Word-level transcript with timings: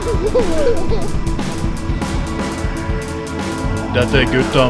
Dette 0.00 0.16
er 0.16 0.22
gutta. 0.32 0.32
Dette 3.92 4.16
er 4.16 4.30
gutta 4.30 4.64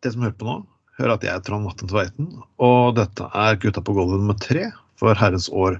Det 0.00 0.12
som 0.14 0.22
hører 0.22 0.36
på 0.38 0.46
nå, 0.46 0.54
hører 0.96 1.12
at 1.18 1.26
jeg 1.26 1.34
er 1.34 1.42
Trond 1.44 1.68
Matten 1.68 1.90
Tveiten, 1.90 2.30
og 2.56 2.96
dette 2.96 3.28
er 3.28 3.58
Gutta 3.60 3.82
på 3.84 3.92
gulvet 3.92 4.22
nummer 4.22 4.38
tre 4.40 4.70
for 4.96 5.12
herrens 5.20 5.50
år 5.52 5.76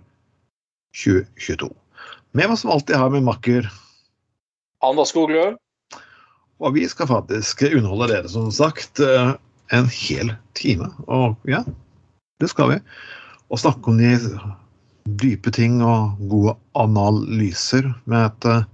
2022. 1.00 1.70
Med 2.36 2.52
meg 2.52 2.60
som 2.60 2.74
alltid 2.76 3.00
har 3.00 3.08
min 3.14 3.24
makker, 3.24 3.70
Anders 4.84 5.14
Skoglund. 5.14 5.56
Og 6.58 6.74
vi 6.74 6.86
skal 6.90 7.10
faktisk 7.10 7.62
underholde 7.68 8.10
dere, 8.12 8.30
som 8.30 8.50
sagt, 8.54 9.00
eh, 9.00 9.34
en 9.74 9.90
hel 9.92 10.32
time. 10.58 10.90
Og 11.06 11.36
ja, 11.48 11.62
det 12.42 12.50
skal 12.50 12.72
vi. 12.72 12.78
Og 13.48 13.62
snakke 13.62 13.92
om 13.92 14.00
de 14.00 14.16
dype 15.22 15.52
ting 15.54 15.80
og 15.84 16.18
gode 16.30 16.56
analyser 16.78 17.86
med 18.10 18.26
et 18.26 18.48
eh, 18.50 18.66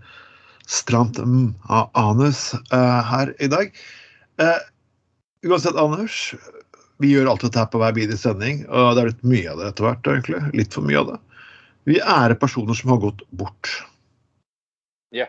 stramt 0.67 1.21
anus 1.21 2.55
eh, 2.55 3.01
her 3.11 3.35
i 3.39 3.51
dag. 3.53 3.77
Uansett, 5.45 5.77
Anders, 5.77 6.33
vi 7.03 7.13
gjør 7.13 7.29
alt 7.35 7.45
dette 7.45 7.61
her 7.61 7.69
på 7.69 7.79
hver 7.83 7.93
bidige 7.95 8.19
sending, 8.19 8.65
og 8.73 8.97
det 8.97 9.03
er 9.03 9.11
blitt 9.11 9.29
mye 9.29 9.53
av 9.53 9.61
det 9.61 9.69
etter 9.69 9.87
hvert, 9.91 10.09
egentlig. 10.09 10.41
Litt 10.57 10.75
for 10.75 10.89
mye 10.89 11.03
av 11.03 11.13
det. 11.13 11.19
Vi 11.85 12.01
ærer 12.01 12.39
personer 12.41 12.79
som 12.79 12.95
har 12.95 13.03
gått 13.03 13.21
bort. 13.37 13.69
Ja. 15.13 15.29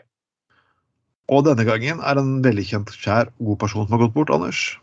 Og 1.34 1.46
denne 1.48 1.66
gangen 1.66 2.02
er 2.06 2.20
en 2.22 2.36
veldig 2.46 2.66
kjent, 2.70 2.92
kjær, 3.02 3.32
god 3.42 3.62
person 3.62 3.88
som 3.88 3.96
har 3.96 4.06
gått 4.06 4.18
bort, 4.18 4.34
Anders. 4.34 4.76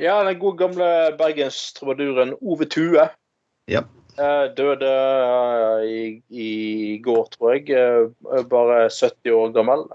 Ja, 0.00 0.20
den 0.26 0.38
gode 0.38 0.60
gamle 0.60 0.88
bergenstrubaduren 1.18 2.36
Ove 2.40 2.68
Tue. 2.70 3.08
Ja. 3.70 3.82
Eh, 4.20 4.46
døde 4.56 4.88
eh, 4.92 5.84
i, 5.88 6.00
i 6.28 6.50
går, 7.02 7.26
tror 7.32 7.54
jeg. 7.56 7.70
eh, 7.72 8.42
bare 8.50 8.84
70 8.90 9.32
år 9.38 9.54
gammel. 9.56 9.86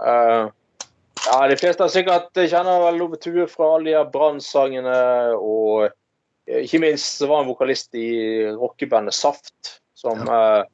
Ja, 1.28 1.48
De 1.52 1.58
fleste 1.60 1.84
har 1.84 1.92
sikkert 1.92 2.38
kjenner 2.38 2.82
vel 2.88 3.04
Ove 3.06 3.20
Tue 3.22 3.48
fra 3.52 3.76
alle 3.78 3.94
de 3.94 4.04
Brann-sangene. 4.14 4.98
Og 5.38 5.88
ikke 6.48 6.82
minst 6.82 7.22
var 7.24 7.44
han 7.44 7.52
vokalist 7.52 7.96
i 8.00 8.10
rockebandet 8.56 9.16
Saft, 9.16 9.80
som 9.98 10.24
ja. 10.28 10.66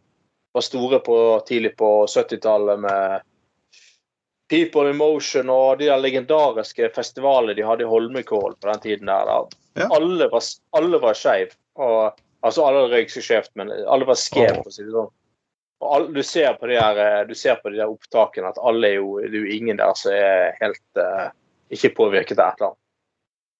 var 0.53 0.65
store 0.65 1.01
på, 1.03 1.17
tidlig 1.47 1.73
på 1.79 1.89
70-tallet 2.09 2.83
med 2.83 3.23
People 4.53 4.91
in 4.91 4.99
Motion 4.99 5.49
og 5.49 5.79
de 5.81 5.89
der 5.89 6.01
legendariske 6.01 6.91
festivalene 6.93 7.55
de 7.57 7.65
hadde 7.65 7.87
i 7.87 7.89
Holmenkollen 7.89 8.59
på 8.61 8.69
den 8.69 8.83
tiden 8.83 9.09
der. 9.09 9.33
Ja. 9.79 9.89
Alle 9.89 10.29
var, 10.29 10.45
alle 10.77 11.01
var 11.01 11.17
skeiv. 11.17 11.57
Og- 11.81 12.21
Altså, 12.43 12.65
alle 12.67 12.87
røyk 12.91 13.11
seg 13.11 13.23
skjevt, 13.23 13.53
men 13.59 13.71
alle 13.71 14.07
var 14.07 14.19
skjev, 14.19 14.57
for 14.59 14.71
å 14.71 14.75
si 14.75 14.83
det 14.83 14.91
sånn. 14.91 15.11
Og 15.83 15.91
all, 15.95 16.07
du, 16.15 16.21
ser 16.27 16.55
på 16.59 16.67
de 16.67 16.75
der, 16.75 16.99
eh, 16.99 17.19
du 17.27 17.33
ser 17.39 17.59
på 17.61 17.71
de 17.71 17.79
der 17.79 17.91
opptakene 17.91 18.51
at 18.51 18.59
alle 18.59 18.89
er 18.89 18.97
jo, 18.99 19.17
det 19.23 19.31
er 19.31 19.45
jo 19.45 19.57
ingen 19.57 19.79
der 19.79 19.95
som 19.99 20.15
er 20.15 20.55
helt 20.59 20.99
uh, 20.99 21.29
ikke 21.73 21.93
påvirket 21.95 22.39
av 22.39 22.51
et 22.51 22.61
eller 22.61 22.69
annet. 22.69 22.79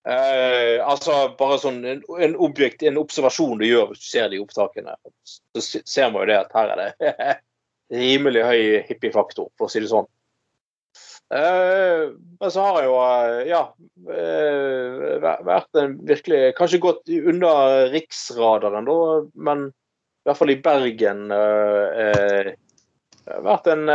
Uh, 0.03 0.77
altså 0.91 1.15
bare 1.39 1.57
sånn 1.63 1.77
en, 1.87 2.01
en, 2.19 2.33
objekt, 2.43 2.83
en 2.83 2.99
observasjon 2.99 3.61
du 3.61 3.69
gjør 3.69 3.93
hvis 3.93 4.03
du 4.03 4.09
ser 4.09 4.27
de 4.33 4.41
opptakene, 4.43 4.97
så 5.23 5.63
ser 5.79 6.11
man 6.11 6.25
jo 6.25 6.31
det 6.33 6.39
at 6.41 6.55
her 6.57 6.73
er 6.73 6.81
det 6.81 7.37
rimelig 8.03 8.43
høy 8.43 8.63
hippiefaktor, 8.89 9.47
for 9.55 9.69
å 9.69 9.71
si 9.71 9.83
det 9.83 9.91
sånn. 9.93 10.09
Eh, 11.33 12.09
men 12.39 12.51
så 12.51 12.61
har 12.61 12.75
jeg 12.77 12.89
jo 12.91 12.97
eh, 13.01 13.39
ja 13.49 13.61
eh, 14.13 15.15
vært 15.47 15.79
en 15.81 15.95
virkelig 16.05 16.51
Kanskje 16.59 16.81
gått 16.83 17.09
under 17.09 17.87
riksradaren, 17.93 18.85
da, 18.85 18.97
men 19.33 19.63
i 19.71 20.27
hvert 20.29 20.39
fall 20.39 20.53
i 20.53 20.59
Bergen 20.63 21.25
vært 23.43 23.65
en 23.73 23.89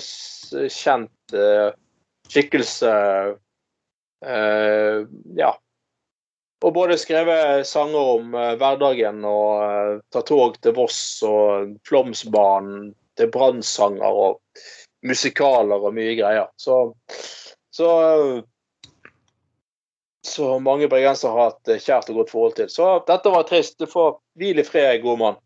kjent 0.00 1.34
skikkelse. 2.32 2.92
Ja. 5.36 5.50
Og 6.64 6.72
både 6.72 6.96
skrevet 6.96 7.68
sanger 7.68 8.14
om 8.14 8.32
hverdagen 8.32 9.20
og 9.28 10.00
ta 10.08 10.24
tog 10.24 10.56
til 10.64 10.72
Voss 10.78 11.02
og 11.28 11.76
Flåmsbanen 11.84 12.94
til 13.20 13.28
brannsanger 13.34 14.22
og 14.24 14.40
musikaler 15.04 15.84
og 15.84 15.94
mye 15.96 16.16
greier. 16.18 16.50
Så, 16.60 16.78
så 17.74 17.88
så 20.24 20.54
mange 20.62 20.88
bergensere 20.88 21.34
har 21.34 21.50
hatt 21.52 21.82
kjært 21.84 22.08
og 22.08 22.22
godt 22.22 22.32
forhold 22.32 22.54
til. 22.56 22.70
Så 22.72 22.86
dette 23.08 23.32
var 23.32 23.44
trist. 23.48 23.76
Du 23.76 23.84
får 23.90 24.16
hvile 24.40 24.64
i 24.64 24.66
fred, 24.66 25.02
god 25.04 25.20
mann. 25.20 25.36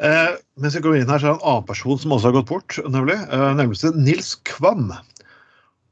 Eh, 0.00 0.36
mens 0.60 0.76
vi 0.76 0.82
går 0.84 0.98
inn 1.00 1.08
her, 1.12 1.20
så 1.20 1.30
er 1.30 1.34
det 1.34 1.40
en 1.40 1.48
annen 1.52 1.66
person 1.68 1.98
som 2.00 2.12
også 2.16 2.30
har 2.30 2.36
gått 2.38 2.50
bort, 2.52 2.76
nemlig. 2.88 3.16
Eh, 3.16 3.46
nærmeste 3.56 3.92
Nils 3.96 4.34
Kvam. 4.48 4.92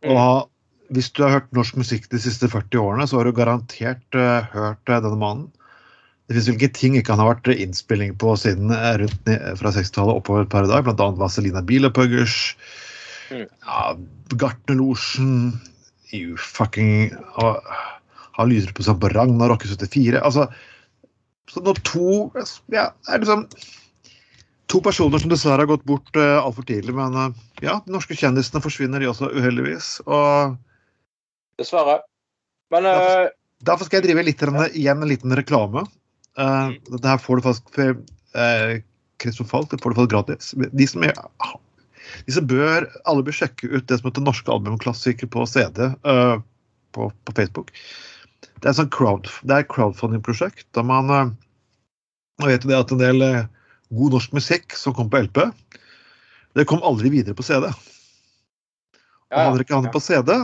Og 0.08 0.48
hvis 0.94 1.10
du 1.12 1.24
har 1.24 1.34
hørt 1.38 1.56
norsk 1.56 1.76
musikk 1.80 2.08
de 2.12 2.20
siste 2.22 2.48
40 2.48 2.80
årene, 2.80 3.08
så 3.08 3.18
har 3.18 3.28
du 3.28 3.36
garantert 3.36 4.16
eh, 4.16 4.52
hørt 4.54 4.92
eh, 4.92 5.00
denne 5.04 5.20
mannen. 5.20 5.48
Det 6.28 6.36
fins 6.36 6.50
hvilke 6.50 6.68
ting 6.76 6.96
ikke 6.98 7.14
han 7.14 7.22
har 7.22 7.30
vært 7.32 7.48
innspilling 7.54 8.12
på 8.20 8.34
siden 8.36 8.72
eh, 8.74 8.98
rundt 9.00 9.30
fra 9.60 9.72
60-tallet 9.72 10.20
oppover 10.20 10.44
et 10.44 10.58
i 10.60 10.68
dag, 10.68 10.84
blant 10.84 11.00
annet 11.00 11.22
Vazelina 11.22 11.64
Bielepuggers, 11.64 12.52
Mm. 13.28 13.44
ja, 13.44 13.96
Gartnerlosjen, 14.40 15.32
you 16.12 16.36
fucking 16.40 17.12
og, 17.36 17.60
Han 18.38 18.48
lyser 18.48 18.72
på 18.72 18.84
seg 18.86 19.00
på 19.02 19.10
Ragnarok 19.12 19.66
i 19.66 19.68
74. 19.72 20.20
Altså, 20.22 20.46
så 21.50 21.62
nå 21.64 21.74
to 21.82 22.30
Ja, 22.70 22.92
det 22.94 23.10
er 23.10 23.24
liksom 23.24 23.48
to 24.70 24.80
personer 24.84 25.18
som 25.18 25.32
dessverre 25.32 25.64
har 25.64 25.70
gått 25.70 25.86
bort 25.88 26.16
uh, 26.20 26.38
altfor 26.38 26.66
tidlig. 26.68 26.94
Men 26.94 27.16
uh, 27.16 27.36
ja, 27.64 27.78
de 27.82 27.94
norske 27.94 28.14
kjendisene 28.14 28.62
forsvinner, 28.62 29.00
de 29.02 29.08
også, 29.10 29.30
uheldigvis. 29.32 29.96
Og 30.06 30.54
Dessverre. 31.58 32.02
Men 32.70 32.86
uh, 32.86 32.92
derfor, 32.92 33.30
derfor 33.70 33.88
skal 33.88 33.98
jeg 33.98 34.10
drive 34.10 34.26
litt 34.28 34.44
igjen 34.70 35.02
en 35.02 35.10
liten 35.10 35.34
reklame. 35.40 35.82
Uh, 36.38 36.76
dette 36.90 37.10
her 37.10 37.22
får 37.22 37.38
du 37.38 37.48
faktisk 37.48 37.72
for 37.74 37.96
uh, 38.38 38.78
Falk, 39.18 39.70
det 39.72 39.80
får 39.82 39.90
du 39.90 39.96
faktisk 39.98 40.12
gratis. 40.12 40.52
De 40.54 40.86
som, 40.86 41.02
er, 41.02 41.16
de 42.26 42.34
som 42.36 42.46
bør, 42.46 42.86
alle 43.10 43.24
bør 43.26 43.34
sjekke 43.34 43.66
ut 43.72 43.88
det 43.90 43.98
som 43.98 44.06
heter 44.06 44.22
Norske 44.22 44.52
albumklassiker 44.54 45.30
på 45.32 45.42
CD 45.50 45.88
uh, 46.06 46.38
på, 46.94 47.10
på 47.26 47.34
Facebook. 47.34 47.74
Det 48.46 48.68
er 48.68 48.70
et 48.70 48.78
sånn 48.78 48.94
crowd, 48.94 49.26
er 49.48 49.64
et 49.64 49.70
crowdfunding-prosjekt 49.72 50.68
der 50.78 50.86
man 50.86 51.10
uh, 51.10 51.34
vet 52.46 52.64
jo 52.64 52.70
det 52.70 52.78
at 52.78 52.94
en 52.94 53.02
del 53.02 53.22
eh, 53.24 53.46
god 53.94 54.14
norsk 54.14 54.34
musikk 54.36 54.76
som 54.78 54.94
kom 54.94 55.10
på 55.10 55.24
LP, 55.26 55.40
det 56.54 56.66
kom 56.70 56.82
aldri 56.86 57.10
videre 57.12 57.36
på 57.38 57.46
CD. 57.46 57.66
Og 57.68 59.34
ja, 59.34 59.44
hadde 59.44 59.56
dere 59.58 59.66
ikke 59.66 59.78
han 59.78 59.88
ja. 59.88 59.94
på 59.94 60.02
CD, 60.02 60.34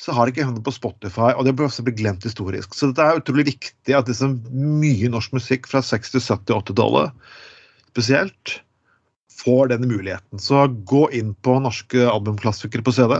så 0.00 0.14
har 0.16 0.24
det 0.24 0.32
ikke 0.32 0.46
havnet 0.48 0.64
på 0.64 0.72
Spotify, 0.72 1.34
og 1.34 1.44
det 1.44 1.52
blir 1.56 1.68
også 1.68 1.84
glemt 1.84 2.24
historisk. 2.24 2.72
Så 2.76 2.88
det 2.96 3.04
er 3.04 3.20
utrolig 3.20 3.50
viktig 3.50 3.96
at 3.96 4.08
liksom 4.08 4.38
mye 4.80 5.10
norsk 5.12 5.34
musikk 5.36 5.68
fra 5.68 5.82
60-, 5.84 6.24
70-, 6.24 6.54
80-tallet 6.70 7.32
spesielt 7.90 8.60
får 9.40 9.72
denne 9.74 9.88
muligheten. 9.90 10.40
Så 10.40 10.64
gå 10.88 11.04
inn 11.16 11.34
på 11.44 11.58
norske 11.60 12.06
albumklassikere 12.08 12.84
på 12.86 12.94
CD. 12.96 13.18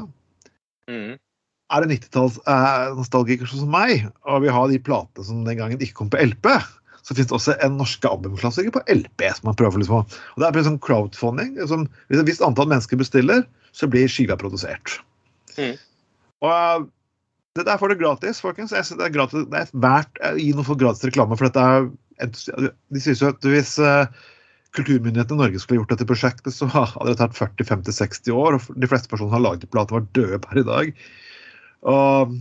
Mm. 0.89 1.19
Er 1.71 1.85
det 1.85 1.99
90-tallsnostalgiker 1.99 3.47
eh, 3.47 3.61
som 3.61 3.73
meg, 3.77 4.09
og 4.25 4.47
vil 4.47 4.57
ha 4.57 4.65
de 4.71 4.81
platene 4.83 5.27
som 5.27 5.45
den 5.47 5.61
gangen 5.61 5.85
ikke 5.85 6.01
kom 6.01 6.13
på 6.13 6.23
LP, 6.33 6.49
så 7.05 7.15
finnes 7.17 7.29
det 7.31 7.37
også 7.37 7.59
en 7.65 7.77
norske 7.81 8.09
albumklassiker 8.09 8.73
på 8.75 8.83
LP. 8.89 9.29
som 9.37 9.51
man 9.51 9.61
prøver 9.61 9.83
liksom. 9.83 10.09
Og 10.09 10.41
Det 10.41 10.49
er 10.49 10.67
sånn 10.67 10.81
crowdfunding. 10.81 11.55
Liksom, 11.61 11.87
hvis 12.09 12.25
et 12.25 12.29
visst 12.29 12.45
antall 12.45 12.73
mennesker 12.73 13.01
bestiller, 13.01 13.45
så 13.77 13.89
blir 13.91 14.11
skiva 14.11 14.37
produsert. 14.41 14.99
Mm. 15.57 15.77
Og 16.47 16.89
dette 17.51 17.65
det 17.67 17.67
der 17.67 17.81
får 17.81 17.91
du 17.91 17.99
gratis, 17.99 18.41
folkens. 18.43 18.73
Jeg 18.75 18.87
synes 18.87 19.01
det 19.01 19.09
er 19.09 19.17
gratis. 19.17 19.47
Det 19.51 19.59
er 19.59 19.73
verdt 19.83 20.21
å 20.23 20.37
gi 20.39 20.53
noe 20.55 20.67
for 20.67 20.79
gratis 20.79 21.09
reklame, 21.09 21.39
for 21.39 21.49
dette 21.49 21.65
er 21.67 21.89
De 22.93 23.01
sier 23.01 23.17
jo 23.17 23.31
at 23.33 23.47
hvis 23.49 23.73
uh, 23.81 24.07
kulturmyndighetene 24.77 25.39
i 25.39 25.41
Norge 25.41 25.63
skulle 25.63 25.81
gjort 25.81 25.95
dette 25.95 26.07
prosjektet, 26.07 26.55
så 26.55 26.69
hadde 26.71 27.09
det 27.09 27.19
tatt 27.19 27.39
40-50-60 27.39 28.37
år, 28.37 28.59
og 28.59 28.79
de 28.79 28.91
fleste 28.91 29.11
personer 29.11 29.39
har 29.39 29.45
laget 29.49 29.71
plater 29.73 29.99
var 29.99 30.07
døde 30.17 30.39
per 30.45 30.61
i 30.61 30.67
dag. 30.69 30.93
Og, 31.91 32.37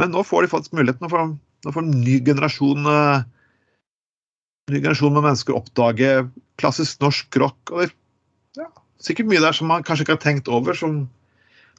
men 0.00 0.14
nå 0.14 0.24
får 0.24 0.46
de 0.46 0.52
faktisk 0.54 0.76
muligheten. 0.78 1.04
Nå 1.04 1.12
får, 1.12 1.82
en 1.82 1.94
ny 1.98 2.16
generasjon 2.24 2.88
uh, 2.88 3.26
ny 4.70 4.78
generasjon 4.80 5.12
med 5.12 5.26
mennesker 5.26 5.58
oppdage 5.58 6.12
klassisk 6.62 7.02
norsk 7.04 7.42
rock. 7.42 7.60
og 7.74 7.82
det, 7.82 7.92
ja, 8.56 8.70
Sikkert 9.02 9.28
mye 9.28 9.42
der 9.42 9.56
som 9.56 9.68
man 9.68 9.84
kanskje 9.84 10.06
ikke 10.06 10.16
har 10.16 10.24
tenkt 10.24 10.48
over. 10.48 10.78
som 10.78 11.04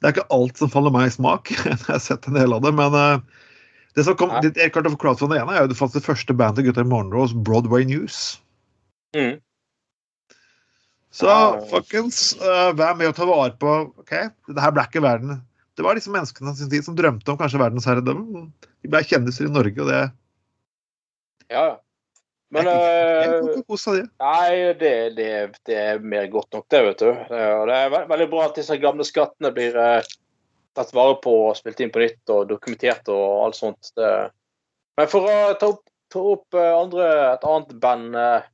Det 0.00 0.08
er 0.08 0.14
ikke 0.16 0.28
alt 0.36 0.60
som 0.60 0.72
faller 0.72 0.94
meg 0.94 1.08
i 1.08 1.14
smak. 1.14 1.52
Jeg 1.68 1.80
har 1.86 2.02
sett 2.02 2.28
en 2.28 2.38
del 2.38 2.56
av 2.56 2.64
det, 2.64 2.74
men 2.76 2.96
uh, 2.98 3.46
det 3.94 4.04
som 4.06 4.18
kom, 4.18 4.32
Nei. 4.34 4.42
ditt 4.46 4.58
Erik 4.58 4.74
Carter 4.74 4.94
for 4.98 5.30
det 5.30 5.40
ene 5.40 5.54
er 5.54 5.64
jo 5.64 5.70
det 5.72 5.78
faktisk 5.78 6.02
det 6.02 6.08
første 6.08 6.36
bandet 6.36 6.62
til 6.62 6.70
gutta 6.70 6.84
i 6.84 7.42
Broadway 7.46 7.86
News. 7.88 8.40
Mm. 9.16 9.40
Så 11.14 11.30
Ja. 11.30 11.60
folkens, 11.70 12.34
uh, 12.42 12.74
vær 12.74 12.96
med 12.98 13.12
å 13.12 13.14
ta 13.14 13.26
vare 13.28 13.54
på 13.54 13.74
OK, 14.02 14.14
det 14.50 14.60
her 14.60 14.74
ble 14.74 14.88
ikke 14.88 15.04
verden 15.04 15.42
det 15.74 15.82
var 15.82 15.98
disse 15.98 16.12
menneskene 16.12 16.54
sin 16.54 16.70
tid 16.70 16.86
som 16.86 16.94
drømte 16.98 17.32
om 17.32 17.38
kanskje 17.38 17.58
verdensherredømme. 17.58 18.44
De 18.84 18.90
ble 18.90 19.00
kjendiser 19.06 19.48
i 19.48 19.54
Norge, 19.54 19.80
og 19.82 19.90
det 19.90 20.02
Ja, 21.50 21.64
ja. 21.66 21.74
Men 22.52 22.68
eh, 22.70 23.38
det. 23.64 24.02
Nei, 24.20 24.50
det, 24.78 24.92
det, 25.16 25.30
det 25.66 25.78
er 25.80 26.04
mer 26.04 26.26
godt 26.30 26.52
nok, 26.54 26.66
det, 26.70 26.82
vet 26.88 27.00
du. 27.00 27.08
Det, 27.30 27.40
og 27.56 27.64
det 27.70 27.78
er 27.78 28.10
veldig 28.10 28.28
bra 28.30 28.44
at 28.48 28.60
disse 28.60 28.76
gamle 28.82 29.06
skattene 29.06 29.50
blir 29.54 29.78
uh, 29.78 30.12
tatt 30.76 30.92
vare 30.94 31.16
på 31.24 31.34
og 31.48 31.56
spilt 31.58 31.80
inn 31.82 31.90
på 31.94 32.04
nytt 32.04 32.34
og 32.34 32.46
dokumentert 32.52 33.08
og 33.10 33.46
alt 33.46 33.58
sånt. 33.58 33.90
Men 34.94 35.10
for 35.10 35.26
å 35.26 35.54
ta 35.58 35.72
opp, 35.72 35.82
ta 36.12 36.22
opp 36.34 36.58
eh, 36.58 36.72
andre, 36.76 37.08
et 37.34 37.46
annet 37.48 37.74
band 37.82 38.18
uh, 38.18 38.46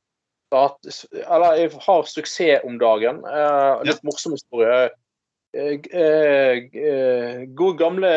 at, 0.57 0.91
eller 1.27 1.61
jeg 1.61 1.73
har 1.85 2.09
suksess 2.09 2.67
om 2.67 2.81
dagen. 2.81 3.23
Uh, 3.27 3.83
litt 3.87 4.03
morsom 4.07 4.35
historie. 4.35 4.89
Uh, 5.57 5.77
uh, 5.93 6.57
eh, 6.71 7.45
gode 7.59 7.79
gamle 7.81 8.13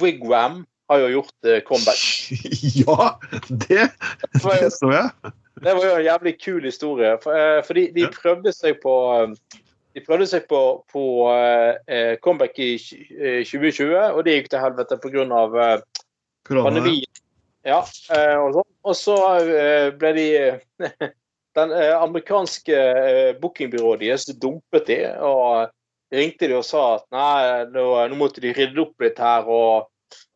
Wigwam 0.00 0.62
har 0.92 1.02
jo 1.02 1.10
gjort 1.16 1.48
eh, 1.48 1.62
comeback. 1.66 2.02
Ja, 2.82 3.08
det, 3.48 3.88
det 4.32 4.70
så 4.72 4.92
jeg. 4.92 5.32
Det 5.62 5.74
var 5.76 5.84
jo 5.84 5.96
en 5.96 6.06
jævlig 6.06 6.32
kul 6.40 6.64
historie. 6.64 7.16
For, 7.22 7.36
de, 7.36 7.64
fordi 7.66 7.84
de 7.96 8.06
prøvde 8.14 8.52
seg 8.54 8.78
på 8.82 8.94
eh, 9.16 9.58
de 9.92 10.00
prøvde 10.06 10.24
seg 10.24 10.46
på, 10.48 10.58
på 10.88 11.02
uh, 11.28 12.14
comeback 12.24 12.56
i 12.64 12.70
eh, 12.80 13.42
2020, 13.44 13.90
og 13.92 14.22
det 14.24 14.38
gikk 14.38 14.48
til 14.54 14.62
helvete 14.62 14.96
pga. 15.02 15.26
Uh, 15.52 15.82
pandemien. 16.48 17.10
Ja, 17.62 17.82
uh, 17.84 18.38
og, 18.40 18.54
sånn. 18.56 18.70
og 18.88 18.96
så 18.98 19.16
eh, 19.42 19.90
ble 19.94 20.14
de 20.16 20.28
Den 21.52 21.72
eh, 21.76 21.92
amerikanske 22.00 22.76
eh, 22.76 23.34
bookingbyrået 23.36 24.00
deres 24.00 24.24
dumpet 24.40 24.86
de, 24.88 24.96
og 25.20 25.68
ringte 26.12 26.48
de 26.48 26.56
og 26.56 26.64
sa 26.64 26.84
at 26.94 27.04
nei, 27.12 27.66
nå, 27.74 27.82
nå 28.08 28.16
måtte 28.16 28.40
de 28.40 28.54
rydde 28.56 28.80
opp 28.80 29.04
litt 29.04 29.20
her. 29.20 29.44
og 29.44 29.90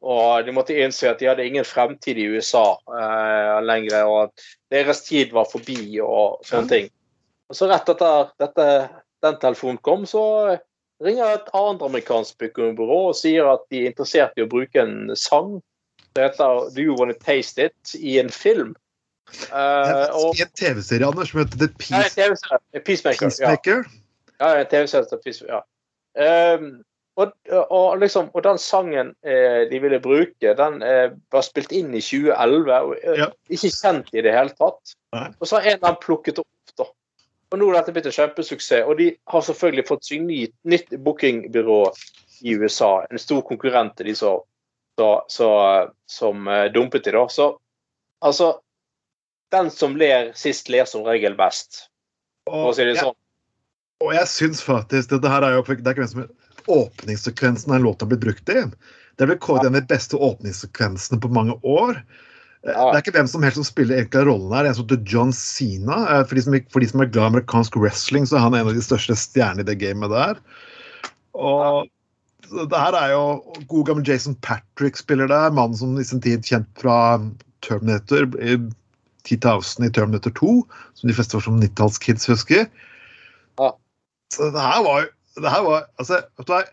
og 0.07 0.47
de 0.47 0.55
måtte 0.55 0.77
innse 0.77 1.09
at 1.11 1.21
de 1.21 1.29
hadde 1.31 1.47
ingen 1.47 1.67
fremtid 1.67 2.19
i 2.21 2.29
USA 2.35 2.77
eh, 2.93 3.57
lenger, 3.65 4.05
og 4.05 4.19
at 4.27 4.47
deres 4.75 5.03
tid 5.07 5.35
var 5.37 5.49
forbi 5.51 5.99
og 6.05 6.41
sånne 6.47 6.71
ting. 6.73 6.89
Og 7.51 7.59
så 7.59 7.69
rett 7.71 7.89
etter 7.93 8.33
dette, 8.43 8.67
den 9.25 9.39
telefonen 9.43 9.79
kom, 9.87 10.07
så 10.09 10.25
ringer 11.05 11.37
et 11.37 11.53
annet 11.57 11.85
amerikansk 11.85 12.41
byrå 12.41 13.03
og 13.11 13.17
sier 13.19 13.49
at 13.51 13.67
de 13.71 13.85
er 13.85 13.93
interessert 13.93 14.37
i 14.39 14.45
å 14.45 14.51
bruke 14.51 14.81
en 14.81 15.13
sang 15.19 15.59
som 16.17 16.23
heter 16.23 16.71
Do 16.75 16.83
You 16.83 16.97
Wanna 16.99 17.17
Taste 17.21 17.69
It 17.69 17.95
i 18.01 18.19
en 18.23 18.33
film. 18.33 18.75
Uh, 19.51 20.07
og, 20.15 20.39
I 20.39 20.45
en 20.47 20.53
TV-serie 20.55 21.07
Anders, 21.07 21.33
som 21.33 21.43
heter 21.43 21.59
The 21.61 21.69
Peace, 21.83 22.15
nei, 22.17 22.81
Peacemaker. 22.81 23.27
Peacemaker. 23.27 23.87
Ja. 23.87 24.03
Ja, 24.39 24.53
en 24.61 24.69
TV-serie 24.71 25.45
ja. 25.49 25.63
Ehm, 26.19 26.83
og, 27.17 27.33
og, 27.49 27.99
liksom, 28.01 28.29
og 28.37 28.43
den 28.45 28.59
sangen 28.61 29.15
eh, 29.25 29.63
de 29.71 29.79
ville 29.81 30.01
bruke, 30.05 30.53
den 30.59 30.83
eh, 30.85 31.15
var 31.33 31.45
spilt 31.47 31.73
inn 31.73 31.95
i 31.97 32.03
2011. 32.05 32.75
Og, 32.77 32.93
eh, 33.01 33.23
Ja. 33.23 33.31
Ikke 33.49 33.71
kjent 33.73 34.13
i 34.13 34.25
det 34.27 34.35
hele 34.37 34.53
tatt. 34.59 34.93
Nei. 35.17 35.31
Og 35.41 35.49
så 35.49 35.57
har 35.57 35.71
en 35.71 35.81
av 35.81 35.95
dem 35.95 36.03
plukket 36.03 36.43
opp. 36.43 36.75
da. 36.77 36.91
Og 37.55 37.59
nå 37.61 37.71
er 37.71 37.79
dette 37.79 37.95
blitt 37.97 38.11
en 38.11 38.17
kjempesuksess. 38.19 38.85
Og 38.85 39.01
de 39.01 39.09
har 39.33 39.47
selvfølgelig 39.49 39.87
fått 39.89 40.05
seg 40.05 40.27
ny, 40.29 40.43
nytt 40.69 40.93
bookingbyrå 41.07 41.81
i 42.45 42.57
USA. 42.61 43.07
En 43.09 43.23
stor 43.23 43.41
konkurrent 43.49 43.97
til 43.97 44.11
de 44.11 44.17
så, 44.19 44.37
så, 45.01 45.11
så, 45.33 45.51
som 46.05 46.49
eh, 46.53 46.69
dumpet 46.75 47.09
de 47.09 47.17
da. 47.17 47.27
Så 47.33 47.55
altså 48.21 48.59
Den 49.55 49.71
som 49.71 49.95
ler 49.97 50.33
sist, 50.35 50.69
ler 50.69 50.85
som 50.91 51.05
regel 51.07 51.37
best, 51.39 51.87
for 52.51 52.73
å 52.73 52.75
si 52.75 52.85
det 52.85 52.97
sånn. 52.99 53.15
Og 54.03 54.11
jeg 54.13 54.29
syns 54.29 54.61
faktisk 54.67 55.13
dette 55.13 55.31
her 55.31 55.47
er 55.47 55.55
jo 55.55 55.63
det 55.63 55.79
er 55.79 55.95
ikke 55.95 56.03
hvem 56.03 56.11
som 56.11 56.23
er 56.25 56.33
åpningssekvensen 56.67 57.73
av 57.73 57.81
låta 57.85 58.07
blitt 58.07 58.21
brukt 58.21 58.49
i. 58.49 58.63
Det 59.17 59.27
vel 59.27 59.39
kåret 59.41 59.65
en 59.65 59.75
av 59.75 59.81
de 59.81 59.89
beste 59.95 60.17
åpningssekvensene 60.17 61.21
på 61.21 61.33
mange 61.33 61.59
år. 61.63 62.03
Eh, 62.67 62.73
Ja. 62.75 62.91
Det 62.91 62.99
er 62.99 63.03
ikke 63.05 63.19
hvem 63.19 63.29
som 63.31 63.43
helst 63.47 63.61
som 63.61 63.65
spiller 63.65 63.97
egentlig 64.01 64.27
rollen 64.27 64.53
her. 64.53 64.67
En 64.67 64.75
som 64.75 64.85
heter 64.85 65.05
John 65.07 65.33
Sina. 65.33 66.01
Eh, 66.11 66.25
For 66.27 66.35
de, 66.35 66.43
som, 66.43 66.57
for 66.73 66.81
de 66.81 66.89
som 66.91 67.01
er 67.01 67.13
glad 67.13 67.29
i 67.29 67.33
amerikansk 67.35 67.77
wrestling, 67.77 68.27
så 68.27 68.37
er 68.37 68.47
han 68.47 68.55
en 68.55 68.67
av 68.69 68.75
de 68.75 68.83
største 68.83 69.15
stjernene 69.15 69.63
i 69.63 69.69
det 69.69 69.79
gamet 69.79 70.11
der. 70.11 70.41
Og 71.39 71.87
det 72.47 72.79
her 72.79 72.95
er 72.95 73.13
jo 73.15 73.23
god 73.71 73.87
gammel 73.87 74.09
Jason 74.09 74.35
Patrick 74.43 74.99
spiller 74.99 75.31
der. 75.31 75.55
Mannen 75.55 75.77
som 75.79 75.95
i 75.99 76.05
sin 76.05 76.21
tid 76.21 76.45
kjent 76.47 76.69
fra 76.79 77.21
Terminator. 77.63 78.27
i 78.39 78.59
10.000 79.27 79.89
i 79.89 79.91
Terminator 79.91 80.31
2, 80.31 80.53
som 80.95 81.09
de 81.11 81.15
fleste 81.17 81.35
var 81.35 81.43
som 81.43 81.59
90-tallskids 81.59 82.29
husker. 82.31 82.69
Ja. 83.59 83.73
Så 84.31 84.51
det 84.55 84.63
her 84.63 84.83
var 84.87 85.03
jo 85.03 85.09
det 85.43 85.53
her 85.53 85.63
var, 85.67 85.87
altså, 86.01 86.23
vet 86.39 86.49
du 86.49 86.53
hva, 86.55 86.65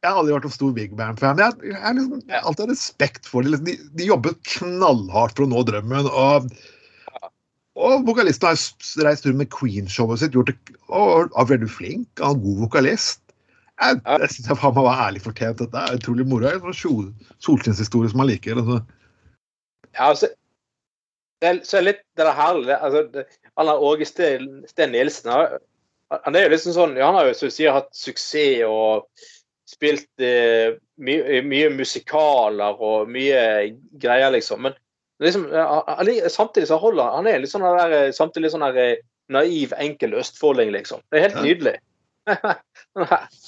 Jeg 0.00 0.08
har 0.08 0.18
aldri 0.18 0.32
vært 0.32 0.46
en 0.48 0.54
stor 0.54 0.74
Big 0.76 0.92
Bang-fan. 0.96 1.40
Jeg, 1.42 1.56
jeg, 1.74 1.94
liksom, 1.98 2.20
jeg 2.24 2.36
har 2.38 2.46
alltid 2.48 2.62
hatt 2.64 2.72
respekt 2.72 3.26
for 3.28 3.44
dem. 3.44 3.52
Liksom, 3.52 3.66
de, 3.68 3.96
de 4.00 4.06
jobbet 4.08 4.38
knallhardt 4.54 5.36
for 5.36 5.44
å 5.44 5.50
nå 5.50 5.64
drømmen. 5.68 6.08
Og, 6.08 6.46
og 7.76 8.06
vokalisten 8.08 8.48
har 8.48 9.04
reist 9.04 9.28
rundt 9.28 9.42
med 9.42 9.50
Queen-showet 9.52 10.22
sitt 10.22 10.38
gjort 10.38 10.54
det, 10.54 10.78
og 10.88 11.28
er 11.36 11.50
veldig 11.52 11.68
flink. 11.68 12.08
Han 12.22 12.32
er 12.32 12.38
en 12.38 12.46
god 12.46 12.64
vokalist. 12.64 13.20
Jeg, 13.80 14.00
jeg 14.04 14.32
synes 14.32 14.60
faen 14.60 14.74
meg 14.76 14.88
var 14.88 15.04
ærlig 15.06 15.22
fortjent. 15.24 15.60
Dette 15.60 15.84
er 15.84 16.00
utrolig 16.00 16.26
moro. 16.28 16.48
En 16.48 16.76
sol, 16.76 17.06
solskinnshistorie 17.44 18.12
som 18.12 18.20
man 18.20 18.28
liker. 18.32 18.60
Altså. 18.60 18.80
Ja, 19.92 20.08
altså, 20.10 20.32
det 21.40 21.48
er, 21.48 21.60
så 21.64 21.78
er 21.78 21.86
litt 21.88 22.02
det 22.20 22.32
her 22.36 22.58
altså, 22.76 23.24
Han 23.58 23.70
har 23.70 23.84
Åge 23.84 24.06
Sten 24.08 24.60
Steen 24.68 24.92
Nilsen 24.92 25.30
han, 26.10 26.36
er 26.36 26.46
jo 26.46 26.54
liksom 26.54 26.74
sånn 26.74 26.96
ja, 26.98 27.06
Han 27.06 27.18
har 27.20 27.28
jo 27.28 27.36
som 27.38 27.50
du 27.50 27.54
sier 27.54 27.76
hatt 27.76 27.90
suksess 27.96 28.64
og 28.66 29.06
spilt 29.70 30.24
eh, 30.24 30.74
mye, 30.98 31.42
mye 31.46 31.68
musikaler 31.72 32.80
og 32.82 33.10
mye 33.12 33.42
greier, 34.02 34.32
liksom. 34.34 34.66
Men 34.66 34.74
liksom, 35.22 35.46
samtidig 36.32 36.66
så 36.68 36.80
holder 36.82 37.14
han 37.14 37.28
er 37.30 37.38
litt 37.42 37.52
sånn 37.52 37.66
der, 37.66 37.94
eh, 37.94 38.10
samtidig 38.16 38.50
sånn 38.50 38.66
der 38.66 38.80
eh, 38.82 39.04
naiv, 39.30 39.76
enkel 39.78 40.16
østfolding, 40.18 40.72
liksom. 40.74 41.04
Det 41.10 41.20
er 41.20 41.28
helt 41.28 41.44
nydelig. 41.44 41.76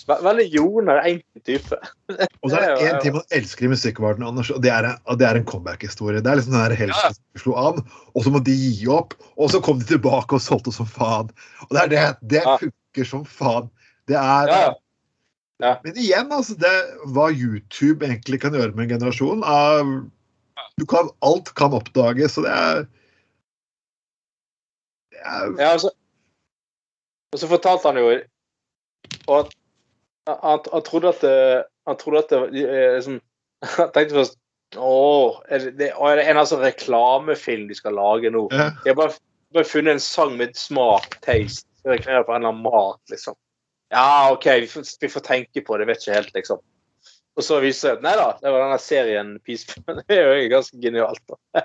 Ve- 0.08 0.18
Veldig 0.24 0.46
jordnær, 0.54 1.02
enkel 1.06 1.42
type. 1.46 1.78
Og 2.42 2.50
så 2.50 2.56
er 2.58 2.64
det 2.66 2.86
én 2.88 3.00
ting 3.02 3.14
man 3.16 3.26
elsker 3.36 3.66
i 3.66 3.70
musikkverdenen, 3.72 4.28
Anders, 4.30 4.50
og 4.54 4.62
det 4.64 4.72
er, 4.74 4.88
og 5.06 5.18
det 5.20 5.26
er 5.28 5.38
en 5.40 5.46
comeback-historie. 5.48 6.22
Det 6.24 6.30
er 6.32 6.40
liksom 6.40 6.56
den 6.56 6.76
helsen 6.78 7.08
ja. 7.08 7.12
som 7.16 7.42
slo 7.44 7.56
an, 7.60 7.82
og 8.14 8.24
så 8.26 8.32
må 8.34 8.40
de 8.46 8.54
gi 8.56 8.88
opp, 8.92 9.14
og 9.36 9.50
så 9.52 9.60
kom 9.64 9.78
de 9.82 9.88
tilbake 9.92 10.38
og 10.38 10.42
solgte 10.44 10.72
som 10.74 10.88
faen. 10.88 11.30
Og 11.68 11.76
det 11.76 11.82
er 11.84 11.92
det. 11.92 12.06
Det 12.36 12.42
Ja. 12.46 12.56
funker 12.62 13.08
som 13.12 13.24
faen. 13.28 13.70
Det 14.10 14.16
er 14.18 14.50
Ja, 14.52 14.62
ja. 15.62 15.76
Men 15.84 15.94
igjen, 15.94 16.32
altså, 16.34 16.56
det 16.58 16.72
hva 17.14 17.28
YouTube 17.30 18.02
egentlig 18.02 18.40
kan 18.42 18.52
gjøre 18.56 18.74
med 18.74 18.88
en 18.88 18.96
generasjon 18.98 19.44
er, 19.46 19.92
du 20.80 20.86
kan, 20.90 21.10
Alt 21.22 21.52
kan 21.54 21.72
oppdages, 21.76 22.34
og 22.40 22.48
det 22.48 22.52
er, 22.56 22.82
det 25.12 25.20
er 25.22 25.52
Ja, 25.60 25.68
altså, 25.76 25.92
og 27.32 27.38
så 27.40 27.48
fortalte 27.48 27.88
han 27.92 27.96
jo 28.00 28.08
og 29.26 29.36
at 29.42 29.52
han, 30.28 30.62
han 30.72 30.86
trodde 30.86 31.10
at 31.10 31.24
det, 31.24 31.64
han 31.88 31.98
trodde 31.98 32.22
at 32.22 32.30
det 32.30 32.40
liksom, 32.52 33.18
Han 33.78 33.92
tenkte 33.94 34.18
først 34.20 34.38
Å, 34.78 34.94
er 35.52 35.66
det, 35.76 35.90
er 35.92 36.18
det 36.18 36.26
en 36.30 36.40
altså 36.40 36.56
reklamefilm 36.62 37.66
de 37.68 37.76
skal 37.76 37.96
lage 37.98 38.30
nå? 38.32 38.46
ja. 38.54 38.70
De 38.84 38.92
har 38.92 38.98
bare, 38.98 39.18
bare 39.52 39.68
funnet 39.68 39.98
en 39.98 40.02
sang 40.02 40.36
med 40.38 40.54
smak, 40.56 41.18
taste. 41.26 41.68
Skal 41.82 41.96
reklamere 41.98 42.24
for 42.24 42.36
en 42.36 42.40
eller 42.40 42.54
annen 42.54 42.64
mat, 42.64 43.00
liksom. 43.12 43.36
Ja, 43.92 44.32
OK, 44.32 44.46
vi 44.62 44.70
får, 44.70 44.86
vi 45.02 45.10
får 45.12 45.24
tenke 45.26 45.60
på 45.66 45.76
det. 45.76 45.90
Vet 45.90 46.00
ikke 46.00 46.16
helt, 46.16 46.32
liksom. 46.38 46.62
Og 47.36 47.44
så 47.44 47.58
viser 47.60 47.98
det 47.98 48.00
seg 48.00 48.06
nei 48.06 48.14
da, 48.16 48.30
det 48.40 48.52
var 48.52 48.64
denne 48.66 48.80
serien 48.80 49.34
Peace 49.44 49.82
Det 50.08 50.16
er 50.16 50.32
jo 50.40 50.48
ganske 50.52 50.80
genialt. 50.80 51.22
da. 51.28 51.64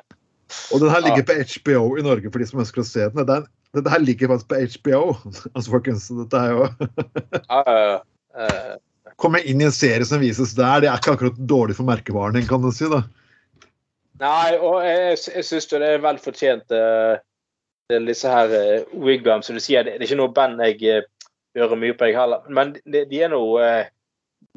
Og 0.72 0.84
den 0.84 0.92
her 0.92 1.04
ligger 1.04 1.26
på 1.28 1.36
HBO 1.54 1.82
i 2.00 2.04
Norge 2.06 2.32
for 2.32 2.44
de 2.44 2.48
som 2.48 2.62
ønsker 2.64 2.84
å 2.84 2.88
se 2.88 3.08
den. 3.08 3.18
Det 3.20 3.24
er 3.24 3.32
Den, 3.34 3.48
dette 3.78 3.94
her 3.94 4.04
ligger 4.04 4.34
faktisk 4.34 4.50
på 4.50 4.60
HBO. 4.76 5.02
Altså, 5.54 5.70
folkens, 5.72 6.10
dette 6.18 6.44
er 6.44 6.56
jo 6.56 6.68
ja. 6.68 7.62
Eh, 8.38 8.76
Komme 9.22 9.42
inn 9.50 9.62
i 9.64 9.66
en 9.66 9.74
serie 9.74 10.06
som 10.06 10.22
vises 10.22 10.52
der, 10.54 10.84
det 10.84 10.92
er 10.92 11.00
ikke 11.00 11.16
akkurat 11.16 11.40
dårlig 11.50 11.78
for 11.78 11.88
merkevaren 11.88 12.36
din, 12.38 12.46
kan 12.46 12.62
du 12.62 12.70
si. 12.76 12.86
da. 12.92 13.02
Nei, 14.22 14.58
og 14.58 14.82
jeg, 14.86 15.16
jeg 15.34 15.46
syns 15.46 15.70
det 15.72 15.80
er 15.86 16.04
vel 16.04 16.20
fortjent, 16.22 16.74
uh, 16.74 17.18
disse 18.06 18.30
her 18.30 18.54
uh, 18.54 19.00
Wigwam, 19.02 19.42
som 19.46 19.58
du 19.58 19.64
sier. 19.64 19.86
Det, 19.86 19.96
det 19.98 20.06
er 20.06 20.10
ikke 20.12 20.20
noe 20.22 20.34
band 20.38 20.62
jeg 20.66 21.02
uh, 21.02 21.30
hører 21.58 21.82
mye 21.82 21.96
på, 21.98 22.10
jeg 22.10 22.18
heller. 22.18 22.46
Men 22.50 22.76
de, 22.86 23.04
de 23.10 23.24
er 23.26 23.34
eh, 23.64 23.90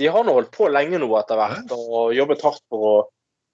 De 0.00 0.08
har 0.08 0.24
nå 0.24 0.34
holdt 0.36 0.52
på 0.54 0.68
lenge 0.68 1.00
nå 1.00 1.08
etter 1.18 1.40
hvert 1.40 1.72
og 1.76 2.14
jobbet 2.16 2.44
hardt 2.44 2.62
for 2.72 2.86
å 2.90 2.94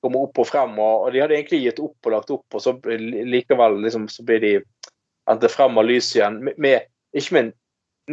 komme 0.05 0.23
opp 0.27 0.39
og 0.43 0.49
frem. 0.49 0.77
Og, 0.79 1.07
og 1.07 1.15
de 1.15 1.23
hadde 1.23 1.39
egentlig 1.39 1.65
gitt 1.65 1.83
opp 1.83 2.07
og 2.07 2.15
lagt 2.15 2.35
opp, 2.35 2.47
og 2.55 2.63
så 2.63 2.77
likevel 2.87 3.81
liksom, 3.85 4.07
så 4.13 4.27
blir 4.27 4.43
de 4.43 4.53
hentet 5.31 5.55
frem 5.55 5.79
av 5.79 5.89
lyset 5.89 6.21
igjen. 6.21 6.41
Med, 6.47 6.59
med, 6.63 6.89
ikke 7.17 7.37
med 7.37 7.49
en 7.49 7.53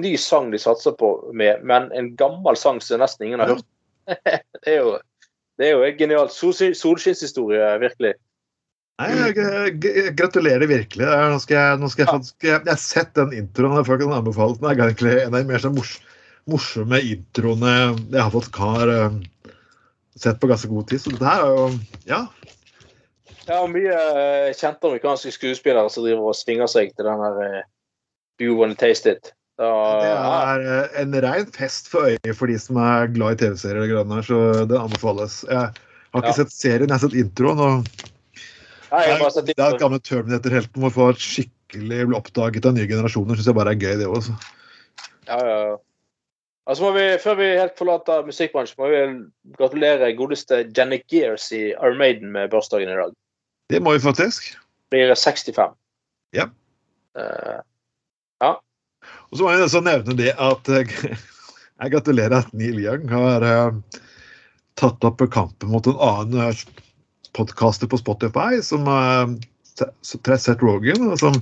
ny 0.04 0.14
sang 0.18 0.52
de 0.54 0.60
satser 0.62 0.96
på, 1.00 1.16
med, 1.34 1.64
men 1.68 1.92
en 1.94 2.14
gammel 2.20 2.58
sang 2.60 2.82
som 2.82 3.02
nesten 3.04 3.28
ingen 3.28 3.44
har 3.44 3.56
hørt. 3.56 3.68
det 4.64 4.78
er 4.78 4.80
jo 4.82 4.94
det 5.62 5.68
er 5.68 5.76
jo 5.76 5.84
en 5.86 5.98
genial 6.00 6.30
sol- 6.34 6.78
solskinnshistorie, 6.78 7.66
virkelig. 7.82 8.16
Nei, 9.02 9.10
jeg, 9.34 10.14
gratulerer 10.18 10.66
virkelig. 10.70 11.06
Nå 11.06 11.38
skal 11.42 11.58
jeg, 11.58 11.78
nå 11.82 11.90
skal 11.92 12.06
jeg, 12.06 12.32
jeg, 12.46 12.56
jeg 12.56 12.72
har 12.72 12.82
sett 12.82 13.14
den 13.18 13.34
introen. 13.38 13.78
Jeg 13.80 13.88
får 13.88 14.02
ikke 14.02 14.18
anbefalt 14.18 14.60
den. 14.60 14.68
Det 14.68 14.74
er 14.74 14.84
egentlig 14.88 15.14
en 15.20 15.30
av 15.32 15.38
de 15.40 15.50
mer 15.50 15.64
sånn 15.64 15.76
mors, 15.78 15.94
morsomme 16.50 17.00
introene 17.10 17.74
jeg 17.76 18.20
har 18.20 18.34
fått 18.34 18.52
kar 18.54 18.92
uh, 18.92 19.20
sett 20.20 20.42
på 20.42 20.50
ganske 20.52 20.70
god 20.74 20.90
tid. 20.90 21.04
Så 21.04 21.14
dette 21.14 21.30
her 21.30 21.46
er 21.46 21.58
jo 21.58 21.70
Ja. 22.10 22.24
Ja, 23.48 23.62
mye 23.68 23.92
uh, 23.92 24.50
kjente 24.56 24.88
amerikanske 24.88 25.34
skuespillere 25.36 25.90
som 25.92 26.06
driver 26.06 26.32
og 26.32 26.38
svinger 26.38 26.70
seg 26.72 26.94
til 26.96 27.08
den 27.10 27.24
der 27.24 27.40
uh, 27.42 27.64
Do 28.40 28.48
you 28.48 28.56
wanna 28.60 28.78
taste 28.80 29.12
it? 29.12 29.34
Da, 29.60 29.70
Det 30.02 30.14
er 30.14 30.64
uh, 30.66 31.02
en 31.02 31.18
rein 31.26 31.50
fest 31.54 31.90
for 31.92 32.08
øyet 32.10 32.38
for 32.40 32.50
de 32.50 32.56
som 32.62 32.80
er 32.82 33.12
glad 33.14 33.36
i 33.36 33.44
TV-serier, 33.44 34.24
så 34.26 34.40
det 34.70 34.80
anbefales. 34.80 35.44
Jeg 35.50 35.60
har 35.60 36.24
ikke 36.24 36.32
Ja. 36.32 36.38
sett 36.40 36.56
serien, 36.56 36.88
jeg 36.88 36.96
har 36.96 37.04
sett 37.04 37.20
introen. 37.20 37.60
og 37.60 37.86
Nei, 38.92 39.04
jeg 39.04 39.12
har 39.12 39.20
bare 39.20 39.32
sett 39.32 39.46
Det 39.46 39.60
er 39.60 39.78
gamle 39.82 40.00
Terminator-helten 40.00 40.82
må 40.82 40.90
få 40.94 41.10
et 41.14 41.22
skikkelig 41.22 42.08
bli 42.08 42.18
oppdaget 42.18 42.66
av 42.66 42.76
nye 42.78 42.88
generasjoner. 42.88 43.36
Syns 43.36 43.50
jeg 43.50 43.58
bare 43.58 43.74
er 43.74 43.82
gøy, 43.82 43.98
det 43.98 44.08
også. 44.08 44.36
Ja, 45.28 45.38
ja, 45.38 45.58
ja. 45.70 45.78
Altså 46.70 46.94
vi, 46.96 47.18
Før 47.20 47.36
vi 47.36 47.48
helt 47.60 47.76
forlater 47.78 48.24
musikkbransjen, 48.26 48.80
må 48.80 48.88
vi 48.88 49.02
gratulere 49.58 50.14
godeste 50.16 50.62
Janet 50.78 51.04
Gears 51.12 51.52
i 51.52 51.74
Armaden 51.74 52.32
med 52.32 52.50
bursdagen 52.54 52.90
i 52.90 52.96
dag. 52.96 53.12
Det 53.74 53.82
må 53.82 53.96
vi 53.96 54.04
faktisk. 54.04 54.52
Blir 54.94 55.16
65. 55.18 55.74
Ja. 56.38 56.46
Eh, 57.18 57.62
Og 59.34 59.38
så 59.38 59.46
må 59.46 59.50
jeg 59.50 59.66
også 59.66 59.82
nevne 59.82 60.14
det 60.18 60.34
at 60.38 60.70
eh, 60.70 60.92
jeg 61.82 61.94
gratulerer 61.96 62.44
at 62.44 62.52
Neil 62.54 62.78
Young 62.84 63.08
har 63.10 63.42
uh, 63.42 64.02
tatt 64.78 65.06
opp 65.08 65.24
kampen 65.34 65.72
mot 65.74 65.90
en 65.90 65.98
annen 65.98 66.52
uh, 66.54 66.84
podkaster 67.34 67.90
på 67.90 67.98
Spotify, 67.98 68.62
som 68.62 68.86
uh, 68.86 69.26
Seth 70.06 70.62
Rogan, 70.62 71.10
og 71.10 71.18
som 71.22 71.42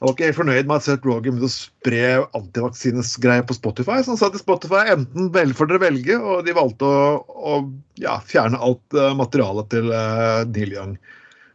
han 0.00 0.08
var 0.08 0.14
ikke 0.14 0.28
helt 0.30 0.38
fornøyd 0.38 0.68
med 0.68 0.78
at 0.78 0.84
Seth 0.86 1.04
Rogan 1.04 1.36
begynte 1.36 1.48
å 1.50 1.52
spre 1.52 2.04
antivaksinesgreier 2.38 3.42
på 3.44 3.56
Spotify. 3.58 3.98
Så 4.00 4.14
han 4.14 4.20
sa 4.20 4.30
til 4.32 4.40
Spotify 4.40 4.86
enten 4.94 5.26
vel 5.34 5.50
får 5.52 5.68
dere 5.68 5.82
velge, 5.82 6.16
og 6.16 6.46
de 6.46 6.54
valgte 6.56 6.88
å, 6.88 7.18
å 7.20 7.58
ja, 8.00 8.14
fjerne 8.24 8.56
alt 8.64 8.96
uh, 8.96 9.10
materialet 9.18 9.68
til 9.74 9.90
uh, 9.92 10.40
Neil 10.48 10.72
Young. 10.72 10.94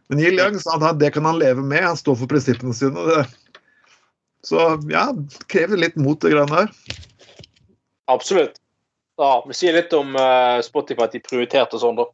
Men 0.06 0.20
Neil 0.22 0.38
Young 0.38 0.60
sa 0.62 0.76
at 0.76 0.86
han- 0.86 1.00
det 1.00 1.10
kan 1.16 1.26
han 1.26 1.40
leve 1.42 1.64
med, 1.66 1.82
han 1.82 1.98
står 1.98 2.20
for 2.20 2.30
prinsippene 2.30 2.76
sine. 2.78 3.02
det 3.10 3.24
så 4.46 4.62
ja, 4.92 5.08
det 5.10 5.42
krever 5.50 5.80
litt 5.82 5.96
mot, 5.98 6.20
det 6.22 6.30
greiene 6.30 6.60
der. 6.62 7.02
absolutt. 8.06 8.60
Ja, 9.18 9.40
Vi 9.48 9.56
sier 9.58 9.74
litt 9.74 9.90
om 9.96 10.14
uh, 10.14 10.62
Spotify 10.62 11.08
at 11.08 11.16
de 11.16 11.22
prioriterte 11.24 11.80
sånn, 11.82 11.98
da. 11.98 12.06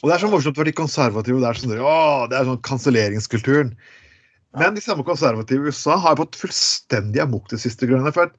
Og 0.00 0.08
det 0.08 0.16
er 0.16 0.22
så 0.24 0.30
morsomt 0.32 0.58
for 0.58 0.66
de 0.66 0.74
konservative. 0.74 1.38
Det 1.38 1.46
er 1.46 1.60
sånn, 1.62 1.78
å, 1.78 1.94
det 2.26 2.38
er 2.40 2.48
sånn 2.48 2.62
kanselleringskulturen. 2.66 3.70
Men 4.56 4.76
de 4.76 4.82
samme 4.82 5.04
konservative 5.04 5.60
i 5.60 5.68
USA 5.68 5.96
har 6.00 6.16
fått 6.16 6.38
fullstendig 6.40 7.20
amok 7.20 7.50
det 7.52 7.60
siste 7.60 7.88
grønne. 7.88 8.12
For 8.14 8.30
at 8.30 8.36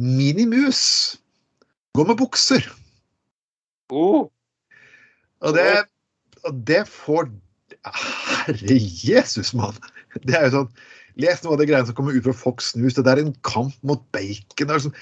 Minimus 0.00 0.82
går 1.96 2.08
med 2.08 2.20
bukser. 2.22 2.64
Oh. 3.92 4.30
Og 5.42 5.56
det, 5.56 5.68
og 6.46 6.62
det 6.68 6.84
får 6.88 7.28
Herre 7.82 8.78
Jesus, 8.78 9.52
mann! 9.58 9.76
Det 10.24 10.36
er 10.36 10.48
jo 10.48 10.56
sånn 10.60 10.72
Les 11.20 11.42
noe 11.44 11.52
av 11.54 11.60
det 11.60 11.66
greiene 11.68 11.88
som 11.88 11.96
kommer 11.96 12.14
ut 12.16 12.24
fra 12.24 12.32
Fox 12.36 12.70
News. 12.78 12.94
Det 12.96 13.04
der 13.04 13.20
er 13.20 13.26
en 13.26 13.34
kamp 13.44 13.74
mot 13.84 14.00
bacon. 14.16 14.64
Det 14.64 14.70
er 14.70 14.78
liksom, 14.78 14.94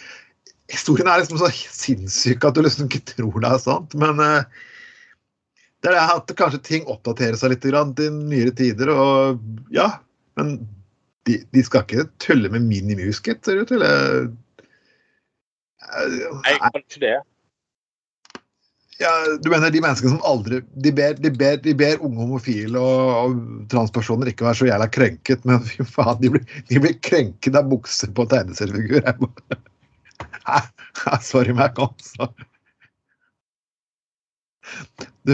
historien 0.73 1.07
er 1.07 1.23
liksom 1.23 1.39
så 1.39 1.51
sinnssyk 1.55 2.47
at 2.47 2.57
du 2.57 2.65
liksom 2.65 2.89
ikke 2.89 3.05
tror 3.13 3.39
det 3.39 3.53
er 3.53 3.63
sant. 3.63 3.95
Men 3.99 4.19
uh, 4.19 4.43
det 5.87 5.93
er 5.95 6.01
at 6.17 6.33
kanskje 6.39 6.63
ting 6.67 6.91
oppdaterer 6.91 7.39
seg 7.39 7.55
litt 7.55 7.69
grann 7.71 7.95
til 7.99 8.11
nyere 8.17 8.55
tider. 8.59 8.91
Og 8.91 9.71
ja, 9.75 9.87
men 10.41 10.55
de, 11.29 11.41
de 11.53 11.65
skal 11.65 11.85
ikke 11.85 12.09
tulle 12.23 12.51
med 12.53 12.65
minimusket, 12.67 13.45
ser 13.45 13.61
det 13.61 13.67
ut 13.67 13.75
til. 13.75 13.85
Nei, 16.41 16.55
kan 16.57 16.81
ikke 16.81 17.03
det. 17.03 17.19
Ja, 19.01 19.11
du 19.41 19.49
mener 19.49 19.73
de 19.73 19.81
menneskene 19.81 20.13
som 20.13 20.25
aldri 20.29 20.59
De 20.85 20.91
ber, 20.93 21.15
de 21.17 21.31
ber, 21.33 21.57
de 21.65 21.73
ber 21.73 22.03
unge 22.05 22.21
homofile 22.21 22.81
og, 22.81 23.13
og 23.17 23.39
transpersoner 23.73 24.29
ikke 24.29 24.45
være 24.45 24.59
så 24.59 24.69
jævla 24.69 24.89
krenket, 24.93 25.47
men 25.49 25.65
fy 25.65 25.87
faen, 25.89 26.19
de 26.21 26.33
blir, 26.35 26.45
de 26.69 26.83
blir 26.85 26.99
krenket 27.01 27.57
av 27.57 27.71
bukser 27.71 28.13
på 28.17 28.29
tegneseriefigur. 28.29 29.09
Sorry, 31.25 31.55
Mac, 31.57 31.81
altså. 31.81 32.29
Du, 35.25 35.33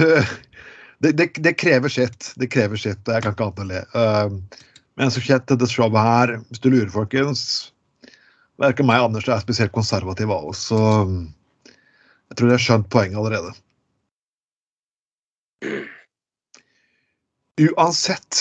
det, 1.02 1.12
det, 1.18 1.32
det 1.42 1.56
krever 1.58 1.90
sitt. 1.92 2.30
Det 2.38 2.48
krever 2.52 2.78
sitt, 2.80 3.02
og 3.08 3.16
jeg 3.16 3.26
kan 3.26 3.34
ikke 3.34 3.50
annet 3.50 3.64
enn 3.64 3.66
å 3.66 3.72
le. 3.72 3.82
Uh, 3.98 4.62
men 4.97 5.12
så 5.12 5.23
kjent 5.23 5.49
dette 5.50 5.69
showet 5.71 6.09
her, 6.09 6.37
hvis 6.50 6.62
du 6.62 6.71
lurer, 6.73 6.93
folkens 6.93 7.73
Verken 8.57 8.87
meg 8.88 8.97
eller 8.97 9.11
Anders 9.11 9.26
er 9.29 9.43
spesielt 9.43 9.75
konservative 9.75 10.33
av 10.33 10.47
oss, 10.49 10.62
så 10.71 10.79
jeg 12.31 12.38
tror 12.38 12.49
de 12.49 12.55
har 12.55 12.62
skjønt 12.65 12.87
poenget 12.88 13.21
allerede. 13.21 13.50
Uansett 17.61 18.41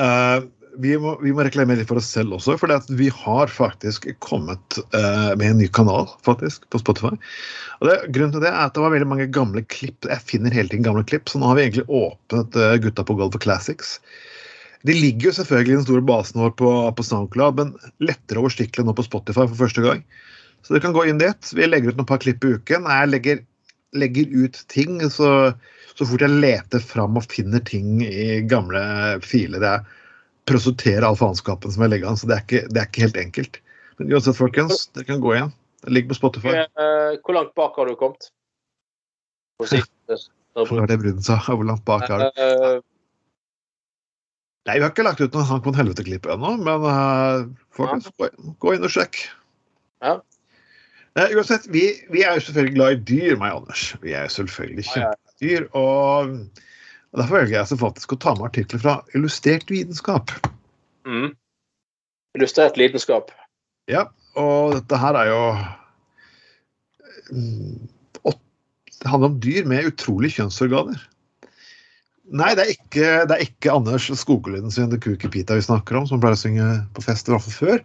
uh, 0.00 0.44
vi, 0.80 0.94
må, 1.00 1.14
vi 1.22 1.32
må 1.34 1.44
reklamere 1.46 1.80
litt 1.80 1.88
for 1.90 2.00
oss 2.00 2.08
selv 2.12 2.36
også, 2.36 2.56
for 2.60 2.72
vi 2.98 3.08
har 3.12 3.52
faktisk 3.52 4.08
kommet 4.24 4.78
uh, 4.96 5.32
med 5.38 5.46
en 5.48 5.60
ny 5.60 5.68
kanal 5.72 6.08
faktisk, 6.26 6.68
på 6.72 6.80
Spotify. 6.82 7.14
Og 7.80 7.88
det, 7.88 7.98
grunnen 8.14 8.34
til 8.36 8.44
det 8.44 8.52
er 8.52 8.66
at 8.66 8.76
det 8.76 8.84
var 8.84 8.94
veldig 8.94 9.10
mange 9.10 9.28
gamle 9.32 9.64
klipp. 9.72 10.08
Jeg 10.08 10.28
finner 10.28 10.54
hele 10.54 10.72
tiden 10.72 10.86
gamle 10.86 11.04
klipp, 11.06 11.30
så 11.30 11.40
nå 11.40 11.50
har 11.50 11.58
vi 11.58 11.66
egentlig 11.68 11.88
åpnet 11.88 12.58
uh, 12.60 12.76
Gutta 12.84 13.06
på 13.06 13.16
gulvet 13.20 13.44
Classics. 13.44 13.98
De 14.84 14.92
ligger 14.92 15.30
jo 15.30 15.36
selvfølgelig 15.38 15.72
i 15.72 15.78
den 15.78 15.86
store 15.86 16.04
basen 16.04 16.42
vår 16.42 16.52
på, 16.60 16.70
på 16.96 17.06
SoundCloud, 17.08 17.60
men 17.60 17.70
lettere 18.04 18.42
overstikkelig 18.42 18.84
nå 18.84 18.94
på 18.96 19.06
Spotify 19.06 19.46
for 19.46 19.60
første 19.62 19.84
gang. 19.84 20.04
Så 20.64 20.74
dere 20.74 20.84
kan 20.84 20.96
gå 20.96 21.06
inn 21.08 21.20
dit. 21.20 21.52
Vi 21.56 21.68
legger 21.68 21.92
ut 21.92 22.00
noen 22.00 22.08
par 22.08 22.20
klipp 22.20 22.44
i 22.44 22.54
uken. 22.58 22.88
Jeg 22.88 23.10
legger, 23.12 23.40
legger 23.96 24.36
ut 24.44 24.60
ting 24.72 25.00
så, 25.12 25.30
så 25.92 26.08
fort 26.08 26.24
jeg 26.24 26.40
leter 26.44 26.84
fram 26.84 27.16
og 27.20 27.28
finner 27.32 27.64
ting 27.64 28.00
i 28.04 28.42
gamle 28.48 28.84
filer. 29.24 29.64
Jeg 29.64 29.84
prosoterer 30.48 31.08
all 31.08 31.20
faenskapen 31.20 31.72
som 31.72 31.84
jeg 31.84 31.96
legger 31.96 32.12
an, 32.12 32.20
så 32.20 32.28
det 32.28 32.38
er, 32.38 32.46
ikke, 32.46 32.64
det 32.68 32.80
er 32.80 32.88
ikke 32.88 33.06
helt 33.06 33.20
enkelt. 33.24 33.60
Men 34.00 34.12
uansett, 34.12 34.36
folkens, 34.36 34.88
dere 34.92 35.08
kan 35.08 35.24
gå 35.24 35.36
igjen. 35.36 35.52
Det 35.84 35.92
ligger 35.92 36.12
på 36.12 36.20
Spotify. 36.22 36.56
Eh, 36.64 37.12
hvor 37.24 37.36
langt 37.36 37.54
bak 37.56 37.76
har 37.80 37.88
du 37.88 37.96
kommet? 38.00 38.22
Hvor 39.60 39.68
langt 41.68 41.84
bak 41.88 42.08
er 42.08 42.24
det? 42.24 42.32
Eh, 44.64 44.70
Nei, 44.70 44.78
vi 44.78 44.84
har 44.84 44.92
ikke 44.92 45.04
lagt 45.04 45.20
ut 45.20 45.34
noe 45.36 45.44
Hank 45.44 45.66
von 45.68 45.76
Helvete-klipp 45.76 46.26
ennå, 46.32 46.54
men 46.64 46.84
uh, 46.88 47.44
folkens, 47.76 48.08
gå, 48.16 48.30
gå 48.62 48.72
inn 48.72 48.86
og 48.86 48.92
sjekk. 48.92 49.18
Ja. 50.00 50.18
Uh, 51.14 51.28
uansett, 51.36 51.68
vi, 51.68 51.82
vi 52.10 52.24
er 52.24 52.38
jo 52.38 52.46
selvfølgelig 52.46 52.74
glad 52.78 52.94
i 52.94 53.02
dyr, 53.12 53.36
meg 53.40 53.58
Anders. 53.58 53.90
Vi 54.00 54.14
er 54.16 54.24
jo 54.24 54.34
selvfølgelig 54.38 54.86
kjempedyr. 54.88 55.68
Og, 55.76 56.34
og 57.12 57.20
derfor 57.20 57.42
velger 57.42 57.58
jeg 57.58 57.70
så 57.70 57.80
faktisk 57.84 58.16
å 58.16 58.20
ta 58.24 58.34
med 58.38 58.48
artikler 58.48 58.80
fra 58.80 58.98
Illustrert 59.14 59.68
vitenskap. 59.70 60.32
mm. 61.04 61.34
Illustrert 62.34 62.80
lidenskap. 62.80 63.30
Ja, 63.86 64.08
og 64.34 64.72
dette 64.74 64.98
her 64.98 65.14
er 65.20 65.28
jo 65.28 65.42
mm, 67.30 67.84
Det 68.24 69.10
handler 69.12 69.28
om 69.28 69.36
dyr 69.44 69.68
med 69.68 69.92
utrolige 69.92 70.40
kjønnsorganer. 70.40 71.04
Nei, 72.32 72.54
det 72.56 72.64
er 72.64 72.70
ikke, 72.72 73.08
det 73.28 73.34
er 73.34 73.42
ikke 73.44 73.72
Anders 73.74 74.06
Skoglund 74.16 74.72
sin 74.72 74.88
The 74.88 74.96
Cookie 75.02 75.28
Pita 75.28 75.58
vi 75.58 75.64
snakker 75.66 75.98
om, 75.98 76.06
som 76.08 76.22
pleier 76.22 76.38
å 76.38 76.40
synge 76.40 76.68
på 76.96 77.04
fest, 77.04 77.28
i 77.28 77.34
hvert 77.34 77.44
fall 77.44 77.56
før. 77.58 77.82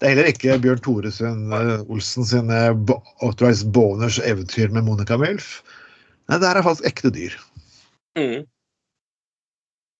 Det 0.00 0.06
er 0.06 0.14
heller 0.14 0.30
ikke 0.30 0.56
Bjørn 0.64 0.80
Tore 0.80 1.12
sin, 1.12 1.42
eh, 1.52 1.84
Olsen 1.92 2.24
sin 2.24 2.48
Authorized 2.52 3.68
Boners 3.76 4.16
eventyr 4.24 4.72
med 4.72 4.88
Monica 4.88 5.18
Milf. 5.20 5.58
Nei, 6.30 6.38
det 6.40 6.48
her 6.48 6.62
er 6.62 6.64
faktisk 6.64 6.88
ekte 6.88 7.12
dyr. 7.12 7.36
Mm. 8.16 8.48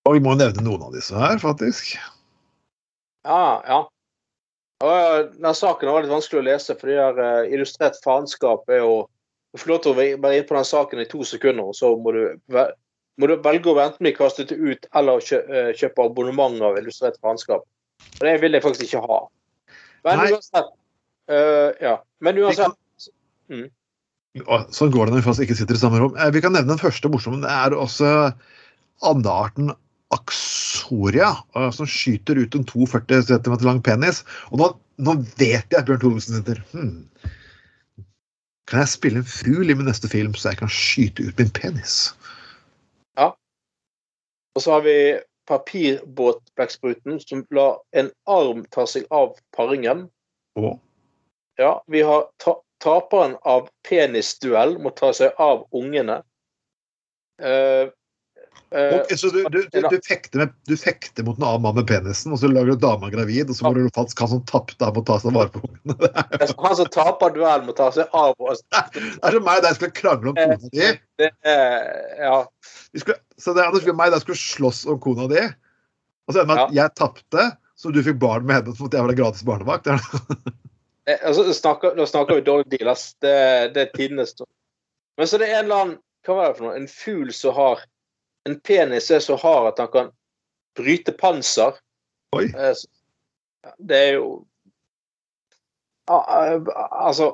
Og 0.09 0.17
vi 0.17 0.25
må 0.25 0.35
nevne 0.41 0.65
noen 0.65 0.89
av 0.89 0.97
disse 0.97 1.17
her, 1.19 1.37
faktisk. 1.43 1.93
Ja, 3.29 3.61
ja. 3.69 3.83
Og, 4.83 5.33
denne 5.37 5.55
saken 5.55 5.93
var 5.93 6.03
litt 6.03 6.11
vanskelig 6.15 6.41
å 6.41 6.47
lese, 6.49 6.75
fordi 6.79 6.97
der, 6.97 7.21
eh, 7.23 7.55
illustrert 7.55 8.01
faenskap 8.05 8.69
er 8.69 8.87
jo 8.87 8.95
Du 9.53 9.59
får 9.61 9.69
lov 9.69 9.81
til 9.85 9.93
å 9.93 9.97
være 10.01 10.37
inne 10.39 10.49
på 10.49 10.55
den 10.57 10.65
saken 10.65 11.01
i 11.03 11.05
to 11.05 11.19
sekunder, 11.29 11.67
og 11.69 11.75
så 11.77 11.91
må 12.01 12.15
du, 12.17 12.23
må 13.21 13.29
du 13.29 13.37
velge 13.45 13.71
å 13.71 13.81
enten 13.83 14.07
bli 14.07 14.15
kastet 14.17 14.53
ut 14.53 14.87
eller 14.97 15.21
eh, 15.37 15.73
kjøpe 15.77 16.07
abonnement 16.07 16.65
av 16.65 16.79
illustrert 16.81 17.19
faenskap. 17.21 17.67
Og 18.19 18.25
det 18.27 18.39
vil 18.43 18.57
jeg 18.57 18.65
faktisk 18.65 18.89
ikke 18.89 19.05
ha. 19.05 19.21
Men 20.07 20.19
Nei. 20.23 20.33
uansett 20.33 20.73
uh, 21.31 21.71
Ja. 21.83 21.99
Men 22.25 22.41
uansett 22.43 22.73
kan- 22.73 23.71
Sånn 24.73 24.91
går 24.91 25.07
det 25.07 25.13
når 25.13 25.21
vi 25.21 25.27
faktisk 25.27 25.45
ikke 25.45 25.59
sitter 25.61 25.77
i 25.77 25.83
samme 25.83 25.99
rom. 26.01 26.17
Eh, 26.17 26.31
Vi 26.33 26.41
kan 26.41 26.55
nevne 26.57 26.73
den 26.73 26.81
første 26.81 27.11
morsomme. 27.13 27.43
Det 27.45 27.53
er 27.53 27.77
også 27.77 28.33
andearten 29.05 29.75
Axoria, 30.13 31.35
eh, 31.57 31.71
som 31.71 31.87
skyter 31.89 32.41
ut 32.41 32.55
en 32.57 32.65
42 32.65 33.23
cm 33.29 33.57
lang 33.65 33.83
penis. 33.85 34.23
Og 34.51 34.59
nå, 34.61 34.71
nå 35.05 35.17
vet 35.37 35.69
jeg 35.69 35.79
at 35.79 35.89
Bjørn 35.89 36.01
Thoresen 36.01 36.39
sitter 36.39 36.63
hmm. 36.73 37.09
Kan 38.71 38.85
jeg 38.85 38.93
spille 38.93 39.21
en 39.21 39.29
frul 39.29 39.69
i 39.69 39.75
min 39.75 39.89
neste 39.89 40.09
film, 40.09 40.33
så 40.39 40.53
jeg 40.53 40.63
kan 40.63 40.71
skyte 40.73 41.27
ut 41.29 41.39
min 41.41 41.51
penis? 41.53 42.15
Og 44.55 44.63
så 44.63 44.73
har 44.73 44.81
vi 44.81 44.97
papirbåtblekkspruten 45.49 47.21
som 47.21 47.47
lar 47.51 47.81
en 47.97 48.11
arm 48.31 48.65
ta 48.71 48.87
seg 48.87 49.07
av 49.11 49.35
paringen. 49.57 50.07
Oh. 50.61 50.77
Ja, 51.61 51.81
vi 51.87 52.03
har 52.03 52.29
ta 52.43 52.61
taperen 52.83 53.37
av 53.47 53.69
penisduell 53.89 54.77
må 54.83 54.91
ta 54.99 55.13
seg 55.15 55.39
av 55.41 55.65
ungene. 55.71 56.23
Eh, 57.43 57.89
eh, 58.75 58.95
Ok, 58.97 59.13
så 59.19 59.31
du, 59.35 59.41
du, 59.53 59.59
du, 59.73 59.97
fekter 60.07 60.43
med, 60.43 60.55
du 60.69 60.75
fekter 60.81 61.27
mot 61.27 61.39
en 61.39 61.47
annen 61.49 61.65
mann 61.65 61.77
med 61.79 61.87
penisen, 61.91 62.35
og 62.35 62.41
så 62.43 62.51
lager 62.51 62.75
du 62.75 62.83
dama 62.85 63.11
gravid, 63.13 63.51
og 63.51 63.59
så 63.59 63.67
må 63.67 63.75
du 63.77 63.89
faktisk 63.97 64.25
ha 64.25 64.29
som 64.33 64.43
tapte, 64.49 64.91
må 64.97 65.05
ta 65.09 65.19
seg 65.23 65.37
vare 65.37 65.53
på 65.55 65.63
ungene. 65.65 65.97
Det 66.35 66.51
han 66.67 66.79
som 66.81 66.93
taper 66.95 67.35
duellen, 67.37 67.67
må 67.71 67.77
ta 67.79 67.89
seg 67.95 68.13
av 68.17 68.37
oss. 68.53 68.65
er 68.75 69.37
som 69.39 69.49
meg 69.49 69.63
og 69.63 69.67
deg 69.69 69.79
skulle 69.79 69.99
krangle 69.99 70.35
om 70.35 70.39
kona 70.39 70.73
di. 70.73 70.93
Det 71.23 71.33
er, 71.55 71.91
ja. 72.21 72.39
Vi 72.93 73.05
skulle, 73.05 73.21
så 73.41 73.57
det 73.57 73.65
er 73.65 73.79
som 73.79 73.99
meg 73.99 74.13
og 74.13 74.19
deg 74.19 74.27
skulle 74.27 74.45
slåss 74.45 74.87
om 74.93 75.03
kona 75.03 75.29
di. 75.33 75.45
Og 76.29 76.35
så 76.35 76.43
ender 76.43 76.55
det 76.55 76.57
med 76.57 76.67
at 76.69 76.77
jeg 76.79 76.99
tapte, 77.01 77.53
så 77.79 77.91
du 77.91 78.03
fikk 78.05 78.21
barn 78.23 78.45
med 78.47 78.61
henne, 78.61 78.75
så 78.77 78.85
måtte 78.85 79.01
jeg 79.01 79.09
være 79.09 79.19
gratis 79.19 79.47
barnevakt. 79.47 79.89
Det 79.89 80.59
Eh, 81.09 81.19
Altså, 81.23 81.53
snakker, 81.53 81.97
nå 81.97 82.07
snakker 82.07 82.39
vi 82.39 82.47
dårlig 82.47 82.71
deal, 82.71 82.91
ass. 82.93 83.13
Det, 83.23 83.35
det 83.75 83.87
er 83.87 83.97
tidenes 83.97 84.35
Men 85.19 85.29
så 85.29 85.39
det 85.41 85.49
er 85.49 85.59
en 85.59 85.65
eller 85.65 85.85
annen 85.85 85.97
Hva 86.27 86.37
var 86.39 86.53
det 86.53 86.59
for 86.59 86.69
noe? 86.69 86.77
En 86.79 86.91
fugl 86.91 87.33
som 87.35 87.57
har 87.57 87.83
En 88.49 88.57
penis 88.61 89.11
er 89.11 89.21
så 89.23 89.37
hard 89.39 89.69
at 89.73 89.79
han 89.79 89.91
kan 89.93 90.11
bryte 90.79 91.13
panser. 91.13 91.77
Oi. 92.37 92.47
Eh, 92.49 92.75
Det 93.79 93.99
er 94.09 94.13
jo 94.19 94.45
Altså 96.11 97.29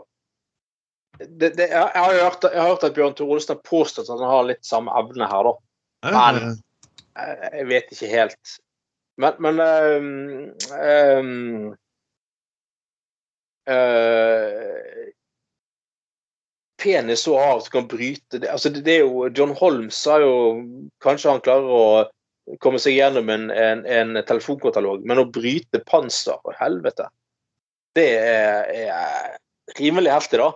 det, 1.19 1.57
det, 1.57 1.69
jeg, 1.71 1.89
har 1.95 2.13
hørt, 2.15 2.45
jeg 2.53 2.61
har 2.61 2.69
hørt 2.69 2.85
at 2.85 2.95
Bjørn 2.95 3.15
Tore 3.17 3.33
Olsen 3.39 3.57
har 3.57 3.63
påstått 3.67 4.11
at 4.13 4.21
han 4.21 4.29
har 4.31 4.45
litt 4.47 4.65
samme 4.67 4.93
evne 5.01 5.27
her, 5.27 5.49
da. 5.49 5.55
Men- 6.13 6.63
Jeg 7.53 7.67
vet 7.67 7.89
ikke 7.91 8.11
helt. 8.13 8.53
Men, 9.19 9.35
men 9.43 9.59
um, 9.59 10.53
um, 10.79 11.75
Penis 16.79 17.25
så 17.27 17.35
hard 17.39 17.65
du 17.65 17.71
kan 17.75 17.89
bryte 17.91 18.39
det. 18.39 18.51
Altså, 18.53 18.71
det, 18.71 18.85
det 18.87 18.99
er 18.99 19.07
jo 19.07 19.27
John 19.35 19.55
Holmes 19.59 19.99
sa 19.99 20.21
jo 20.23 20.33
Kanskje 21.03 21.33
han 21.35 21.43
klarer 21.43 21.75
å 21.75 21.89
komme 22.63 22.81
seg 22.81 22.97
gjennom 22.97 23.29
en, 23.33 23.51
en, 23.53 23.83
en 23.85 24.21
telefonkatalog, 24.25 25.03
men 25.05 25.21
å 25.21 25.29
bryte 25.29 25.83
panser 25.91 26.39
Helvete. 26.57 27.09
Det 27.99 28.07
er, 28.17 28.71
er 28.89 29.77
rimelig 29.77 30.15
heftig, 30.15 30.41
da. 30.41 30.53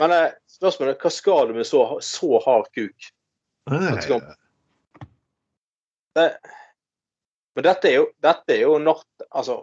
Men 0.00 0.14
eh, 0.14 0.34
spørsmålet 0.56 0.96
er 0.96 1.04
hva 1.04 1.12
skal 1.12 1.50
du 1.50 1.58
med 1.58 1.68
så, 1.68 1.82
så 2.04 2.40
hard 2.46 2.70
kuk? 2.76 3.10
Nei, 3.70 3.92
Det, 6.16 6.26
men 7.56 7.64
dette 7.66 7.88
er 7.90 7.98
jo, 7.98 8.04
dette 8.24 8.54
er 8.54 8.62
jo 8.62 8.76
not, 8.80 9.04
Altså, 9.30 9.62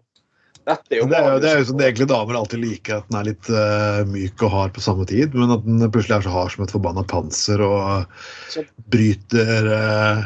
dette 0.68 0.96
er 0.96 1.00
jo 1.02 1.08
Det 1.12 1.18
er 1.20 1.40
det 1.44 1.50
er 1.50 1.58
jo 1.58 1.60
manus. 1.60 1.68
sånn 1.70 1.80
det 1.82 1.86
egentlig 1.90 2.08
damer 2.12 2.38
alltid 2.40 2.62
liker, 2.64 3.02
at 3.02 3.10
den 3.10 3.18
er 3.20 3.28
litt 3.30 3.50
uh, 3.52 4.04
myk 4.10 4.44
og 4.48 4.54
hard 4.54 4.74
på 4.76 4.84
samme 4.86 5.06
tid, 5.10 5.34
men 5.36 5.52
at 5.56 5.66
den 5.68 5.84
plutselig 5.92 6.18
er 6.18 6.26
så 6.28 6.34
hard 6.36 6.54
som 6.56 6.64
et 6.66 6.74
forbanna 6.76 7.04
panser 7.10 7.64
og 7.66 8.06
Så- 8.54 8.66
bryter 8.94 9.70
uh, 9.72 10.24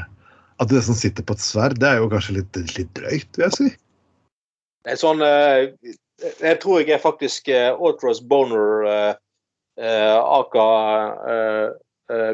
At 0.60 0.70
det 0.74 0.82
som 0.88 0.96
sitter 0.98 1.22
på 1.24 1.36
et 1.38 1.44
sverd, 1.46 1.78
det 1.80 1.86
er 1.88 2.00
jo 2.02 2.10
kanskje 2.10 2.40
litt, 2.40 2.56
litt 2.78 2.94
drøyt, 2.98 3.28
vil 3.38 3.46
jeg 3.46 3.54
si. 3.58 3.68
Det 4.86 4.94
er 4.96 5.02
sånn 5.02 5.22
uh, 5.22 5.68
Jeg 6.42 6.60
tror 6.64 6.80
jeg 6.82 6.96
er 6.96 7.04
faktisk 7.04 7.50
uh, 7.54 7.74
Altros 7.78 8.22
Boner 8.26 9.16
aka 9.78 10.64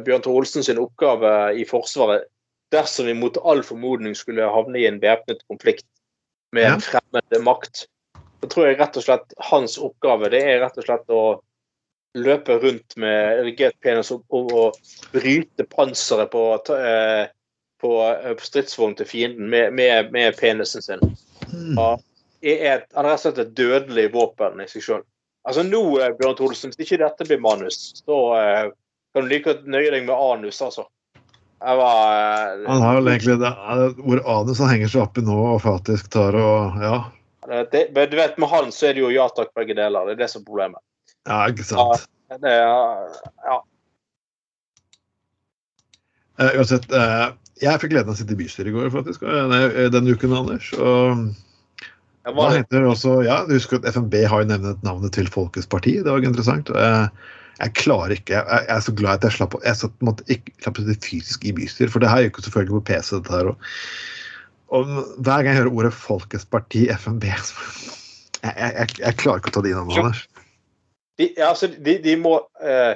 Bjørn 0.06 0.22
Tore 0.24 0.40
Olsen 0.40 0.64
sin 0.64 0.78
oppgave 0.80 1.52
i 1.60 1.66
Forsvaret 1.68 2.24
dersom 2.72 3.10
vi 3.10 3.14
mot 3.20 3.36
all 3.44 3.60
formodning 3.68 4.16
skulle 4.16 4.48
havne 4.48 4.80
i 4.80 4.86
en 4.88 5.02
væpnet 5.04 5.42
konflikt 5.52 5.84
med 6.56 6.70
en 6.70 6.82
fremmed 6.86 7.36
makt. 7.44 7.84
Så 8.44 8.50
tror 8.52 8.68
jeg 8.68 8.76
rett 8.82 8.98
og 9.00 9.06
slett 9.06 9.36
hans 9.48 9.78
oppgave 9.80 10.28
det 10.34 10.42
er 10.44 10.58
rett 10.60 10.76
og 10.82 10.84
slett 10.84 11.14
å 11.16 11.24
løpe 12.20 12.58
rundt 12.60 12.98
med 13.00 13.48
penis 13.82 14.12
og, 14.12 14.26
og, 14.36 14.52
og 14.52 15.14
bryte 15.14 15.64
panseret 15.72 16.28
på, 16.34 16.42
eh, 16.76 17.30
på, 17.80 17.94
eh, 18.10 18.34
på 18.36 18.50
stridsvognen 18.50 19.00
til 19.00 19.08
fienden 19.08 19.48
med, 19.48 19.72
med, 19.80 20.12
med 20.12 20.36
penisen 20.40 20.84
sin 20.84 21.00
Mm. 21.54 21.76
Ja. 21.78 21.98
er 22.42 22.86
han 22.96 23.06
er 23.06 23.12
rett 23.12 23.20
og 23.20 23.22
slett 23.22 23.42
et 23.44 23.56
dødelig 23.56 24.08
våpen 24.14 24.62
i 24.64 24.66
seg 24.72 24.82
sjøl. 24.82 25.02
Altså 25.46 25.64
nå, 25.68 25.82
eh, 26.02 26.14
Bjørn 26.18 26.38
Tholsen, 26.40 26.72
hvis 26.74 26.88
ikke 26.88 27.04
dette 27.04 27.28
blir 27.28 27.42
manus, 27.44 27.92
så 28.00 28.20
eh, 28.40 28.70
kan 29.14 29.26
du 29.26 29.30
like 29.30 29.46
godt 29.46 29.68
nøye 29.70 29.92
deg 29.92 30.08
med 30.08 30.16
anus, 30.16 30.62
altså. 30.64 30.88
Var 31.64 31.84
eh, 31.84 32.64
Han 32.68 32.82
har 32.82 32.98
vel 32.98 33.12
egentlig 33.12 33.38
det, 33.44 33.52
hvor 34.00 34.24
anus 34.38 34.64
han 34.64 34.72
henger 34.74 34.92
seg 34.92 35.06
oppi 35.06 35.24
nå 35.24 35.38
og 35.54 35.62
faktisk 35.64 36.10
tar 36.16 36.36
og 36.40 36.82
Ja, 36.82 36.98
det, 37.48 37.84
du 38.12 38.18
vet, 38.18 38.38
Med 38.38 38.50
han 38.50 38.72
så 38.72 38.90
er 38.90 38.98
det 38.98 39.04
jo 39.04 39.12
ja 39.14 39.28
takk, 39.36 39.54
begge 39.58 39.76
deler. 39.78 40.10
Det 40.10 40.18
er 40.18 40.24
det 40.26 40.32
som 40.32 40.42
er 40.44 40.50
problemet. 40.50 40.82
ja 41.28 41.44
ikke 41.52 41.68
sant. 41.68 42.10
Det 42.34 42.50
er, 42.50 43.14
ja. 43.46 43.60
Eh, 46.42 46.56
uansett, 46.58 46.88
eh, 46.92 47.28
jeg 47.62 47.82
fikk 47.82 47.94
gleden 47.94 48.10
av 48.10 48.16
å 48.16 48.20
sitte 48.20 48.34
i 48.34 48.40
bystyret 48.40 48.72
i 48.72 48.76
går, 48.76 48.90
faktisk, 48.94 49.24
eh, 49.24 49.90
denne 49.94 50.16
uken, 50.16 50.34
Anders. 50.34 50.72
og 50.74 51.36
Da 52.24 52.50
heter 52.50 52.80
det 52.80 52.88
også, 52.88 53.26
ja, 53.26 53.44
du 53.46 53.54
husker 53.54 53.82
at 53.82 53.86
FNB 53.94 54.24
har 54.24 54.42
jo 54.42 54.48
nevnt 54.48 54.84
navnet 54.84 55.12
til 55.12 55.28
Folkets 55.28 55.68
parti. 55.68 55.98
Det 56.00 56.08
var 56.08 56.24
interessant. 56.24 56.70
og 56.70 57.10
Jeg, 57.60 57.74
klarer 57.76 58.16
ikke 58.16 58.34
Jeg, 58.34 58.48
jeg 58.48 58.76
er 58.76 58.80
så 58.80 58.96
glad 58.96 59.14
at 59.20 59.24
jeg 59.24 59.32
slapp 59.38 59.56
å 59.56 59.62
jeg 59.64 59.76
satt, 59.76 59.92
på 60.00 60.16
ikke 60.32 60.52
slapp 60.64 60.80
å 60.80 60.86
sitte 60.88 61.08
fysisk 61.08 61.46
i 61.46 61.52
bystyret, 61.52 61.92
for 61.92 62.00
det 62.00 62.10
her 62.10 62.24
gjør 62.24 62.32
jo 62.32 62.46
selvfølgelig 62.48 62.76
på 62.80 62.86
PC. 62.88 63.16
dette 63.20 63.36
her, 63.36 63.52
og, 63.52 63.58
og 64.74 64.90
Hver 65.22 65.44
gang 65.44 65.52
jeg 65.52 65.62
hører 65.62 65.74
ordet 65.74 65.94
Folkets 65.96 66.48
parti, 66.50 66.86
FNB 66.92 67.28
jeg, 67.34 67.44
jeg, 68.44 68.72
jeg, 68.74 68.96
jeg 69.00 69.20
klarer 69.22 69.42
ikke 69.42 69.54
å 69.54 69.58
ta 69.58 69.66
det 69.66 69.74
innom, 69.74 69.92
Anders. 69.94 70.26
de, 71.22 71.30
ja, 71.38 71.52
altså, 71.52 71.70
de, 71.70 71.98
de 72.04 72.18
må 72.20 72.40
eh, 72.64 72.96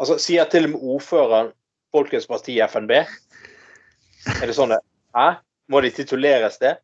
altså, 0.00 0.18
Sier 0.22 0.48
til 0.52 0.70
og 0.70 0.74
med 0.74 0.88
ordføreren 0.96 1.52
Folkets 1.94 2.26
parti 2.30 2.56
FNB? 2.64 2.96
Er 4.34 4.48
det 4.48 4.56
sånn 4.56 4.74
det 4.74 4.80
Hæ? 5.14 5.36
Må 5.70 5.80
de 5.84 5.92
tituleres 5.94 6.58
det? 6.60 6.74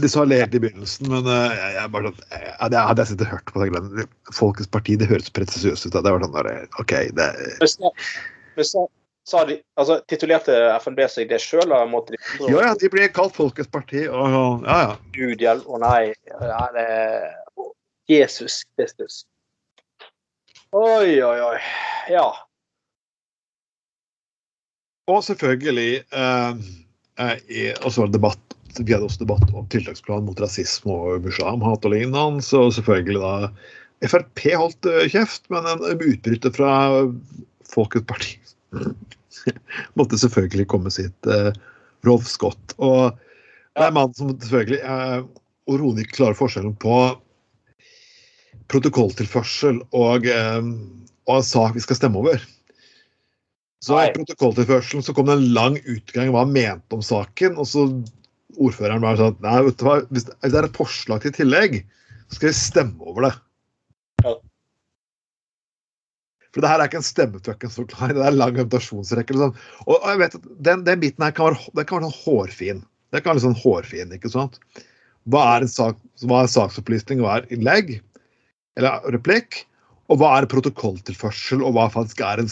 De 0.00 0.08
sa 0.10 0.24
helt 0.26 0.54
i 0.54 0.60
begynnelsen, 0.60 1.08
men 1.08 1.28
uh, 1.28 1.52
jeg, 1.54 1.72
jeg 1.76 1.90
bare 1.92 2.10
sånn, 2.10 2.22
jeg, 2.32 2.40
jeg, 2.48 2.80
hadde 2.88 3.02
jeg 3.02 3.10
sittet 3.10 3.26
og 3.26 3.32
hørt 3.32 3.52
på 3.52 3.60
det, 3.60 3.68
greiene, 3.70 4.06
Folkets 4.34 4.70
parti, 4.72 4.96
det 5.00 5.08
høres 5.08 5.30
pretensiøst 5.32 5.86
ut. 5.86 5.94
Det 5.94 6.12
var 6.12 6.24
sånn 6.24 6.34
der, 6.34 6.48
OK, 6.82 6.94
det 7.16 7.28
Men 7.62 7.70
sa, 7.70 7.92
men 8.58 8.68
sa, 8.68 8.84
sa 9.26 9.44
de, 9.44 9.58
altså, 9.74 9.98
Titulerte 10.08 10.54
FNB 10.78 11.02
seg 11.10 11.30
det 11.30 11.40
sjøl, 11.42 11.72
de 11.72 12.18
Ja, 12.46 12.68
ja, 12.68 12.72
de 12.78 12.90
blir 12.92 13.10
kalt 13.14 13.34
Folkets 13.36 13.70
parti, 13.72 14.06
og 14.06 14.36
ja, 14.66 14.78
ja. 14.86 14.96
Gud 15.16 15.42
hjelp, 15.42 15.66
å 15.66 15.80
nei. 15.82 16.14
Ja, 16.30 16.62
det 16.76 16.86
å, 17.58 17.72
Jesus 18.10 18.62
Kristus. 18.76 19.24
Oi, 20.76 21.18
oi, 21.22 21.38
oi. 21.42 21.58
Ja. 22.12 22.28
Og 25.10 25.22
selvfølgelig 25.22 25.90
eh, 26.02 26.62
eh, 27.22 27.36
i, 27.46 27.60
Og 27.78 27.92
så 27.94 28.02
var 28.02 28.10
det 28.10 28.18
debatt 28.18 28.42
vi 28.76 28.92
hadde 28.92 29.06
også 29.06 29.22
debatt 29.22 29.52
om 29.56 29.64
tiltaksplan 29.72 30.26
mot 30.26 30.40
rasisme 30.42 30.92
og 30.92 31.22
muslimhat 31.24 31.86
og 31.86 31.94
lignende. 31.94 32.44
Så 32.44 32.66
selvfølgelig 32.76 33.22
da 33.22 34.08
Frp 34.10 34.42
holdt 34.52 34.88
eh, 34.90 35.06
kjeft, 35.08 35.46
men 35.48 35.64
en 35.70 35.86
utbryter 35.94 36.52
fra 36.52 36.74
Folkets 37.72 38.04
parti 38.10 38.34
måtte 39.98 40.18
selvfølgelig 40.20 40.68
komme 40.70 40.92
sitt 40.94 41.30
eh, 41.30 41.52
Rolf 42.06 42.28
Scott. 42.30 42.74
Og 42.78 43.16
det 43.76 43.84
er 43.84 43.90
en 43.90 43.98
mann 43.98 44.14
som 44.16 44.32
selvfølgelig 44.34 44.82
eh, 44.82 45.22
ikke 46.02 46.18
klarer 46.18 46.38
forskjellen 46.38 46.76
på 46.82 46.98
protokolltilførsel 48.72 49.80
og, 49.94 50.26
eh, 50.26 50.60
og 51.26 51.38
en 51.38 51.46
sak 51.46 51.76
vi 51.76 51.84
skal 51.84 52.00
stemme 52.00 52.22
over. 52.22 52.42
Så 53.84 53.98
i 54.02 54.12
protokolltilførselen 54.14 55.04
så 55.04 55.14
kom 55.14 55.28
det 55.28 55.36
en 55.36 55.50
lang 55.54 55.76
utgang 55.84 56.32
hva 56.34 56.42
han 56.46 56.54
mente 56.54 56.96
om 56.96 57.04
saken. 57.04 57.58
Og 57.60 57.68
så 57.70 57.86
ordføreren 58.56 59.04
bare 59.04 59.20
sa 59.20 59.28
at 59.30 60.08
hvis 60.10 60.26
det 60.26 60.50
er 60.50 60.66
et 60.66 60.78
forslag 60.78 61.22
til 61.22 61.34
tillegg, 61.36 61.82
så 62.26 62.38
skal 62.38 62.50
vi 62.50 62.56
stemme 62.58 63.06
over 63.06 63.28
det. 63.28 63.34
Ja. 64.24 64.32
For 66.56 66.64
det 66.64 66.70
her 66.72 66.80
er 66.80 66.88
ikke 66.88 67.02
en 67.02 67.04
stemmetøkken 67.04 67.72
som 67.72 67.84
klarer, 67.90 68.16
det 68.16 68.22
er 68.24 68.30
en 68.32 68.38
lang 68.40 68.54
invitasjonsrekke. 68.56 69.34
Liksom. 69.36 69.50
Og, 69.84 69.94
og 69.98 70.06
jeg 70.08 70.20
vet 70.22 70.36
at 70.38 70.44
den, 70.64 70.84
den 70.86 71.02
biten 71.02 71.24
her 71.26 71.34
kan 71.36 71.50
være, 71.50 71.72
den 71.76 71.84
kan 71.84 71.98
være 71.98 72.08
sånn 72.08 72.22
hårfin. 72.22 72.78
Det 73.12 73.20
kan 73.20 73.34
være 73.34 73.42
sånn 73.42 73.58
hårfin, 73.60 74.14
ikke 74.16 74.30
sant? 74.32 74.56
Hva 75.28 75.42
er 75.52 75.66
en, 75.66 75.68
sak, 75.68 75.98
hva 76.24 76.38
er 76.40 76.48
saksopplysning, 76.48 77.20
hva 77.20 77.34
er 77.42 77.50
innlegg? 77.52 77.98
Eller 78.80 79.04
replikk? 79.12 79.66
Og 80.08 80.22
hva 80.22 80.30
er 80.38 80.48
protokolltilførsel, 80.48 81.60
og 81.60 81.76
hva 81.76 81.90
faktisk 81.92 82.22
er 82.24 82.40
en 82.40 82.48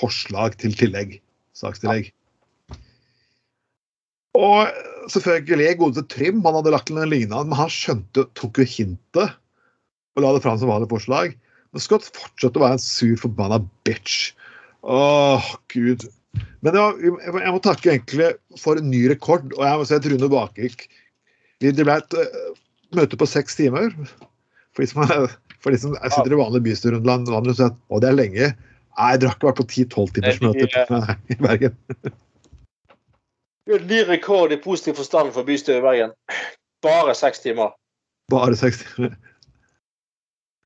forslag 0.00 0.58
til 0.58 0.74
tillegg? 0.74 1.20
Sakstillegg. 1.54 2.10
Og 4.40 4.74
selvfølgelig 5.14 5.76
godeste 5.78 6.06
Trym, 6.10 6.42
han 6.42 6.58
hadde 6.58 6.74
lagt 6.74 6.90
en 6.90 6.98
lignende, 7.04 7.46
men 7.46 7.62
han 7.62 7.70
skjønte, 7.70 8.26
tok 8.34 8.58
jo 8.58 8.66
hintet 8.74 9.38
og 10.18 10.24
la 10.24 10.34
det 10.34 10.42
fram 10.42 10.58
som 10.58 10.74
vanlig 10.74 10.90
forslag. 10.90 11.38
Men 11.72 11.82
Scott 11.84 12.06
fortsatte 12.10 12.58
å 12.58 12.64
være 12.64 12.78
en 12.78 12.82
sur, 12.82 13.12
forbanna 13.20 13.60
bitch. 13.86 14.32
Åh, 14.82 15.50
gud. 15.70 16.06
Men 16.62 16.74
var, 16.78 16.96
jeg 17.02 17.12
må- 17.12 17.42
jeg 17.42 17.52
må 17.54 17.60
takke 17.62 17.90
egentlig 17.92 18.30
for 18.58 18.76
en 18.78 18.90
ny 18.90 19.08
rekord. 19.10 19.52
Og 19.56 19.62
jeg 19.64 19.78
må 19.78 19.86
si 19.86 19.94
at 19.94 20.06
Rune 20.06 20.28
Bakvik 20.30 20.88
Det 21.60 21.74
ble 21.76 21.92
et 21.92 22.14
eh, 22.16 22.50
møte 22.96 23.16
på 23.20 23.26
seks 23.28 23.54
timer. 23.58 23.90
For 24.72 24.80
de 24.82 24.86
som, 24.86 25.02
er, 25.04 25.26
for 25.60 25.70
de 25.74 25.78
som 25.78 25.92
sitter 25.94 26.32
i 26.32 26.38
vanlig 26.40 26.62
bystyrerundeland 26.64 27.28
og 27.28 27.50
sier 27.54 27.66
at 27.74 28.00
det 28.00 28.08
er 28.08 28.16
lenge. 28.16 28.48
Nei, 28.96 29.16
dere 29.20 29.28
har 29.30 29.36
ikke 29.36 29.50
vært 29.50 29.60
på 29.60 29.68
10-12 29.68 30.14
timers 30.16 30.40
møte 30.40 30.66
de, 30.72 31.16
i 31.34 31.36
Bergen. 31.36 31.76
Det 33.66 33.76
er 33.76 33.82
en 33.82 33.86
ny 33.90 34.00
rekord 34.08 34.52
i 34.52 34.56
positiv 34.56 34.96
forstand 34.98 35.34
for 35.36 35.44
bystyret 35.46 35.78
i 35.82 35.84
Bergen. 35.84 36.14
Bare 36.82 37.14
seks 37.14 37.44
timer. 37.44 37.74
Bare 38.32 38.56
seks 38.56 38.80
timer. 38.82 39.14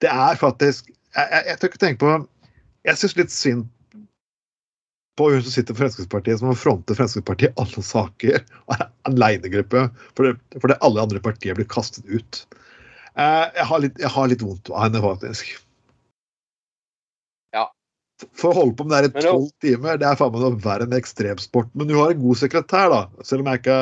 Det 0.04 0.10
er 0.12 0.40
faktisk 0.40 0.90
Jeg, 0.90 1.26
jeg, 1.30 1.42
jeg 1.48 1.60
tør 1.60 1.72
ikke 1.72 1.82
tenke 1.86 2.02
på 2.02 2.12
Jeg 2.84 3.00
syns 3.00 3.16
litt 3.20 3.34
synd 3.34 3.70
på 5.14 5.28
hun 5.30 5.42
som 5.44 5.52
sitter 5.54 5.76
i 5.76 5.78
Fremskrittspartiet, 5.78 6.40
som 6.40 6.48
fronter 6.50 6.62
fronte 6.64 6.96
Fremskrittspartiet 6.98 7.52
i 7.52 7.62
alle 7.62 7.82
saker. 7.86 8.40
og 8.66 8.74
er 8.74 8.88
Alenegruppe. 9.06 9.84
Fordi, 10.18 10.32
fordi 10.58 10.78
alle 10.88 11.04
andre 11.04 11.20
partier 11.22 11.54
blir 11.54 11.68
kastet 11.70 12.08
ut. 12.10 12.40
Eh, 13.14 13.44
Jeg 13.60 13.68
har 13.70 13.82
litt, 13.84 14.00
jeg 14.02 14.10
har 14.10 14.30
litt 14.30 14.42
vondt 14.42 14.72
av 14.72 14.82
henne, 14.86 15.02
faktisk. 15.04 15.52
Ja. 17.54 17.68
For 18.34 18.50
å 18.50 18.58
holde 18.58 18.74
på 18.78 18.88
med 18.88 18.96
det 18.96 18.98
her 18.98 19.22
i 19.22 19.28
tolv 19.28 19.52
timer, 19.62 20.00
det 20.02 20.08
er 20.08 20.18
faen 20.18 20.34
meg 20.34 20.42
noe 20.42 20.58
verre 20.66 20.88
enn 20.88 20.98
ekstremsport. 20.98 21.70
Men 21.78 21.90
du 21.90 21.94
har 22.00 22.10
en 22.10 22.24
god 22.24 22.42
sekretær, 22.42 22.90
da, 22.90 23.00
selv 23.22 23.44
om 23.44 23.52
jeg 23.52 23.62
ikke 23.62 23.78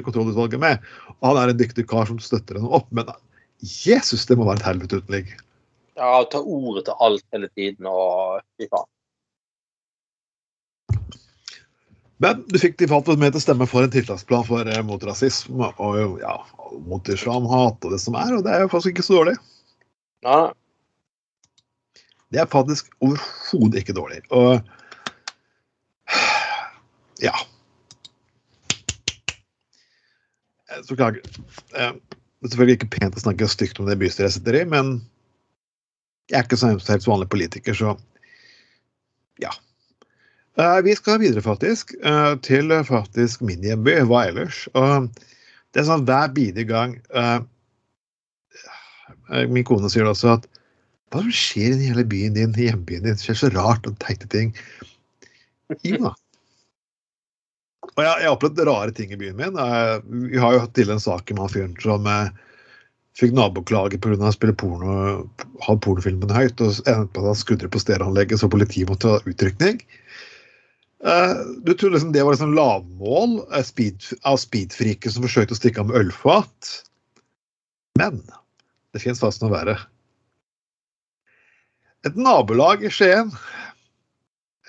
i 0.00 0.04
kontrollutvalget 0.08 0.66
med. 0.66 0.92
Og 1.20 1.30
han 1.30 1.44
er 1.44 1.54
en 1.54 1.62
dyktig 1.62 1.86
kar 1.94 2.10
som 2.10 2.18
støtter 2.22 2.58
henne 2.58 2.74
opp. 2.74 2.90
Men 2.90 3.14
Jesus, 3.62 4.26
det 4.26 4.34
må 4.38 4.50
være 4.50 4.64
et 4.64 4.70
helvete 4.72 4.98
uten 4.98 5.14
ligg. 5.14 5.34
Ja, 5.98 6.24
ta 6.24 6.40
ordet 6.40 6.86
til 6.88 7.04
alt 7.04 7.24
hele 7.34 7.48
tiden 7.52 7.88
og 7.90 8.40
fy 8.56 8.68
faen. 8.72 8.88
Men 12.22 12.44
du 12.46 12.58
fikk 12.62 12.76
de 12.78 12.86
falt 12.86 13.08
med 13.18 13.34
til 13.34 13.40
å 13.40 13.42
stemme 13.42 13.66
for 13.66 13.82
en 13.82 13.92
tiltaksplan 13.92 14.44
for, 14.46 14.68
eh, 14.68 14.82
mot 14.86 15.02
rasisme 15.02 15.72
og 15.82 16.20
ja, 16.22 16.36
mot 16.86 17.08
islamhat 17.10 17.82
og 17.82 17.90
det 17.90 17.98
som 18.00 18.14
er, 18.14 18.36
og 18.36 18.44
det 18.46 18.52
er 18.54 18.62
jo 18.62 18.70
faktisk 18.70 18.94
ikke 18.94 19.06
så 19.08 19.16
dårlig. 19.18 19.34
Nei. 20.22 20.52
Det 22.32 22.40
er 22.40 22.46
faktisk 22.48 22.92
overhodet 23.02 23.82
ikke 23.82 23.96
dårlig. 23.98 24.22
Og 24.30 24.62
ja. 27.20 27.34
Eh, 30.70 30.80
Det 30.86 32.48
er 32.48 32.50
selvfølgelig 32.50 32.78
ikke 32.78 32.94
pent 33.00 33.18
å 33.18 33.22
snakke 33.22 33.50
stygt 33.50 33.78
om 33.82 33.86
det 33.90 33.98
bystyret 34.00 34.30
jeg 34.30 34.38
sitter 34.38 34.62
i, 34.62 34.64
men 34.64 34.96
jeg 36.30 36.38
er 36.38 36.46
ikke 36.46 36.58
så 36.60 36.70
helt 36.72 37.08
vanlig 37.08 37.28
politiker, 37.32 37.76
så 37.76 37.96
ja. 39.42 39.52
Eh, 40.56 40.82
Vi 40.84 40.96
skal 40.96 41.20
videre, 41.20 41.42
faktisk, 41.42 41.94
eh, 42.04 42.34
til 42.44 42.70
eh, 42.70 42.84
faktisk 42.84 43.40
min 43.40 43.64
hjemby. 43.64 43.96
Hva 44.08 44.26
ellers? 44.28 44.66
Og 44.74 45.08
det 45.72 45.82
er 45.82 45.88
sånn 45.88 46.06
hver 46.08 46.28
bidige 46.36 46.68
gang 46.68 46.98
Min 49.48 49.64
kone 49.64 49.88
sier 49.88 50.04
det 50.04 50.10
også 50.12 50.34
at 50.34 50.42
hva 51.08 51.22
er 51.22 51.24
som 51.24 51.32
skjer 51.32 51.78
i 51.78 51.86
hele 51.88 52.02
byen 52.04 52.34
din, 52.36 52.52
hjembyen 52.52 53.06
din? 53.06 53.16
Det 53.16 53.24
skjer 53.24 53.38
så 53.40 53.48
rart 53.54 53.86
og 53.88 53.96
teite 54.02 54.28
ting. 54.28 54.50
Ja. 55.88 56.12
Og 57.96 58.02
jeg, 58.04 58.10
har 58.10 58.34
opplevd 58.34 58.60
rare 58.68 58.92
ting 58.96 59.12
i 59.12 59.18
byen 59.20 59.38
min. 59.38 59.56
Vi 60.32 60.40
har 60.40 60.52
jo 60.52 60.62
hatt 60.66 60.74
til 60.76 60.92
en 60.92 61.00
sak 61.00 61.32
med 61.32 61.40
han 61.46 61.52
fyren 61.52 61.78
som 61.80 62.08
fikk 63.18 63.34
naboklage 63.36 64.00
pga. 64.00 64.16
å 64.28 64.34
spille 64.34 64.56
porno, 64.56 65.26
ha 65.66 65.74
pornofilmen 65.84 66.32
høyt, 66.32 66.60
og 66.64 66.80
endte 66.88 67.12
på 67.12 67.24
at 67.24 67.32
han 67.32 67.40
skudde 67.40 67.70
på 67.72 67.82
stereoanlegget, 67.82 68.40
så 68.40 68.50
politiet 68.52 68.90
måtte 68.90 69.10
ha 69.10 69.20
utrykning. 69.28 69.82
Uh, 71.02 71.42
Du 71.66 71.74
trodde 71.74 71.96
liksom 71.96 72.12
det 72.14 72.22
var 72.22 72.36
liksom 72.36 72.54
lavmål 72.54 73.40
uh, 73.50 73.62
speed, 73.66 74.04
av 74.28 74.38
speedfriker 74.38 75.10
som 75.10 75.26
forsøkte 75.26 75.56
å 75.56 75.58
stikke 75.58 75.82
av 75.82 75.90
med 75.90 75.98
ølfat. 75.98 76.76
Men 77.98 78.22
det 78.94 79.02
fins 79.02 79.20
faktisk 79.20 79.44
noe 79.44 79.56
verre. 79.56 79.76
Et 82.06 82.16
nabolag 82.18 82.82
i 82.86 82.90
Skien 82.90 83.30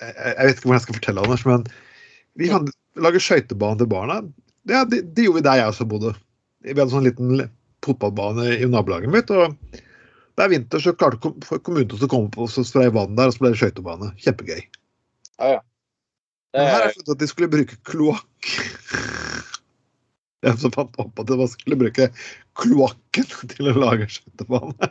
jeg, 0.02 0.14
jeg 0.18 0.48
vet 0.48 0.58
ikke 0.58 0.68
hvordan 0.68 0.80
jeg 0.80 0.86
skal 0.86 0.98
fortelle, 0.98 1.24
Anders, 1.24 1.46
men 1.48 1.66
vi 2.40 2.50
kan 2.52 2.68
lage 3.06 3.22
skøytebane 3.24 3.80
til 3.80 3.90
barna. 3.90 4.20
Ja, 4.70 4.84
det, 4.90 5.04
det 5.16 5.28
gjorde 5.28 5.42
vi 5.42 5.46
der 5.48 5.60
jeg 5.62 5.72
også 5.72 5.88
bodde. 5.90 6.14
Vi 6.64 6.74
hadde 6.74 6.92
sånn 6.92 7.06
liten 7.08 7.46
fotballbane 7.84 8.54
i 8.58 8.70
nabolaget 8.70 9.12
mitt. 9.14 9.32
og 9.32 9.58
det 10.34 10.46
er 10.46 10.50
vinter 10.50 10.82
så 10.82 10.96
klarte 10.98 11.20
kommunen 11.22 11.90
til 11.92 12.08
å 12.08 12.10
komme 12.10 12.32
på 12.34 12.48
og 12.48 12.66
spraye 12.66 12.94
vann 12.94 13.18
der, 13.18 13.30
og 13.30 13.36
så 13.36 13.44
ble 13.44 13.52
det 13.54 13.60
skøytebane. 13.62 14.10
Kjempegøy. 14.24 14.64
Ja, 15.38 15.52
ja. 15.52 15.60
Det 16.54 16.62
Men 16.62 16.70
her 16.70 16.74
har 16.74 16.82
er, 16.82 16.88
jeg 16.88 16.98
funnet 16.98 17.14
at 17.14 17.22
de 17.22 17.30
skulle 17.30 17.52
bruke 17.54 17.80
kloakk. 17.90 18.50
Jeg 20.44 20.60
som 20.60 20.74
fant 20.76 20.98
opp 21.00 21.22
at 21.22 21.30
man 21.40 21.48
skulle 21.48 21.78
bruke 21.80 22.10
kloakken 22.60 23.28
til 23.54 23.70
å 23.72 23.76
lage 23.80 24.10
skøytebane. 24.12 24.90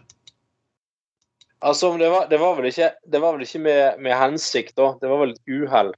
altså, 1.60 1.90
det 2.00 2.08
var, 2.08 2.24
det 2.30 2.38
var 2.40 2.56
vel 2.56 2.70
ikke, 2.70 2.88
det 3.04 3.20
var 3.20 3.36
vel 3.36 3.44
ikke 3.44 3.60
med, 3.66 4.00
med 4.00 4.16
hensikt, 4.16 4.72
da. 4.80 4.94
Det 5.02 5.10
var 5.12 5.20
vel 5.20 5.34
et 5.34 5.52
uhell. 5.52 5.92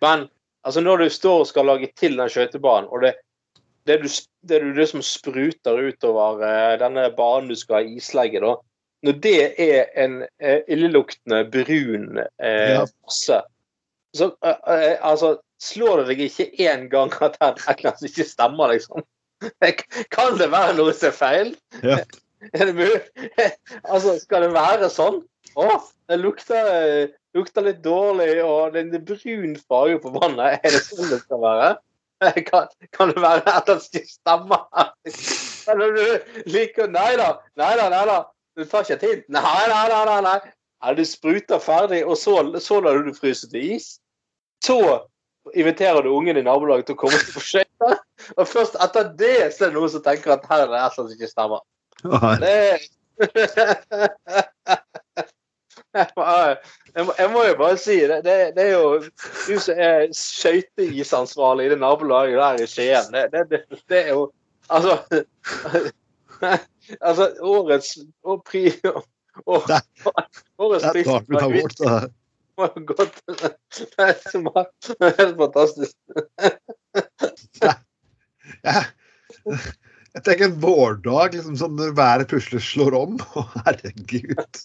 Men 0.00 0.24
altså, 0.64 0.80
når 0.80 1.04
du 1.04 1.12
står 1.12 1.42
og 1.42 1.50
skal 1.50 1.68
lage 1.68 1.90
til 2.00 2.16
den 2.16 2.32
skøytebanen, 2.32 2.88
og 2.88 3.04
det, 3.04 3.12
det, 3.86 3.96
du, 4.02 4.08
det 4.48 4.60
du 4.62 4.70
det 4.76 4.86
som 4.90 5.02
spruter 5.04 5.80
utover 5.90 6.44
eh, 6.46 6.76
denne 6.80 7.08
banen 7.16 7.50
du 7.52 7.56
skal 7.58 7.80
ha 7.82 7.96
islegge, 7.98 8.40
da 8.44 8.54
Når 9.04 9.18
det 9.20 9.40
er 9.60 9.90
en 10.00 10.22
eh, 10.40 10.62
illeluktende 10.68 11.42
brun 11.52 12.22
eh, 12.24 12.70
Ja. 12.74 12.86
masse, 13.04 13.40
så 14.16 14.30
eh, 14.44 14.60
eh, 14.74 14.96
altså 15.00 15.36
Slår 15.64 16.02
det 16.02 16.10
deg 16.10 16.20
ikke 16.26 16.48
én 16.60 16.88
gang 16.92 17.12
at 17.24 17.38
det 17.38 17.46
er 17.46 17.52
et 17.54 17.78
eller 17.78 17.94
annet 17.94 18.08
ikke 18.10 18.26
stemmer, 18.28 18.72
liksom? 18.74 19.04
Kan 20.14 20.36
det 20.36 20.50
være 20.52 20.74
noe 20.76 20.92
som 20.92 21.08
er 21.08 21.16
feil? 21.16 21.54
Ja. 21.82 22.02
Er 22.52 22.68
det 22.68 22.74
mulig? 22.76 23.00
Altså, 23.92 24.18
skal 24.20 24.44
det 24.44 24.50
være 24.52 24.90
sånn? 24.92 25.22
Å, 25.56 25.78
det 26.10 26.18
lukter, 26.20 26.68
eh, 26.74 27.14
lukter 27.38 27.64
litt 27.64 27.80
dårlig, 27.84 28.42
og 28.44 28.74
det 28.74 28.82
er 28.90 29.06
brun 29.06 29.54
farge 29.64 30.02
på 30.02 30.12
vannet. 30.18 30.60
Er 30.60 30.74
det 30.74 30.82
sånn 30.84 31.08
det 31.08 31.22
skal 31.22 31.40
være? 31.40 31.70
Kan, 32.50 32.68
kan 32.92 33.10
det 33.12 33.22
være 33.22 33.42
at 33.50 33.68
han 33.68 33.80
ikke 33.80 34.06
stemmer? 34.08 34.66
Eller 35.72 35.96
du 35.96 36.04
liker 36.50 36.90
Nei 36.92 37.14
da, 37.20 37.34
nei 37.60 37.72
da, 37.80 37.88
nei 37.92 38.04
da. 38.10 38.20
Du 38.54 38.64
tar 38.68 38.86
ikke 38.86 39.00
tid? 39.02 39.24
Nei, 39.32 39.42
nei, 39.70 39.88
nei. 39.90 40.04
nei, 40.10 40.20
nei. 40.22 40.38
Ja, 40.84 40.92
du 40.94 41.04
spruter 41.08 41.58
ferdig, 41.58 42.04
og 42.04 42.16
så, 42.20 42.36
så 42.60 42.80
lar 42.84 42.98
du 43.00 43.08
det 43.08 43.18
fryse 43.18 43.48
til 43.50 43.76
is. 43.76 43.94
Så 44.64 44.78
inviterer 45.56 46.02
du 46.04 46.12
ungen 46.12 46.36
i 46.36 46.44
nabolaget 46.44 46.86
til 46.88 46.96
å 46.96 47.00
komme 47.04 47.18
til 47.20 47.40
skøyter. 47.42 47.96
Og 48.36 48.48
først 48.48 48.76
etter 48.84 49.10
det 49.18 49.38
så 49.54 49.66
er 49.66 49.72
det 49.72 49.78
noen 49.78 49.92
som 49.92 50.04
tenker 50.04 50.36
at 50.36 50.46
her 50.50 50.64
er 50.64 50.70
det 50.70 50.76
et 50.76 50.76
eller 50.76 50.84
annet 50.84 50.96
som 50.98 51.08
ikke 51.12 51.32
stemmer. 51.32 51.60
Det 52.44 52.60
jeg, 55.94 57.04
må, 57.06 57.12
jeg, 57.18 57.28
må, 57.32 57.42
jo 57.48 57.56
bare 57.58 57.78
si 57.78 57.96
det, 58.02 58.20
det, 58.26 58.36
det 58.56 58.64
er 58.64 58.72
jo 58.74 59.00
du 59.04 59.58
som 59.62 59.82
er 59.86 60.06
skøyteisansvarlig 60.16 61.68
i 61.68 61.72
det 61.74 61.80
nabolaget 61.82 62.40
der 62.40 62.62
i 62.64 62.68
Skien. 62.70 63.14
Det, 63.14 63.44
det, 63.50 63.60
det, 63.88 64.00
er 64.00 64.08
jo 64.14 64.30
Altså 64.72 64.98
Altså, 67.00 67.30
årets 67.40 67.98
og 68.24 68.42
pri, 68.44 68.66
og, 69.46 69.62
Årets 70.64 70.86
pris 70.92 71.06
var 72.56 72.74
godt. 72.86 73.14
Det 74.86 75.08
er 75.08 75.16
helt 75.18 75.38
fantastisk. 75.40 75.96
Jeg, 78.64 78.84
jeg 80.14 80.22
tenker 80.24 80.46
en 80.46 80.60
vårdag, 80.62 81.34
liksom 81.34 81.56
sånn 81.58 81.74
når 81.78 81.94
været 81.98 82.28
plutselig 82.30 82.60
slår 82.62 82.94
om. 82.96 83.16
Å, 83.34 83.42
herregud. 83.64 84.60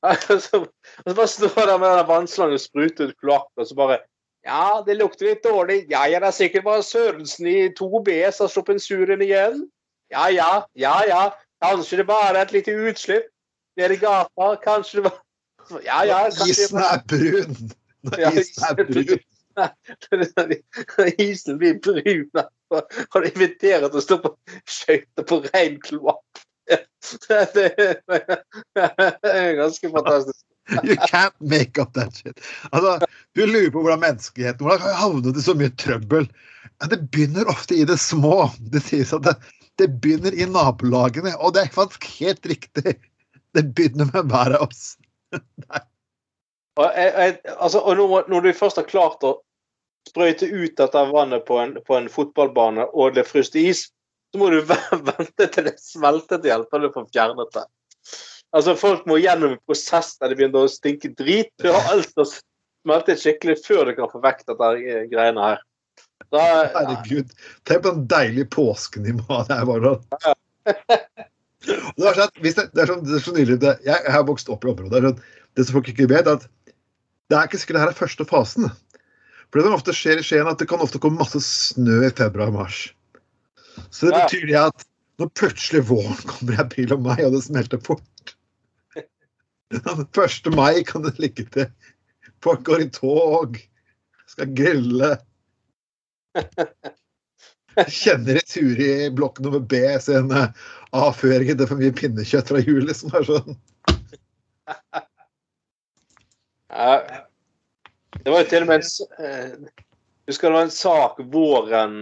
Og 0.08 0.40
så, 0.40 0.58
og 1.04 1.10
så 1.10 1.14
bare 1.14 1.28
står 1.28 1.66
der 1.68 1.78
med 1.78 1.98
den 1.98 2.06
vannslangen 2.08 2.56
og 2.56 2.60
spruter 2.62 3.10
ut 3.10 3.18
kloakk, 3.20 3.50
og 3.56 3.66
så 3.68 3.74
bare 3.76 3.98
Ja, 4.46 4.80
det 4.86 4.96
lukter 4.96 5.26
litt 5.28 5.44
dårlig. 5.44 5.82
Ja, 5.90 6.06
ja, 6.08 6.20
det 6.22 6.30
er 6.30 6.36
sikkert 6.36 6.64
bare 6.64 6.82
Sørensen 6.82 7.46
i 7.46 7.68
2B 7.76 8.14
som 8.32 8.46
har 8.46 8.52
sluppet 8.54 8.78
en 8.78 8.80
sur 8.80 9.12
inn 9.12 9.24
igjen. 9.26 9.66
Ja, 10.10 10.30
ja, 10.32 10.62
ja, 10.74 10.94
ja. 11.08 11.26
Kanskje 11.60 12.00
det 12.00 12.06
bare 12.08 12.32
er 12.32 12.46
et 12.46 12.54
lite 12.56 12.72
utslipp 12.72 13.28
nede 13.76 13.98
i 13.98 14.00
gata. 14.00 14.54
Kanskje 14.64 15.02
det 15.02 15.10
bare 15.10 15.84
Ja, 15.84 16.00
ja. 16.08 16.22
Isen 16.48 16.80
er 16.80 17.04
brun. 17.12 17.70
Når 18.08 18.20
Ja, 18.24 18.32
isen 18.40 18.64
er 18.70 18.80
brun. 18.80 19.20
Isen 21.18 21.58
blir 21.58 21.76
brun 21.84 22.44
og 22.70 22.94
har 23.12 23.26
invitert 23.28 23.84
til 23.90 24.00
å 24.00 24.04
stå 24.04 24.18
på 24.22 24.32
skøyter 24.64 25.26
på 25.26 25.42
rein 25.50 25.76
kloakk. 25.84 26.42
Det 29.22 29.32
er 29.32 29.56
ganske 29.58 29.90
fantastisk. 29.90 30.44
You 30.84 30.96
can't 31.10 31.34
make 31.40 31.80
up 31.82 31.94
that 31.94 32.14
shit. 32.14 32.38
Altså, 32.70 33.06
du 33.34 33.42
lurer 33.46 33.72
på 33.74 33.82
hvordan 33.82 34.02
menneskeheten 34.04 34.66
Hvordan 34.66 34.84
har 34.84 35.00
havnet 35.00 35.38
i 35.38 35.42
så 35.42 35.54
mye 35.58 35.72
trøbbel? 35.80 36.28
Ja, 36.80 36.90
det 36.92 37.00
begynner 37.10 37.50
ofte 37.50 37.74
i 37.74 37.86
det 37.88 37.98
små. 38.00 38.50
Det 38.72 38.82
sies 38.84 39.12
at 39.16 39.24
det, 39.26 39.34
det 39.80 39.88
begynner 40.00 40.36
i 40.36 40.46
nabolagene, 40.46 41.34
og 41.38 41.56
det 41.56 41.66
er 41.66 41.74
faktisk 41.74 42.06
helt 42.20 42.46
riktig. 42.46 42.96
Det 43.56 43.64
begynner 43.74 44.10
med 44.12 44.30
hver 44.30 44.54
av 44.60 44.68
oss. 44.68 44.94
Og, 46.78 46.86
jeg, 46.94 47.10
jeg, 47.10 47.38
altså, 47.56 47.80
og 47.82 47.96
når, 47.98 48.28
når 48.30 48.46
du 48.46 48.52
først 48.56 48.78
har 48.78 48.86
klart 48.88 49.24
å 49.26 49.34
sprøyte 50.08 50.46
ut 50.48 50.76
dette 50.78 51.02
vannet 51.10 51.44
på 51.48 51.58
en, 51.60 51.74
på 51.86 51.96
en 51.98 52.08
fotballbane, 52.12 52.86
og 52.94 53.16
det 53.18 53.26
fryser 53.28 53.60
is, 53.60 53.88
så 54.30 54.40
må 54.40 54.50
du 54.52 54.60
vente 55.10 55.48
til 55.54 55.66
det 55.68 55.76
smelter 55.82 56.40
til 56.40 56.52
hjelp 56.52 56.70
før 56.70 56.84
du 56.84 56.92
får 56.94 57.08
fjernet 57.14 57.56
det. 57.56 57.66
Altså, 58.50 58.74
folk 58.78 59.04
må 59.06 59.20
gjennom 59.22 59.54
en 59.54 59.64
prosess 59.68 60.16
der 60.18 60.32
det 60.32 60.38
begynner 60.40 60.66
å 60.66 60.70
stinke 60.70 61.12
drit 61.18 61.52
før 61.62 61.78
alt 61.92 62.18
å 62.18 62.26
smelte 62.26 63.18
skikkelig 63.18 63.60
før 63.62 63.90
du 63.90 63.96
kan 63.98 64.10
få 64.10 64.22
vekk 64.24 64.46
dette 64.48 64.70
greiene 65.12 65.50
her. 65.52 65.66
Da, 66.30 66.42
Herregud. 66.74 67.30
Tenk 67.66 67.84
på 67.84 67.92
den 67.94 68.06
deilige 68.10 68.50
påsken 68.54 69.06
i 69.08 69.14
ha. 69.28 69.40
Det 69.48 69.56
er 69.56 69.68
bare 69.68 69.94
det 71.60 72.06
er, 72.06 72.16
sånn, 72.16 72.34
det, 72.40 72.52
det 72.72 72.82
er 72.82 72.88
sånn, 72.88 73.02
det 73.04 73.16
er 73.18 73.24
så 73.24 73.32
nydelig 73.34 73.58
det, 73.62 73.72
jeg, 73.84 73.96
jeg 73.96 74.14
har 74.14 74.26
vokst 74.28 74.50
opp 74.52 74.64
i 74.64 74.70
området. 74.70 74.92
Det, 74.92 75.10
sånn, 75.10 75.48
det 75.58 75.66
som 75.66 75.78
folk 75.78 75.90
ikke 75.92 76.10
vet, 76.10 76.28
er 76.28 76.38
at 76.38 76.76
det 77.30 77.38
er 77.38 77.48
ikke 77.48 77.60
sikkert 77.62 77.78
det 77.78 77.82
her 77.84 77.92
er 77.92 77.98
første 77.98 78.26
fasen. 78.26 78.70
For 79.50 79.58
det 79.58 79.66
som 79.66 79.76
ofte 79.76 79.94
skjer 79.96 80.22
i 80.22 80.24
Skien, 80.26 80.48
at 80.50 80.62
det 80.62 80.68
kan 80.70 80.82
ofte 80.82 81.00
komme 81.02 81.20
masse 81.20 81.42
snø 81.44 82.04
i 82.06 82.14
februar-mars. 82.14 82.88
Så 83.90 84.06
det 84.06 84.22
betyr 84.22 84.46
det 84.50 84.58
at 84.60 84.86
når 85.20 85.32
plutselig 85.36 85.82
våren 85.90 86.20
kommer 86.28 86.56
i 86.56 86.62
april 86.62 86.94
og 86.96 87.02
mai, 87.04 87.18
og 87.24 87.34
det 87.34 87.42
smelter 87.44 87.80
fort 87.84 88.34
Den 89.74 90.06
1. 90.06 90.52
mai 90.56 90.82
kan 90.86 91.04
det 91.04 91.18
ligge 91.22 91.44
til. 91.54 91.68
Folk 92.42 92.64
går 92.66 92.86
i 92.86 92.90
tog, 92.94 93.58
skal 94.30 94.54
grille. 94.56 95.10
Kjenner 97.86 98.40
i 98.40 98.44
tur 98.48 98.80
i 98.82 99.10
blokk 99.14 99.38
nummer 99.44 99.60
B 99.60 99.78
sin 100.02 100.32
eh, 100.34 100.48
avføring 100.96 101.52
etter 101.52 101.68
for 101.70 101.78
mye 101.80 101.94
pinnekjøtt 101.94 102.50
fra 102.50 102.62
jul. 102.64 102.82
Liksom. 102.88 103.14
Er 103.14 103.28
sånn. 103.28 103.60
Det 108.20 108.30
var 108.30 108.42
jo 108.42 108.48
til 108.50 108.62
og 108.64 108.68
med 108.68 108.82
en 108.82 109.26
eh, 109.26 109.52
Husker 110.28 110.50
det 110.50 110.54
var 110.54 110.66
en 110.66 110.74
sak 110.74 111.16
våren 111.32 111.94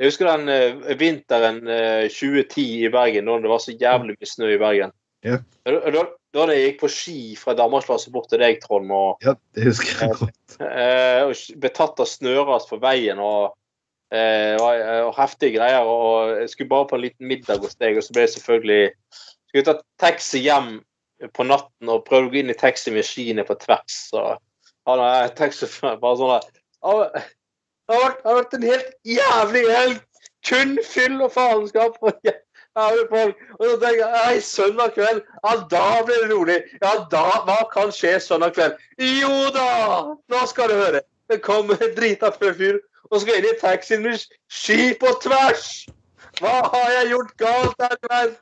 Jeg 0.00 0.10
husker 0.10 0.26
den 0.26 0.50
eh, 0.50 0.94
vinteren 0.98 1.60
eh, 1.70 2.04
2010 2.10 2.64
i 2.84 2.90
Bergen, 2.92 3.28
da 3.30 3.38
det 3.44 3.50
var 3.52 3.62
så 3.62 3.74
jævlig 3.78 4.16
mye 4.16 4.28
snø 4.28 4.48
i 4.54 4.60
Bergen. 4.60 4.94
Ja. 5.24 5.38
Da, 5.64 6.02
da, 6.34 6.46
jeg 6.52 6.64
gikk 6.66 6.80
på 6.82 6.90
ski 6.92 7.18
fra 7.40 7.54
Danmarksplassen 7.56 8.12
bort 8.12 8.26
til 8.32 8.42
deg, 8.42 8.58
Trond, 8.64 8.90
og, 8.92 9.22
Ja, 9.24 9.36
det 9.56 9.68
husker 9.70 9.92
jeg 10.02 10.16
godt. 10.18 10.56
eh, 10.66 11.20
og 11.24 11.60
ble 11.62 11.70
tatt 11.78 12.02
av 12.02 12.10
snøras 12.10 12.66
på 12.68 12.80
veien 12.82 13.22
og, 13.22 13.54
eh, 14.12 14.58
og, 14.58 14.82
og 15.06 15.14
heftige 15.16 15.54
greier. 15.60 15.86
Og 15.86 16.34
jeg 16.42 16.50
skulle 16.52 16.72
bare 16.74 16.88
på 16.90 16.98
en 16.98 17.04
liten 17.06 17.30
middag 17.30 17.62
hos 17.62 17.78
deg, 17.78 17.96
og 17.96 18.04
så 18.04 18.16
ble 18.16 18.26
jeg 18.26 18.34
selvfølgelig 18.38 18.82
Skulle 19.54 19.68
ta 19.68 19.76
taxi 20.02 20.40
hjem 20.42 20.80
på 21.30 21.44
natten 21.46 21.90
og 21.92 22.02
prøvde 22.08 22.26
å 22.26 22.32
gå 22.32 22.40
inn 22.40 22.50
i 22.50 22.58
taxi 22.58 22.90
med 22.90 23.06
skiene 23.06 23.44
på 23.46 23.54
tvers. 23.62 23.98
Og 24.18 24.32
han 24.90 25.02
er 25.06 25.30
taxisjåfør 25.38 26.00
bare 26.02 26.18
sånn 26.18 26.32
der 26.34 26.48
«Å, 26.84 26.94
Det 27.88 27.96
har 27.96 28.02
vært, 28.04 28.18
det 28.22 28.30
har 28.30 28.38
vært 28.40 28.54
en 28.58 28.66
helt 28.70 28.90
jævlig 29.16 29.64
helg! 29.76 30.00
Kun 30.48 30.74
fyll 30.84 31.20
og 31.24 31.32
faenskap! 31.32 31.96
Og 32.04 32.12
jæ- 32.26 32.40
jævlig 32.76 33.04
folk. 33.10 33.42
Og 33.58 33.64
så 33.68 33.74
tenker 33.82 34.00
jeg 34.00 34.12
Nei, 34.14 34.38
søndag 34.42 34.94
kveld, 34.96 35.20
ja 35.44 35.52
da 35.70 35.82
blir 36.08 36.24
det 36.24 36.30
rolig. 36.32 36.56
Ja 36.82 36.94
da, 37.12 37.24
hva 37.46 37.58
kan 37.72 37.92
skje 37.94 38.16
søndag 38.24 38.56
kveld? 38.56 38.74
Jo 38.98 39.34
da! 39.54 39.68
Nå 40.32 40.40
skal 40.50 40.72
du 40.72 40.74
høre. 40.80 41.04
Det 41.30 41.38
kommer 41.44 41.78
en 41.80 41.94
drita 41.96 42.32
full 42.34 42.52
fyr 42.58 42.80
og 43.12 43.20
skal 43.22 43.38
inn 43.38 43.46
i 43.52 43.54
taxien 43.60 44.02
med 44.04 44.24
ski 44.50 44.90
på 45.00 45.12
tvers! 45.22 45.84
Hva 46.40 46.50
har 46.66 46.88
jeg 46.96 47.12
gjort 47.12 47.30
galt 47.38 47.84
her 47.84 47.94
i 47.94 48.08
verden? 48.10 48.36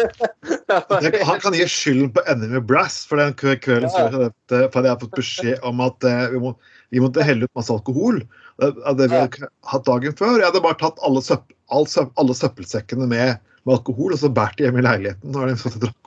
Han 1.28 1.40
kan 1.42 1.52
gi 1.56 1.66
skylden 1.68 2.12
på 2.14 2.22
Enemy 2.30 2.62
Brass 2.64 3.02
for 3.08 3.20
den 3.20 3.34
kvelden 3.36 3.90
Ja. 3.92 4.06
før. 4.08 4.30
For 4.72 4.80
jeg 4.86 4.92
har 4.94 5.00
fått 5.02 5.16
beskjed 5.18 5.58
om 5.66 5.82
at 5.84 6.06
eh, 6.08 6.30
vi, 6.32 6.40
må, 6.46 6.54
vi 6.90 7.00
måtte 7.02 7.22
helle 7.26 7.46
ut 7.46 7.54
masse 7.58 7.72
alkohol. 7.74 8.20
Det, 8.60 8.70
av 8.86 8.96
det 8.98 9.06
vi 9.12 9.18
hadde 9.20 9.48
hatt 9.70 9.86
dagen 9.86 10.16
før. 10.18 10.36
Jeg 10.40 10.48
hadde 10.50 10.62
bare 10.64 10.78
tatt 10.80 10.98
alle, 11.06 11.22
søpp, 11.24 11.52
all, 11.70 11.86
søpp, 11.90 12.10
alle 12.20 12.34
søppelsekkene 12.36 13.06
med, 13.10 13.38
med 13.64 13.74
alkohol 13.76 14.14
og 14.16 14.20
så 14.22 14.30
båret 14.34 14.58
de 14.58 14.66
hjem 14.66 14.80
i 14.82 14.86
leiligheten. 14.86 15.32
Når 15.34 15.52
de 15.52 15.56
satt 15.62 15.78
og 15.78 15.82
drakk. 15.86 16.06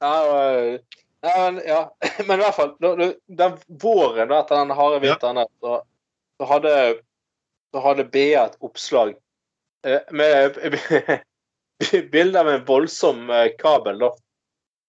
Ja, 0.00 0.14
og- 0.22 0.80
ja, 1.26 1.50
men, 1.50 1.60
ja. 1.66 1.80
men 2.26 2.40
i 2.40 2.42
hvert 2.44 2.54
fall, 2.54 2.74
den 3.26 3.56
våren 3.82 4.28
da, 4.30 4.40
etter 4.42 4.60
den 4.60 4.74
harde 4.78 5.00
vinteren, 5.02 5.40
ja. 5.42 5.46
så, 5.60 5.78
så, 6.38 6.48
hadde, 6.50 6.74
så 7.74 7.82
hadde 7.82 8.04
BA 8.12 8.44
et 8.44 8.58
oppslag 8.66 9.14
eh, 9.86 10.02
med 10.14 10.58
bilde 12.12 12.40
av 12.40 12.50
en 12.52 12.64
voldsom 12.68 13.30
eh, 13.30 13.48
kabel. 13.58 13.98
da. 14.04 14.12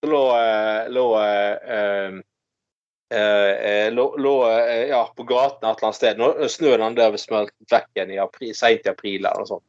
Så 0.04 0.12
lå, 0.12 0.24
eh, 0.38 0.90
lå, 0.94 1.08
eh, 1.24 2.20
eh, 3.14 3.52
eh, 3.70 3.94
lå, 3.94 4.08
lå 4.18 4.36
eh, 4.52 4.88
ja, 4.92 5.14
på 5.16 5.24
gaten 5.24 5.70
et 5.70 5.78
eller 5.78 5.88
annet 5.90 6.00
sted. 6.00 6.22
Når 6.22 6.48
snøen 6.52 6.84
den 6.84 6.98
der 7.00 7.18
smelt 7.22 7.54
vekk 7.72 7.90
igjen 7.96 8.14
i 8.16 8.22
april, 8.22 8.54
sent 8.56 8.88
i 8.88 8.94
april 8.94 9.22
eller 9.22 9.44
noe 9.44 9.52
sånt. 9.52 9.66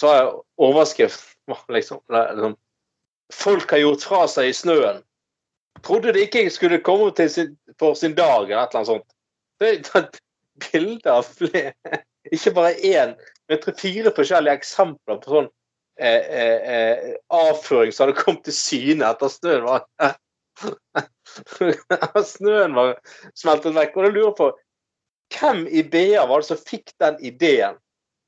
Så 0.00 0.10
overskriften 0.60 1.34
overskrift, 1.50 1.70
liksom, 1.70 2.00
liksom 2.10 2.56
Folk 3.32 3.70
har 3.72 3.80
gjort 3.80 4.02
fra 4.04 4.24
seg 4.28 4.50
i 4.50 4.54
snøen. 4.54 4.98
Trodde 5.82 6.12
det 6.12 6.26
ikke 6.26 6.44
skulle 6.52 6.82
komme 6.84 7.08
til 7.16 7.30
sin, 7.30 7.54
for 7.80 7.96
sin 7.98 8.14
dag, 8.14 8.44
eller 8.44 8.62
et 8.62 8.74
eller 8.74 8.82
annet 8.82 8.90
sånt. 8.90 9.06
Det 9.60 9.70
er 9.70 9.80
tatt 9.86 10.18
bilder 10.66 11.18
av 11.18 11.26
flere 11.26 12.02
Ikke 12.34 12.54
bare 12.56 12.76
én, 12.80 13.14
men 13.48 13.60
tre-fire 13.60 14.12
forskjellige 14.16 14.60
eksempler 14.60 15.18
på 15.20 15.32
sånn 15.34 15.48
eh, 16.00 16.22
eh, 16.40 16.70
eh, 16.74 17.10
avføring 17.36 17.92
som 17.92 18.06
hadde 18.06 18.16
kommet 18.16 18.46
til 18.46 18.56
syne 18.56 19.10
etter 19.10 19.32
snøen 19.32 19.66
var 19.66 19.84
Snøen 22.34 22.76
var 22.76 22.94
smeltet 23.36 23.74
vekk. 23.76 23.96
Og 23.96 24.06
jeg 24.06 24.14
lurer 24.14 24.36
på 24.38 24.50
hvem 25.34 25.64
i 25.66 25.82
BA 25.82 26.26
var 26.28 26.42
det 26.42 26.50
som 26.50 26.60
fikk 26.60 26.92
den 27.00 27.18
ideen? 27.24 27.78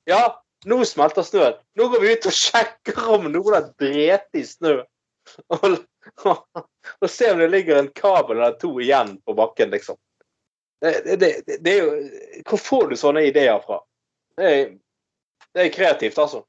Ja, 0.09 0.39
nå 0.67 0.81
smelter 0.89 1.27
snøen. 1.27 1.59
Nå 1.79 1.89
går 1.93 2.03
vi 2.03 2.15
ut 2.15 2.29
og 2.31 2.35
sjekker 2.35 3.13
om 3.15 3.29
noen 3.31 3.59
har 3.59 3.69
drept 3.81 4.39
i 4.39 4.45
snø. 4.47 4.81
Og, 6.23 6.39
og 7.03 7.09
se 7.11 7.33
om 7.33 7.41
det 7.43 7.49
ligger 7.51 7.81
en 7.81 7.89
kabel 7.91 8.37
eller 8.39 8.53
to 8.63 8.69
igjen 8.79 9.17
på 9.27 9.35
bakken, 9.35 9.73
liksom. 9.75 9.97
Det, 10.79 10.93
det, 11.03 11.17
det, 11.19 11.57
det 11.65 11.73
er 11.73 11.81
jo 11.81 12.43
Hvor 12.47 12.61
får 12.63 12.85
du 12.91 12.95
sånne 13.01 13.25
ideer 13.27 13.59
fra? 13.65 13.81
Det 14.39 14.53
er, 14.53 14.69
det 15.51 15.65
er 15.65 15.73
kreativt, 15.75 16.21
altså. 16.23 16.45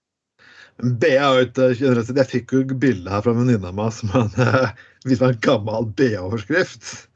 Et 0.77 1.57
eh, 1.57 1.73
generelt 1.73 2.05
sett- 2.07 2.17
Jeg 2.21 2.29
fikk 2.29 2.53
jo 2.53 2.63
bilde 2.77 3.09
her 3.09 3.21
fra 3.25 3.31
en 3.33 3.39
venninne 3.41 3.67
av 3.71 3.77
meg 3.77 3.93
som 3.95 4.09
han, 4.13 4.29
viste 5.07 5.25
meg 5.25 5.35
en 5.35 5.45
gammel 5.47 5.87
BA-overskrift. 5.97 7.07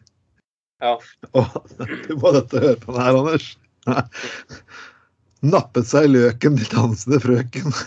Ja. 0.81 0.95
Og 1.37 1.45
du 2.07 2.15
må 2.17 2.31
dette 2.33 2.61
høre 2.63 2.79
på 2.81 2.95
den 2.95 3.01
her, 3.05 3.19
Anders. 3.21 3.51
Nappet 5.53 5.87
seg 5.89 6.09
løken 6.09 6.57
til 6.57 6.69
dansende 6.73 7.21
frøken. 7.21 7.69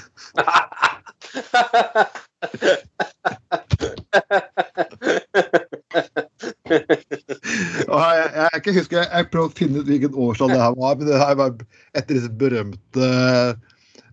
Jeg, 6.64 8.16
jeg, 8.18 8.30
jeg, 8.34 8.48
ikke 8.58 8.72
husker, 8.74 8.98
jeg, 8.98 9.08
jeg 9.12 9.28
prøvde 9.32 9.50
å 9.50 9.58
finne 9.58 9.82
ut 9.82 9.88
hvilket 9.90 10.16
årstall 10.18 10.50
det 10.54 10.60
her 10.62 10.74
var, 10.78 10.96
men 10.98 11.08
det 11.08 11.20
her 11.20 11.37
var 11.38 11.52
etter 11.94 12.16
disse 12.16 12.30
berømte 12.40 13.08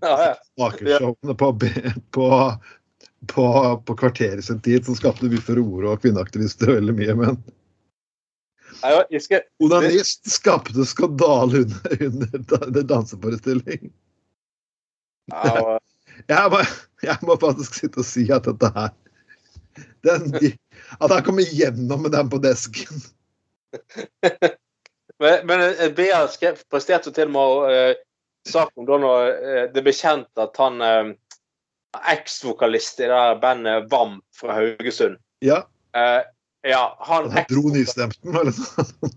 ja. 0.01 0.35
På, 1.37 1.59
på, 2.11 2.27
på, 3.27 3.47
på 3.85 3.95
kvarteret 3.95 4.45
sin 4.45 4.61
tid, 4.61 4.85
som 4.85 4.95
skapte 4.97 5.29
mye 5.29 5.41
furore 5.41 5.93
og 5.93 6.01
kvinneaktivister 6.03 6.73
veldig 6.75 6.95
mye. 6.97 7.17
Men 7.19 7.41
onanist 9.61 10.31
skapte 10.31 10.85
skandale 10.89 11.65
under, 11.65 12.05
under, 12.07 12.65
under 12.67 12.87
danseforestilling. 12.93 13.91
Jeg 16.27 16.49
må, 16.51 16.63
jeg 17.05 17.17
må 17.25 17.37
faktisk 17.41 17.77
sitte 17.77 18.01
og 18.01 18.07
si 18.07 18.25
at 18.33 18.45
dette 18.49 18.71
her 18.75 18.89
den, 20.03 20.33
At 20.99 21.11
han 21.13 21.23
kommer 21.23 21.45
gjennom 21.45 22.01
med 22.03 22.11
den 22.11 22.29
på 22.29 22.41
desken. 22.41 23.05
Men, 25.21 25.45
men 25.45 25.59
Bea 25.93 26.25
BA 26.25 26.51
presterte 26.73 27.11
til 27.13 27.29
og 27.29 27.33
med 27.35 27.51
uh, 27.69 27.99
sak 28.49 28.71
om 28.75 28.87
da 28.87 28.97
når 29.01 29.27
eh, 29.31 29.65
det 29.73 29.83
ble 29.85 29.93
kjent 29.95 30.41
at 30.41 30.57
han 30.61 30.81
uh, 30.81 31.11
Eks-vokalist 31.91 32.99
i 33.03 33.09
det 33.11 33.23
bandet 33.41 33.89
Vamp 33.91 34.23
fra 34.35 34.55
Haugesund 34.55 35.17
Ja, 35.43 35.65
eh, 35.95 36.21
Ja, 36.63 36.97
han, 36.99 37.31
dro 37.49 37.69
nystemten, 37.73 38.35
eller 38.37 38.53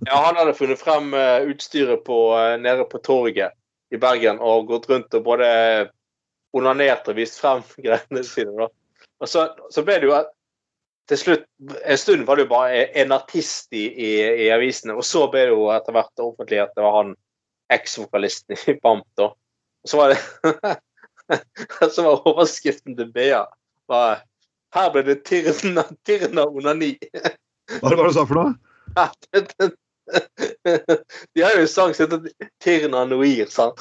ja, 0.08 0.16
han 0.16 0.36
hadde 0.36 0.54
funnet 0.56 0.80
frem 0.80 1.14
eh, 1.14 1.44
utstyret 1.52 2.04
på, 2.06 2.18
eh, 2.38 2.54
nede 2.60 2.86
på 2.88 2.98
torget 3.04 3.52
i 3.92 4.00
Bergen 4.00 4.40
og 4.40 4.70
gått 4.70 4.88
rundt 4.88 5.14
og 5.14 5.26
både 5.26 5.48
onanert 6.56 7.08
og 7.12 7.18
vist 7.18 7.36
frem 7.42 7.60
greiene 7.84 8.24
sine. 8.24 8.54
da. 8.56 8.70
Og 9.20 9.28
så, 9.28 9.50
så 9.70 9.84
ble 9.84 10.00
det 10.00 10.08
jo 10.08 10.22
til 11.04 11.20
slutt 11.20 11.44
En 11.84 11.98
stund 12.00 12.24
var 12.24 12.38
det 12.40 12.46
jo 12.46 12.52
bare 12.54 12.86
en 12.96 13.12
artist 13.12 13.76
i, 13.76 13.84
i, 13.92 14.12
i 14.46 14.48
avisene, 14.54 14.96
og 14.96 15.04
så 15.04 15.26
ble 15.28 15.44
det 15.44 15.52
jo 15.52 15.68
etter 15.74 15.92
hvert 15.92 16.24
offentlig 16.24 16.62
at 16.64 16.72
det 16.72 16.86
var 16.86 16.96
han 17.02 17.12
eks-vokalisten 17.74 18.56
i 18.70 18.76
Bamp. 18.82 19.06
da. 19.18 19.32
Og 19.84 19.90
så 19.90 20.00
var 20.00 20.14
det 20.14 20.20
så 21.94 22.04
var 22.06 22.28
overskriften 22.28 22.96
til 22.96 23.12
Bea 23.12 23.44
var, 23.88 24.24
Her 24.74 24.90
ble 24.92 25.04
det 25.06 25.22
tirna, 25.28 25.84
tirna 26.06 26.46
onani. 26.48 26.96
Hva 27.80 27.94
var 27.94 28.02
det 28.02 28.10
du 28.10 28.16
sa 28.16 28.26
for 28.28 28.40
noe? 28.40 28.54
De 31.34 31.42
har 31.42 31.54
jo 31.56 31.60
en 31.64 31.68
sang 31.68 31.94
som 31.96 32.04
heter 32.10 32.48
Tirna 32.62 33.04
Noir, 33.08 33.46
sant? 33.50 33.80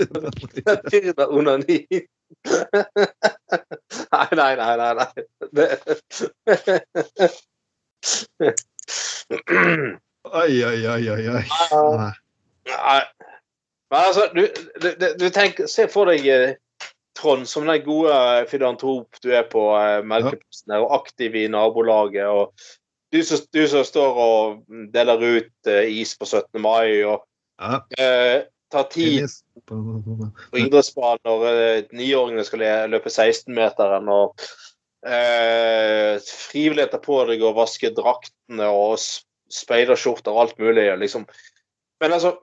Tirna 0.90 1.26
Onani. 1.30 1.86
Nei, 4.10 4.28
nei, 4.32 4.56
nei, 4.58 4.76
nei. 4.80 4.94
nei. 4.98 5.12
Det... 5.54 5.66
Oi, 10.24 10.64
oi, 10.64 10.86
oi, 10.88 11.10
oi. 11.10 11.28
oi. 11.36 12.12
Nei. 12.68 13.00
Men 13.92 14.00
altså, 14.08 14.28
du, 14.34 14.46
du, 14.80 14.88
du- 15.20 15.30
tenker, 15.30 15.66
Se 15.70 15.86
for 15.92 16.08
deg 16.10 16.24
eh, 16.26 16.54
Trond 17.14 17.46
som 17.46 17.66
den 17.68 17.82
gode 17.84 18.14
filantrop 18.50 19.20
du 19.22 19.28
er 19.36 19.44
på 19.46 19.66
eh, 19.78 20.00
Melkeposten 20.02 20.72
og 20.80 20.94
aktiv 20.96 21.36
i 21.38 21.44
nabolaget. 21.52 22.26
og 22.26 22.54
du 23.14 23.20
som, 23.22 23.38
du 23.54 23.60
som 23.70 23.84
står 23.86 24.16
og 24.18 24.64
deler 24.94 25.20
ut 25.22 25.70
eh, 25.70 25.86
is 26.00 26.16
på 26.18 26.26
17. 26.26 26.60
mai 26.60 27.04
og 27.06 27.22
Ja. 27.60 27.78
eh, 27.98 28.42
tar 28.72 28.88
tid 28.90 29.28
på 29.68 29.76
idrettsbanen 30.58 31.22
når 31.22 31.92
niåringene 31.94 32.42
skal 32.44 32.64
løpe 32.90 33.12
16-meteren. 33.12 34.08
og 34.10 34.34
eh, 35.06 36.18
Frivilligheter 36.24 36.98
på 37.04 37.20
deg 37.30 37.44
og 37.46 37.54
vaske 37.60 37.92
draktene 37.94 38.66
og 38.74 38.98
speiderskjorter 39.54 40.32
og 40.34 40.40
alt 40.48 40.58
mulig. 40.58 40.88
Liksom. 40.98 41.28
Men 42.02 42.12
altså, 42.16 42.34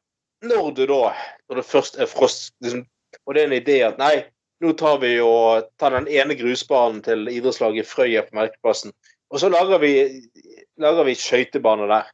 når 0.41 0.71
du 0.77 0.85
da, 0.89 1.13
når 1.49 1.61
det 1.61 1.67
først 1.69 1.99
er 2.01 2.09
frost, 2.09 2.53
liksom, 2.63 2.85
og 3.25 3.35
det 3.35 3.43
er 3.43 3.49
en 3.49 3.57
idé 3.57 3.77
at 3.85 3.99
nei, 4.01 4.13
nå 4.61 4.73
tar 4.77 4.99
vi 5.01 5.15
og 5.23 5.67
tar 5.81 5.95
den 5.95 6.09
ene 6.09 6.37
grusbanen 6.37 7.01
til 7.05 7.29
idrettslaget 7.31 7.89
Frøya 7.89 8.25
på 8.27 8.37
Merkeplassen, 8.37 8.93
og 9.31 9.41
så 9.41 9.49
lager 9.49 9.81
vi, 9.81 9.93
lager 10.81 11.07
vi 11.07 11.15
skøytebane 11.17 11.87
der. 11.89 12.09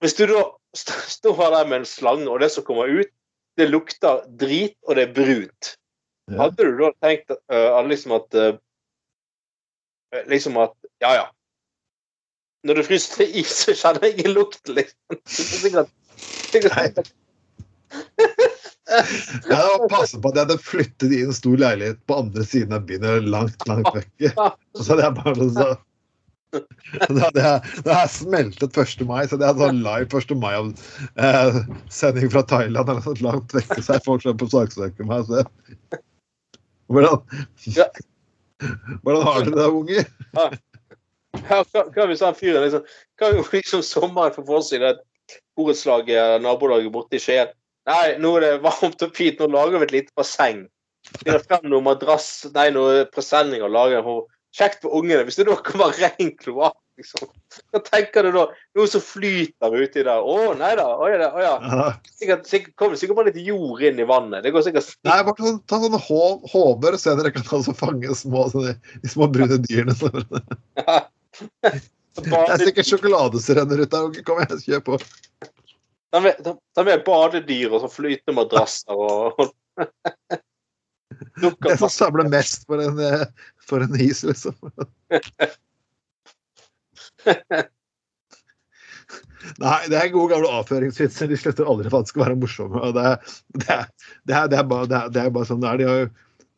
Hvis 0.00 0.16
du 0.16 0.24
da 0.30 0.44
står 0.76 1.50
der 1.56 1.66
med 1.68 1.82
en 1.82 1.88
slange, 1.88 2.30
og 2.30 2.40
det 2.40 2.50
som 2.54 2.64
kommer 2.64 2.88
ut, 2.88 3.10
det 3.58 3.68
lukter 3.68 4.24
drit, 4.40 4.76
og 4.86 4.96
det 4.96 5.08
er 5.08 5.14
brunt. 5.14 5.74
Hadde 6.38 6.64
du 6.64 6.78
da 6.78 6.92
tenkt 7.02 7.32
uh, 7.50 7.80
liksom 7.88 8.14
at 8.14 8.36
uh, 8.38 8.58
Liksom 10.26 10.56
at 10.58 10.72
Ja, 11.02 11.12
ja. 11.14 11.26
Når 12.66 12.74
du 12.74 12.82
fryser 12.82 13.24
is, 13.24 13.52
så 13.62 13.74
kjenner 13.78 14.04
jeg 14.04 14.18
ikke 14.18 14.32
lukten, 14.34 14.74
liksom. 14.74 15.90
Det 16.52 16.64
er 16.66 17.02
Jeg 18.90 19.54
hadde 19.54 19.86
passet 19.90 20.18
på 20.22 20.32
at 20.32 20.38
jeg 20.38 20.46
hadde 20.46 20.62
flyttet 20.64 21.12
i 21.14 21.20
en 21.22 21.34
stor 21.36 21.60
leilighet 21.60 22.00
på 22.10 22.16
andre 22.24 22.46
siden 22.46 22.74
av 22.74 22.88
byen, 22.88 23.28
langt, 23.30 23.68
langt 23.70 23.90
vekk. 23.94 24.10
Og 24.40 24.82
så 24.82 24.92
hadde 24.92 25.06
jeg 25.06 25.16
bare 25.20 25.46
så, 25.54 25.68
da 26.50 27.20
hadde 27.22 27.42
jeg, 27.44 27.60
hadde 27.76 27.94
jeg 27.94 28.12
smeltet 28.16 28.78
1. 28.82 29.04
mai, 29.06 29.20
så 29.22 29.36
hadde 29.36 29.46
jeg 29.46 29.58
sånn 29.60 29.82
live 29.84 30.22
1. 30.22 30.32
mai-sending 30.44 32.32
fra 32.34 32.42
Thailand 32.52 32.90
eller 32.90 33.04
sånn 33.04 33.22
langt 33.26 33.54
vekke, 33.54 33.78
så 33.86 33.96
er 33.96 34.06
folk 34.06 34.24
sånn 34.24 34.40
på 34.40 34.50
saksøker 34.50 35.06
meg. 35.06 35.28
Så. 35.28 35.44
Hvordan, 36.90 37.22
hvordan 39.04 39.28
har 39.28 39.46
dere 39.46 39.60
det, 39.60 39.68
unger? 39.70 40.10
Ja, 40.34 41.60
hva, 41.62 41.84
hva 41.94 42.08
hvis 42.10 42.22
han 42.26 42.34
fyren 42.34 42.64
liksom 42.64 42.82
Hva 43.20 43.28
om 43.38 43.46
liksom 43.54 43.82
sommeren 43.86 44.34
får 44.34 44.44
for 44.48 44.66
seg 44.66 44.82
at 44.88 44.98
borettslaget 45.60 46.42
nabolaget 46.44 46.92
borte 46.96 47.20
i 47.20 47.22
Skien 47.22 47.52
Nei, 47.88 48.16
nå 48.20 48.34
er 48.36 48.44
det 48.44 48.52
varmt 48.64 49.02
og 49.06 49.14
fint, 49.16 49.38
nå 49.40 49.46
lager 49.54 49.80
vi 49.80 49.86
et 49.88 49.92
lite 49.94 50.12
basseng. 50.18 50.66
Finner 51.22 51.40
frem 51.46 51.64
noe 51.72 51.80
madrass, 51.82 52.26
nei, 52.54 52.68
noe 52.74 53.06
presenning 53.10 53.64
og 53.64 53.72
lager 53.72 54.04
for 54.04 54.26
Kjekt 54.50 54.80
for 54.82 54.90
ungene. 54.98 55.22
Hvis 55.28 55.36
det 55.38 55.44
da 55.46 55.54
kommer 55.62 55.94
ren 55.94 56.30
kloakk, 56.42 56.74
liksom. 56.98 57.28
Hva 57.70 57.80
tenker 57.86 58.26
du 58.26 58.32
da? 58.34 58.42
Noe 58.74 58.88
som 58.90 59.02
flyter 59.04 59.76
uti 59.78 60.02
der. 60.02 60.18
Å, 60.26 60.50
nei 60.58 60.72
da. 60.78 60.88
Å, 60.90 61.06
ja, 61.06 61.28
å, 61.30 61.42
ja. 61.44 61.52
Ja. 61.62 61.84
Sikkert, 62.18 62.48
sikkert, 62.50 62.74
kommer 62.82 62.98
sikkert 62.98 63.20
bare 63.20 63.30
litt 63.30 63.38
jord 63.46 63.84
inn 63.86 64.02
i 64.02 64.06
vannet. 64.10 64.42
Det 64.42 64.50
går 64.54 64.66
sikkert 64.66 64.90
Nei, 65.06 65.20
bare 65.28 65.54
ta 65.70 65.78
sånne 65.84 66.02
hå- 66.02 66.50
håver 66.50 66.98
og 66.98 67.02
se 67.02 67.14
dere 67.20 67.30
kan 67.36 67.46
altså 67.60 67.76
fange 67.78 68.10
små, 68.18 68.48
sånne, 68.50 68.74
de 69.04 69.12
små 69.14 69.30
brune 69.30 69.60
dyrene. 69.68 69.94
Så. 69.94 70.10
Det 72.24 72.40
er 72.40 72.62
sikkert 72.64 72.88
sjokolade 72.88 73.40
som 73.42 73.58
renner 73.58 73.82
ut 73.84 73.92
der. 73.92 74.22
Kom 74.26 74.42
igjen, 74.42 74.62
kjør 74.66 74.82
på. 74.86 74.98
De 76.10 76.20
er, 76.26 76.38
ta, 76.42 76.54
ta 76.74 76.84
er 76.84 77.04
badedyr 77.06 77.70
og 77.70 77.84
så 77.84 77.90
flytende 77.92 78.36
madrasser 78.40 78.94
og, 78.98 79.52
Det 81.40 81.76
som 81.78 81.90
samler 81.92 82.28
mest 82.32 82.66
for 82.68 82.82
en, 82.82 82.98
eh, 83.02 83.26
for 83.66 83.84
en 83.84 83.94
is, 84.00 84.22
liksom. 84.26 84.56
Nei, 89.60 89.88
det 89.88 89.96
er 89.98 90.12
gode 90.12 90.34
gamle 90.34 90.50
avføringsvitser. 90.60 91.30
De 91.30 91.38
slutter 91.40 91.68
aldri 91.68 91.90
for 91.90 91.98
at 92.00 92.08
det 92.08 92.12
skal 92.12 92.24
være 92.26 92.40
morsomme. 92.40 92.80
og 92.80 92.90
Det, 92.96 93.04
det, 93.56 93.78
det, 94.28 94.34
det, 94.52 94.58
er 94.58 94.66
bare, 94.68 95.00
er 95.08 95.32
bare 95.34 95.48
sånn 95.48 95.62
det 95.62 95.70
er. 95.70 95.80
De 95.80 95.88
har 95.88 95.98
jo 96.02 96.10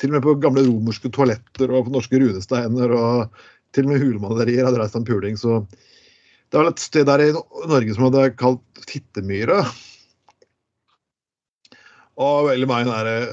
til 0.03 0.11
og 0.11 0.15
med 0.17 0.25
på 0.25 0.35
gamle 0.43 0.65
romerske 0.67 1.09
toaletter 1.15 1.71
og 1.71 1.87
på 1.87 1.95
norske 1.95 2.19
runesteiner 2.19 2.95
og 2.97 3.43
til 3.73 3.87
og 3.87 3.95
med 3.95 4.05
hulemalerier 4.05 4.67
hadde 4.67 4.81
reist 4.81 4.99
en 4.99 5.07
puling. 5.09 5.39
Så 5.41 5.63
det 6.53 6.61
var 6.61 6.69
et 6.69 6.83
sted 6.83 7.09
der 7.09 7.25
i 7.25 7.33
Norge 7.33 7.97
som 7.97 8.09
hadde 8.09 8.35
kalt 8.41 8.85
Fittemyra. 8.89 9.63
Og 12.21 12.51
veldig 12.51 12.67
mange 12.69 12.93
der, 12.93 13.31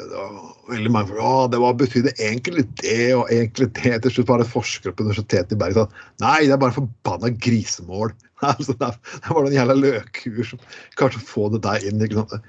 veldig 0.69 0.91
mange, 0.93 1.17
å, 1.19 1.49
det 1.51 1.59
var, 1.59 1.75
betydde 1.77 2.13
egentlig 2.15 2.63
det 2.79 3.11
og 3.17 3.27
egentlig 3.27 3.67
det. 3.75 3.97
Til 4.05 4.13
slutt 4.15 4.31
var 4.31 4.39
det 4.39 4.47
forskere 4.47 4.95
på 4.95 5.03
Universitetet 5.03 5.51
i 5.51 5.59
Bergen 5.59 5.83
sa 5.83 6.05
nei, 6.23 6.47
det 6.47 6.55
er 6.55 6.61
bare 6.63 6.77
forbanna 6.79 7.33
grisemål. 7.35 8.15
Altså, 8.39 8.71
det 8.79 8.87
var 9.35 9.43
noen 9.43 9.51
jævla 9.51 9.73
løkkuer 9.75 10.45
som 10.47 10.61
kanskje 10.95 11.19
få 11.27 11.49
det 11.51 11.59
der 11.65 11.83
inn. 11.89 11.99
Ikke 12.05 12.21
sant? 12.21 12.45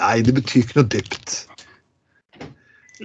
Nei, 0.00 0.14
det 0.24 0.32
betyr 0.38 0.62
ikke 0.62 0.78
noe 0.78 0.88
dypt. 0.94 1.34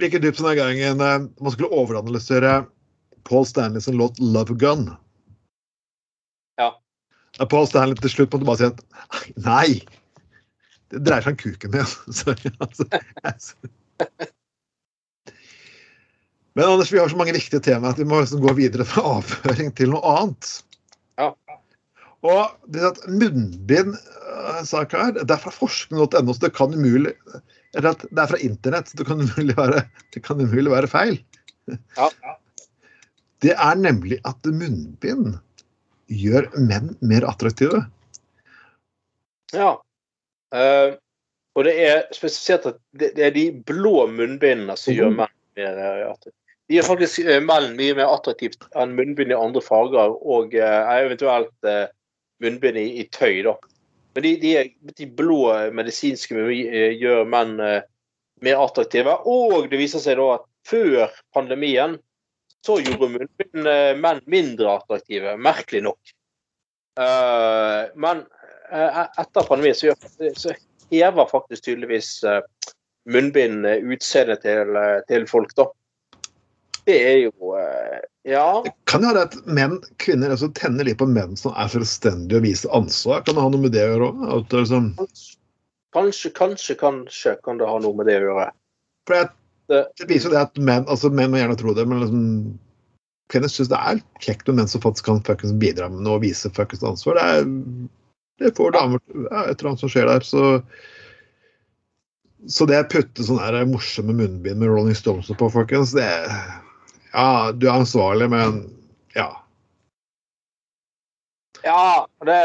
Like 0.00 0.22
dypt 0.24 0.40
som 0.40 0.48
den 0.48 0.56
gangen 0.56 1.02
eh, 1.04 1.26
man 1.28 1.52
skulle 1.52 1.68
overanalysere 1.76 2.62
Paul 3.28 3.46
Stanley 3.46 3.80
sin 3.80 3.96
låt 3.96 4.18
'Love 4.18 4.54
Gun'. 4.60 4.90
Ja. 6.56 6.70
Da 7.38 7.46
Paul 7.46 7.66
Stanley 7.68 7.96
til 8.00 8.12
slutt 8.12 8.32
måtte 8.34 8.48
bare 8.48 8.60
si 8.60 8.68
at 8.70 8.82
nei, 9.46 9.80
det 10.92 11.02
dreier 11.06 11.24
seg 11.24 11.34
om 11.34 11.40
kuken 11.40 11.74
min. 11.74 11.94
Sorry, 12.20 12.52
altså. 12.58 12.86
altså. 13.22 13.56
Men 16.54 16.68
Anders, 16.70 16.92
vi 16.92 17.00
har 17.02 17.10
så 17.10 17.18
mange 17.18 17.34
viktige 17.34 17.62
temaer 17.64 17.96
at 17.96 17.98
vi 17.98 18.06
må 18.06 18.20
liksom 18.22 18.44
gå 18.44 18.54
videre 18.54 18.86
fra 18.86 19.02
avføring 19.16 19.72
til 19.74 19.90
noe 19.90 20.04
annet. 20.06 20.52
Ja. 21.18 21.32
Og 22.24 22.70
det 22.72 22.84
at 22.88 23.02
munnbind 23.10 23.96
øh, 23.98 24.60
sak 24.64 24.94
her, 24.96 25.10
det 25.16 25.26
er 25.26 25.42
fra 25.42 25.52
forskning.no, 25.52 26.32
så 26.32 26.46
det 26.46 26.54
kan 26.56 26.72
umulig 26.72 27.12
Det 27.74 27.82
er 27.90 28.30
fra 28.30 28.38
internett, 28.38 28.88
så 28.88 29.00
det 29.00 29.08
kan 29.08 29.20
umulig 29.20 29.56
være, 29.58 29.82
det 30.14 30.22
kan 30.24 30.40
umulig 30.40 30.70
være 30.72 30.90
feil. 30.90 31.18
Ja. 31.98 32.08
Det 33.42 33.54
er 33.56 33.80
nemlig 33.80 34.20
at 34.28 34.46
munnbind 34.46 35.34
gjør 36.12 36.46
menn 36.60 36.92
mer 37.04 37.26
attraktive. 37.28 37.84
Ja. 39.54 39.74
Uh, 40.54 40.94
og 41.54 41.66
det 41.68 41.74
er 41.86 42.00
spesifisert 42.14 42.66
at 42.70 42.80
det, 42.98 43.12
det 43.18 43.28
er 43.28 43.34
de 43.34 43.44
blå 43.66 44.06
munnbindene 44.10 44.76
som 44.78 44.94
gjør 44.94 45.12
menn 45.14 45.36
mer 45.58 45.78
eh, 45.78 46.06
attraktive. 46.08 46.40
De 46.70 46.78
gjør 46.78 46.88
faktisk 46.88 47.20
eh, 47.28 47.42
menn 47.44 47.76
mye 47.78 47.94
mer 47.98 48.10
attraktivt 48.10 48.66
enn 48.80 48.96
munnbind 48.98 49.34
i 49.34 49.38
andre 49.38 49.62
farger, 49.62 50.16
og 50.18 50.56
uh, 50.56 50.90
eventuelt 50.96 51.68
uh, 51.68 51.86
munnbind 52.42 52.80
i, 52.80 52.88
i 53.02 53.06
tøy, 53.14 53.44
da. 53.46 53.54
Men 54.14 54.26
de, 54.26 54.32
de, 54.42 54.54
de 54.98 55.06
blå 55.18 55.40
medisinske 55.74 56.38
gjør 56.38 57.24
menn 57.26 57.56
mer 57.58 58.60
attraktive. 58.62 59.16
Og 59.26 59.66
det 59.70 59.80
viser 59.80 60.02
seg 60.02 60.20
da 60.20 60.36
at 60.36 60.44
før 60.70 61.10
pandemien 61.34 61.96
så 62.64 62.78
gjorde 62.80 63.10
munnbind 63.12 63.68
eh, 63.68 63.92
menn 64.00 64.20
mindre 64.30 64.78
attraktive, 64.78 65.36
merkelig 65.36 65.82
nok. 65.84 66.14
Eh, 67.00 67.80
men 68.00 68.22
eh, 68.72 69.00
etter 69.20 69.48
pandemien 69.48 69.76
så, 69.76 69.92
så 70.36 70.54
hever 70.90 71.28
faktisk 71.28 71.66
tydeligvis 71.66 72.10
munnbind 73.10 73.66
utseendet 73.66 74.44
til, 74.46 74.78
til 75.10 75.26
folk, 75.28 75.52
da. 75.58 75.68
Det 76.84 76.96
er 77.00 77.18
jo 77.26 77.54
Ja. 78.24 78.62
Det 78.64 78.72
kan 78.88 79.04
jo 79.04 79.12
være 79.12 79.26
at 79.28 79.34
menn, 79.44 79.78
kvinner 80.00 80.32
altså, 80.32 80.48
tenner 80.56 80.88
litt 80.88 81.00
på 81.00 81.08
menn 81.08 81.36
som 81.36 81.52
er 81.60 81.68
selvstendige 81.68 82.40
og 82.40 82.46
viser 82.46 82.72
ansvar. 82.76 83.20
Kan 83.24 83.36
det 83.36 83.44
ha 83.44 83.52
noe 83.52 83.60
med 83.60 83.74
det 83.76 83.84
å 83.84 83.90
gjøre 83.92 84.08
òg? 84.08 84.54
Liksom, 84.56 84.92
Kanskje, 85.94 86.32
kanskje, 86.34 86.74
kanskje 86.80 87.36
kan 87.44 87.60
det 87.60 87.68
ha 87.68 87.76
noe 87.78 87.94
med 87.96 88.08
det 88.08 88.16
å 88.18 88.24
gjøre. 88.24 88.46
for 89.06 89.20
jeg, 89.20 89.28
Det- 89.68 89.86
det 89.96 90.06
viser 90.10 90.28
jo 90.28 90.34
det 90.34 90.42
at 90.42 90.58
menn 90.60 90.84
altså 90.92 91.10
menn 91.10 91.30
må 91.32 91.38
gjerne 91.40 91.56
tro 91.56 91.74
det, 91.74 91.86
men 91.88 92.00
liksom, 92.02 92.24
kvinner 93.32 93.48
syns 93.48 93.70
det 93.72 93.78
er 93.80 94.02
kjekt 94.20 94.48
med 94.48 94.58
menn 94.60 94.68
som 94.68 94.82
faktisk 94.84 95.06
kan 95.08 95.22
fuckings 95.24 95.54
bidra 95.60 95.88
med 95.88 96.04
noe 96.04 96.18
og 96.18 96.24
vise 96.26 96.50
fuckings 96.52 96.84
ansvar. 96.84 97.16
Det, 97.16 97.24
er, 97.24 97.46
det 98.44 98.56
får 98.58 98.74
damer 98.76 99.00
ja, 99.14 99.46
Et 99.48 99.60
eller 99.60 99.70
annet 99.70 99.80
som 99.80 99.88
skjer 99.88 100.10
der. 100.10 100.20
Så, 100.20 100.42
så 102.46 102.66
det 102.68 102.82
å 102.82 102.90
putte 102.92 103.24
sånne 103.24 103.46
her 103.46 103.64
morsomme 103.70 104.12
munnbind 104.12 104.60
med 104.60 104.68
Rolling 104.68 104.98
Stones 104.98 105.32
på, 105.32 105.50
folkens, 105.50 105.94
det 105.96 106.10
Ja, 107.14 107.52
du 107.52 107.68
er 107.68 107.78
ansvarlig, 107.78 108.28
men 108.28 108.64
ja. 109.14 109.30
Ja, 111.64 112.06
det 112.26 112.40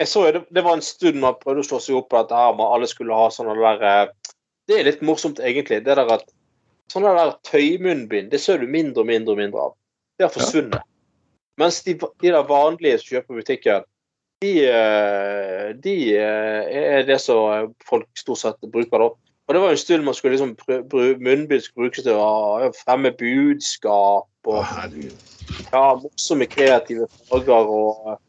jeg 0.00 0.08
så 0.08 0.22
jo 0.24 0.32
det, 0.32 0.40
det 0.56 0.62
var 0.64 0.78
en 0.78 0.84
stund 0.84 1.18
man 1.20 1.36
prøvde 1.42 1.60
å 1.60 1.66
slå 1.66 1.78
seg 1.84 1.98
opp 1.98 2.06
på 2.08 2.22
dette 2.22 2.36
her 2.36 2.54
med 2.56 2.70
alle 2.72 2.86
skulle 2.88 3.12
ha 3.12 3.26
sånne 3.34 3.52
der 3.58 3.82
eh, 3.84 4.12
Det 4.70 4.78
er 4.78 4.86
litt 4.86 5.00
morsomt, 5.02 5.40
egentlig. 5.42 5.80
Det 5.82 5.96
der 5.98 6.12
at 6.14 6.28
sånne 6.92 7.12
der 7.16 7.32
tøymunnbind, 7.48 8.30
det 8.30 8.38
ser 8.42 8.62
du 8.62 8.70
mindre 8.70 9.02
og 9.02 9.10
mindre 9.10 9.34
og 9.34 9.40
mindre 9.40 9.64
av. 9.68 9.72
Det 10.18 10.28
har 10.28 10.34
forsvunnet. 10.34 10.84
Mens 11.60 11.82
de, 11.84 11.96
de 11.98 12.30
der 12.30 12.46
vanlige 12.46 13.00
som 13.00 13.16
kjøper 13.16 13.26
på 13.26 13.40
butikken, 13.40 13.88
de, 14.40 14.52
eh, 14.70 15.66
de 15.84 15.96
eh, 16.16 16.78
er 16.94 17.02
det 17.08 17.18
som 17.20 17.74
folk 17.84 18.08
stort 18.16 18.40
sett 18.40 18.70
bruker 18.72 19.02
da. 19.02 19.10
Og 19.50 19.54
det 19.56 19.60
var 19.60 19.74
en 19.74 19.80
stund 19.80 20.06
man 20.06 20.14
skulle 20.14 20.36
liksom 20.36 20.54
munnbind 21.20 21.64
skulle 21.64 21.88
brukes 21.88 22.06
til 22.06 22.16
å 22.16 22.70
fremme 22.78 23.10
budskap 23.18 24.48
og 24.48 24.60
ja, 25.72 25.82
morsomme, 25.98 26.46
kreative 26.48 27.10
farger 27.28 27.74
og 27.74 28.12
eh, 28.14 28.20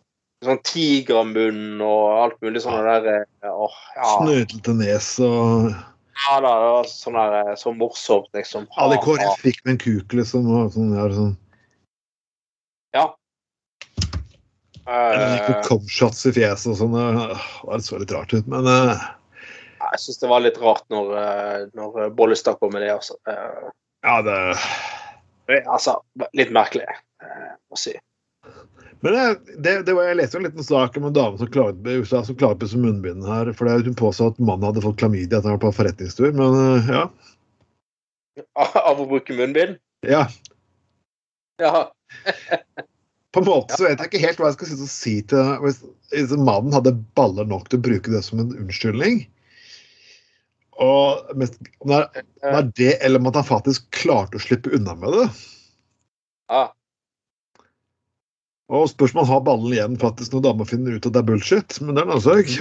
sånn 0.47 0.63
tigermunn 0.65 1.79
og 1.85 2.05
alt 2.25 2.41
mulig 2.41 2.65
sånn 2.65 2.81
der 2.89 3.27
åh, 3.45 3.79
ja, 3.95 4.09
Snøtete 4.17 4.75
nes 4.81 5.13
og 5.21 5.69
ja 6.27 6.35
da, 6.43 6.51
det 6.63 6.73
var 6.75 6.89
sånn 6.91 7.17
der 7.17 7.37
eh, 7.41 7.55
så 7.59 7.73
morsomt, 7.75 8.29
liksom. 8.37 8.67
Alle. 8.81 8.99
KrF 9.03 9.41
fikk 9.41 9.63
med 9.65 9.77
en 9.77 9.81
kuk, 9.85 10.13
liksom. 10.19 10.49
Og 10.49 10.75
sånn, 10.75 10.93
ja, 10.97 11.07
sånn. 11.15 11.33
Ja. 12.97 13.07
Eller 14.85 15.47
Eh, 15.47 15.61
Comshots 15.67 16.25
i 16.25 16.33
fjeset 16.35 16.73
og 16.73 16.77
sånn. 16.79 16.95
Det 16.97 17.81
så 17.85 17.99
litt 18.01 18.13
rart 18.15 18.33
ut, 18.33 18.47
men 18.49 18.67
uh, 18.67 19.09
jeg 19.81 20.01
syns 20.03 20.21
det 20.21 20.29
var 20.31 20.43
litt 20.43 20.59
rart 20.61 20.85
når, 20.93 21.11
eh, 21.19 21.59
når 21.77 22.13
Bollestad 22.17 22.59
kom 22.61 22.73
med 22.75 22.85
det, 22.85 22.93
altså. 22.93 23.17
Eh, 23.29 23.69
Ja, 24.01 24.21
det 24.25 24.37
altså, 25.69 25.99
litt 26.37 26.49
merkelig, 26.53 26.87
må 27.21 27.77
å 27.77 27.79
si. 27.79 27.93
Men 29.01 29.13
det, 29.13 29.39
det, 29.57 29.71
det 29.85 29.93
var, 29.97 30.05
jeg 30.11 30.17
leste 30.19 30.37
en 30.37 30.45
liten 30.45 30.65
sak 30.65 30.97
om 30.97 31.07
en 31.09 31.15
dame 31.15 31.39
som 31.39 31.49
klaget 31.49 31.87
i 31.89 31.97
USA 32.03 32.21
som 32.25 32.37
klaget 32.37 32.61
på 32.61 32.77
munnbind 32.77 33.25
her. 33.25 33.49
For 33.57 33.65
det 33.65 33.87
hun 33.87 33.97
påstod 33.97 34.35
at 34.35 34.41
mannen 34.41 34.67
hadde 34.69 34.83
fått 34.85 34.99
klamydia 35.01 35.39
etter 35.39 35.49
å 35.49 35.55
ha 35.55 35.57
vært 35.57 35.65
på 35.65 35.71
forretningstur. 35.79 36.29
Men 36.37 36.57
øh, 36.59 36.91
ja. 36.93 37.05
Av 38.89 39.01
å 39.01 39.07
bruke 39.09 39.35
munnbind? 39.37 39.81
ja. 40.07 40.27
Ja. 41.61 41.91
På 43.31 43.39
en 43.39 43.45
måte 43.45 43.77
så 43.77 43.85
vet 43.85 44.01
jeg 44.01 44.09
ikke 44.09 44.21
helt 44.25 44.39
hva 44.41 44.49
jeg 44.49 44.57
skal 44.57 44.89
si 44.89 45.13
til 45.29 45.51
hvis, 45.61 45.77
hvis 46.11 46.33
mannen 46.33 46.73
hadde 46.73 46.95
baller 47.17 47.45
nok 47.47 47.69
til 47.69 47.79
å 47.79 47.85
bruke 47.85 48.11
det 48.11 48.23
som 48.25 48.41
en 48.41 48.51
unnskyldning. 48.57 49.21
Og 50.81 51.31
mest, 51.37 51.57
det 51.85 51.97
er, 51.99 52.25
det 52.41 52.53
er 52.57 52.69
det, 52.79 52.91
eller 53.05 53.21
om 53.21 53.29
at 53.29 53.37
han 53.39 53.47
faktisk 53.47 53.85
klarte 53.93 54.39
å 54.39 54.43
slippe 54.43 54.73
unna 54.77 54.97
med 54.97 55.17
det. 55.17 55.25
ja. 56.51 56.65
Og 58.71 58.87
spørsmål 58.87 59.27
har 59.27 59.41
ballen 59.43 59.73
igjen 59.75 59.97
faktisk 59.99 60.31
når 60.35 60.45
dama 60.45 60.67
finner 60.67 60.95
ut 60.95 61.07
at 61.07 61.11
det 61.15 61.19
er 61.19 61.27
bullshit. 61.27 61.79
Men 61.83 61.95
det 61.95 62.03
er 62.03 62.07
en 62.07 62.13
annen 62.15 62.23
sak. 62.23 62.53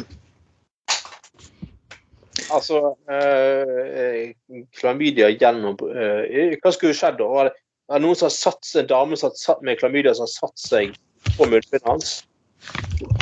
Altså 2.50 2.80
øh, 3.14 4.32
Klamydia 4.74 5.28
gjennom 5.38 5.76
øh, 5.86 6.56
Hva 6.58 6.72
skulle 6.74 6.96
skjedd 6.98 7.20
da? 7.20 7.28
Var 7.30 7.50
det, 7.50 7.54
noen 8.02 8.18
som 8.18 8.26
har 8.26 8.34
satt 8.34 8.66
seg, 8.66 8.82
en 8.82 8.90
dame 8.90 9.18
som 9.18 9.30
har 9.30 9.38
satt 9.38 9.62
med 9.66 9.78
klamydia 9.78 10.16
som 10.18 10.26
har 10.26 10.32
satt 10.32 10.58
seg 10.58 10.98
på 11.36 11.46
munnbindet 11.46 11.86
hans? 11.86 12.12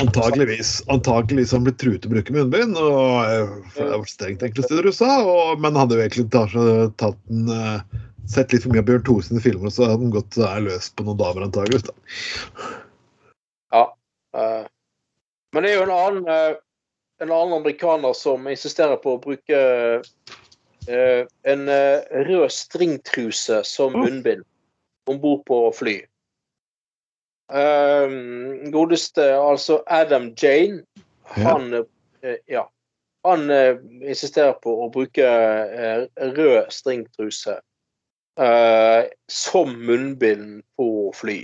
Antakeligvis. 0.01 0.79
Antageligvis 0.91 1.53
har 1.53 1.61
han 1.61 1.69
blitt 1.69 1.79
truet 1.79 2.01
til 2.01 2.09
å 2.09 2.15
bruke 2.17 2.35
munnbind. 2.35 2.73
og 2.81 3.21
eh, 3.29 3.53
Det 3.77 3.91
var 3.93 4.09
strengt 4.09 4.49
enkelte 4.49 4.65
steder 4.65 4.89
i 4.89 4.93
USA. 4.95 5.13
Og, 5.21 5.61
men 5.61 5.77
hadde 5.77 5.99
jo 5.99 6.05
egentlig 6.07 6.25
tatt, 6.33 6.57
tatt 6.97 7.21
en, 7.29 7.53
sett 8.29 8.53
litt 8.53 8.63
for 8.63 8.73
mye 8.73 8.83
av 8.83 8.89
Bjørn 8.89 9.05
Thore 9.07 9.25
sine 9.25 9.41
filmer, 9.43 9.73
så 9.73 9.87
hadde 9.87 10.05
han 10.05 10.13
gått 10.13 10.37
eh, 10.37 10.57
løs 10.65 10.89
på 10.93 11.05
noen 11.05 11.19
damer, 11.19 11.47
antageligvis. 11.47 11.89
da. 11.89 12.67
Ja. 13.73 13.83
Uh, 14.37 14.65
men 15.53 15.65
det 15.65 15.71
er 15.71 15.79
jo 15.79 15.85
en 15.87 15.95
annen, 15.95 16.27
uh, 16.29 16.59
en 17.23 17.33
annen 17.33 17.57
amerikaner 17.57 18.13
som 18.17 18.45
insisterer 18.49 18.99
på 19.01 19.15
å 19.15 19.21
bruke 19.23 19.61
uh, 19.99 21.23
en 21.49 21.67
eh, 21.69 22.23
rød 22.25 22.49
stringtruse 22.53 23.59
som 23.67 23.93
munnbind 23.93 24.45
om 25.09 25.19
bord 25.21 25.43
på 25.45 25.59
fly. 25.75 25.99
Godeste 28.73 29.25
altså 29.37 29.79
Adam 29.89 30.31
Jane, 30.37 30.83
Ja. 31.35 31.43
han 31.43 31.85
Ja. 32.49 32.63
Han 33.25 33.51
insisterer 34.01 34.53
på 34.63 34.73
å 34.85 34.89
bruke 34.93 35.29
rød 36.37 36.73
stringtruse 36.73 37.59
som 38.39 39.73
munnbind 39.83 40.61
på 40.79 40.87
fly. 41.17 41.39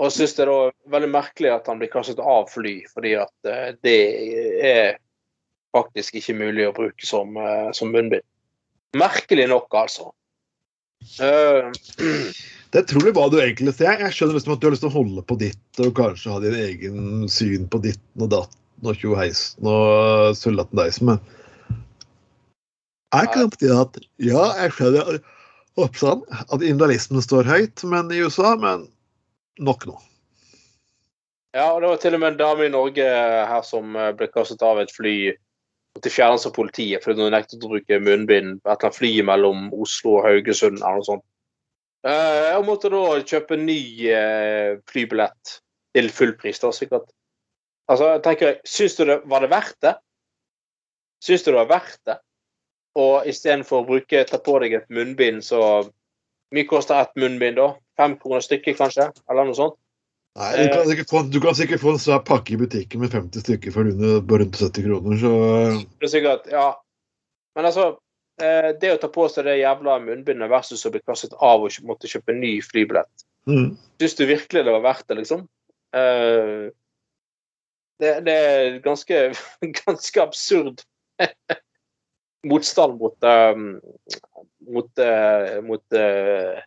Og 0.00 0.08
jeg 0.08 0.16
syns 0.16 0.38
det 0.38 0.46
er 0.48 0.72
veldig 0.88 1.10
merkelig 1.12 1.50
at 1.52 1.66
han 1.68 1.80
blir 1.80 1.90
kastet 1.92 2.20
av 2.24 2.46
fly, 2.48 2.78
fordi 2.88 3.12
at 3.20 3.48
eh, 3.50 3.74
det 3.84 3.98
er 4.64 4.94
faktisk 5.76 6.16
ikke 6.16 6.38
mulig 6.38 6.70
å 6.70 6.76
bruke 6.76 7.04
som, 7.04 7.36
eh, 7.36 7.68
som 7.76 7.92
munnbind. 7.92 8.24
Merkelig 8.96 9.44
nok, 9.52 9.68
altså. 9.76 10.08
Uh, 11.20 11.68
Det 12.70 12.78
er 12.78 12.84
utrolig 12.86 13.12
hva 13.16 13.24
du 13.26 13.36
egentlig 13.42 13.72
ser. 13.74 13.98
Jeg 13.98 14.14
skjønner 14.14 14.36
liksom 14.36 14.52
at 14.54 14.60
du 14.62 14.66
har 14.68 14.74
lyst 14.76 14.84
til 14.84 14.92
å 14.92 14.94
holde 14.94 15.22
på 15.26 15.36
ditt 15.40 15.80
og 15.82 15.88
kanskje 15.98 16.30
ha 16.30 16.36
din 16.44 16.54
egen 16.54 17.24
syn 17.32 17.64
på 17.66 17.80
ditten 17.82 18.22
og 18.22 18.30
datten 18.30 18.86
og 18.86 18.94
tjoheisen 19.00 19.66
og 19.66 20.36
sølvlattendeisen, 20.38 21.10
men 21.10 21.82
er 23.10 23.26
ikke 23.26 23.42
det 23.42 23.50
på 23.56 23.60
tide 23.64 23.80
at 23.82 23.98
Ja, 24.22 24.44
jeg 24.62 24.76
skjønner 24.76 25.18
oppstand, 25.78 26.24
at 26.30 26.62
individualismen 26.62 27.22
står 27.24 27.48
høyt 27.48 27.84
men 27.88 28.10
i 28.12 28.22
USA, 28.24 28.54
men 28.58 28.88
nok 29.60 29.86
nå. 29.88 29.98
ja, 31.54 31.70
og 31.72 31.80
det 31.82 31.92
var 31.92 32.02
til 32.02 32.16
og 32.16 32.22
med 32.22 32.32
en 32.32 32.40
dame 32.40 32.66
i 32.66 32.72
Norge 32.72 33.06
her 33.52 33.62
som 33.66 33.96
eh, 33.96 34.12
ble 34.16 34.30
kastet 34.32 34.62
av 34.66 34.80
et 34.82 34.92
fly 34.94 35.14
til 36.00 36.12
fjernelse 36.14 36.48
av 36.50 36.54
politiet 36.54 37.02
fordi 37.04 37.24
hun 37.24 37.34
nektet 37.34 37.64
å 37.66 37.72
bruke 37.72 37.98
munnbind 38.02 38.60
på 38.62 38.70
et 38.70 38.76
eller 38.76 38.86
annet 38.86 38.98
fly 38.98 39.12
mellom 39.26 39.64
Oslo 39.74 40.18
og 40.18 40.28
Haugesund 40.28 40.78
eller 40.78 41.00
noe 41.00 41.08
sånt. 41.08 41.26
Hun 42.06 42.64
måtte 42.64 42.88
da 42.92 43.02
kjøpe 43.20 43.58
en 43.58 43.66
ny 43.68 43.80
eh, 44.08 44.78
flybillett 44.88 45.58
til 45.96 46.08
full 46.14 46.36
pris, 46.38 46.60
da, 46.62 46.70
sikkert. 46.72 47.10
Altså, 47.90 48.12
jeg 48.14 48.22
tenker, 48.24 48.58
syns 48.64 48.94
du 48.96 49.04
det 49.08 49.18
var 49.28 49.42
det 49.42 49.50
verdt 49.50 49.78
det? 49.84 49.94
Syns 51.24 51.44
du 51.44 51.50
det 51.50 51.58
var 51.58 51.72
verdt 51.72 52.00
det? 52.08 52.16
Og 52.98 53.28
istedenfor 53.30 53.82
å 53.82 53.86
bruke, 53.86 54.24
ta 54.26 54.40
på 54.42 54.56
deg 54.62 54.74
et 54.80 54.88
munnbind, 54.90 55.44
så 55.46 55.60
mye 56.54 56.66
koster 56.66 56.98
ett 56.98 57.14
munnbind 57.20 57.60
da? 57.60 57.68
Fem 58.00 58.16
kroner 58.18 58.42
stykket, 58.42 58.78
kanskje? 58.80 59.10
Eller 59.30 59.46
noe 59.46 59.58
sånt? 59.58 59.78
Nei, 60.38 60.50
du, 60.56 60.68
kan 60.72 60.86
sikkert 60.86 61.10
få, 61.10 61.22
du 61.26 61.40
kan 61.42 61.56
sikkert 61.58 61.82
få 61.82 61.94
en 61.94 62.02
svær 62.02 62.20
pakke 62.26 62.54
i 62.54 62.58
butikken 62.60 63.02
med 63.02 63.10
50 63.12 63.42
stykker 63.42 63.74
for 63.74 63.88
under, 63.90 64.20
rundt 64.22 64.58
70 64.58 64.86
kroner, 64.86 65.16
så 65.18 65.32
Det 65.98 66.06
er 66.06 66.12
sikkert, 66.12 66.46
ja. 66.52 66.68
Men 67.58 67.66
altså, 67.66 67.86
eh, 68.42 68.70
det 68.78 68.92
å 68.94 69.00
ta 69.02 69.10
på 69.10 69.26
seg 69.30 69.48
det 69.48 69.58
jævla 69.58 69.98
munnbindet 70.04 70.52
versus 70.52 70.86
å 70.86 70.92
bli 70.94 71.02
kastet 71.02 71.34
av 71.34 71.66
og 71.66 71.80
måtte 71.86 72.10
kjøpe 72.10 72.36
ny 72.38 72.56
flybillett. 72.62 73.26
mm. 73.50 73.72
Syns 74.00 74.14
du 74.18 74.24
virkelig 74.30 74.64
det 74.66 74.76
var 74.76 74.86
verdt 74.86 75.08
det, 75.10 75.18
liksom? 75.18 75.42
Eh, 75.98 76.70
det, 78.00 78.14
det 78.26 78.36
er 78.36 78.78
ganske, 78.86 79.24
ganske 79.82 80.22
absurd 80.22 80.86
motstand 82.46 82.98
mot 83.00 83.26
um, 83.26 83.80
mot, 84.70 84.90
uh, 84.98 85.62
mot 85.66 85.82
uh, 85.96 86.60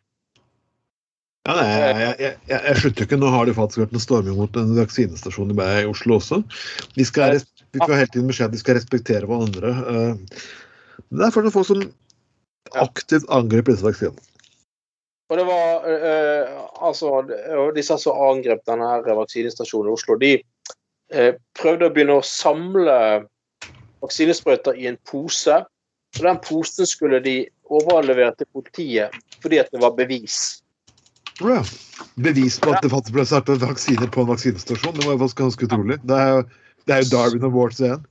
Ja, 1.43 1.55
nei, 1.57 1.63
jeg, 1.67 1.95
jeg, 1.99 2.35
jeg, 2.47 2.59
jeg, 2.59 2.75
slutter 2.79 3.05
ikke. 3.05 3.17
Nå 3.19 3.29
har 3.33 3.49
det 3.49 3.55
faktisk 3.57 3.81
vært 3.81 3.95
en 3.97 4.03
storming 4.03 4.37
mot 4.39 4.59
en 4.59 4.69
vaksinestasjon 4.77 5.49
i 5.51 5.81
Oslo 5.89 6.15
også. 6.15 6.39
De 6.95 7.03
skal, 7.03 7.35
vi 7.75 7.81
får 7.81 7.97
hele 7.97 8.11
tiden 8.13 8.29
beskjed 8.29 8.47
at 8.47 8.55
de 8.55 8.61
skal 8.61 8.77
respektere 8.77 9.27
hverandre. 9.27 9.73
Men 9.83 11.19
det 11.19 11.25
er 11.27 11.33
fortsatt 11.35 11.57
folk 11.57 11.67
som 11.67 11.83
aktivt 12.79 13.27
angriper 13.27 13.75
disse 13.75 13.83
vaksinene. 13.83 14.23
Og 15.33 15.41
det 15.41 15.43
var 15.49 15.83
altså 16.87 17.11
Disse 17.75 17.99
som 17.99 18.23
angrep 18.29 18.63
denne 18.69 18.93
vaksinestasjonen 19.03 19.91
i 19.91 19.95
Oslo, 19.97 20.15
de 20.23 20.33
prøvde 21.59 21.91
å 21.91 21.91
begynne 21.91 22.21
å 22.21 22.23
samle 22.23 22.97
vaksinesprøyter 24.03 24.77
i 24.79 24.89
en 24.91 24.99
pose. 25.09 25.63
Og 26.13 26.21
den 26.21 26.41
posen 26.45 26.85
skulle 26.85 27.21
de 27.23 27.39
overlevere 27.73 28.35
til 28.37 28.49
politiet 28.53 29.15
fordi 29.43 29.59
at 29.59 29.71
det 29.73 29.81
var 29.81 29.95
bevis. 29.97 30.63
Ja. 31.41 31.63
Bevis 32.15 32.59
på 32.61 32.71
at 32.71 32.83
det 32.85 33.13
ble 33.13 33.25
startet 33.25 33.63
vaksiner 33.63 34.11
på 34.13 34.23
en 34.23 34.29
vaksinestasjon. 34.29 34.99
Det 34.99 35.07
var 35.07 35.17
ganske 35.19 35.65
utrolig. 35.65 35.97
Det 36.05 36.19
er 36.19 36.29
jo, 36.29 36.43
det 36.85 36.95
er 36.95 37.01
jo 37.03 37.09
Darwin 37.11 37.47
Awards 37.49 37.81
igjen. 37.81 38.05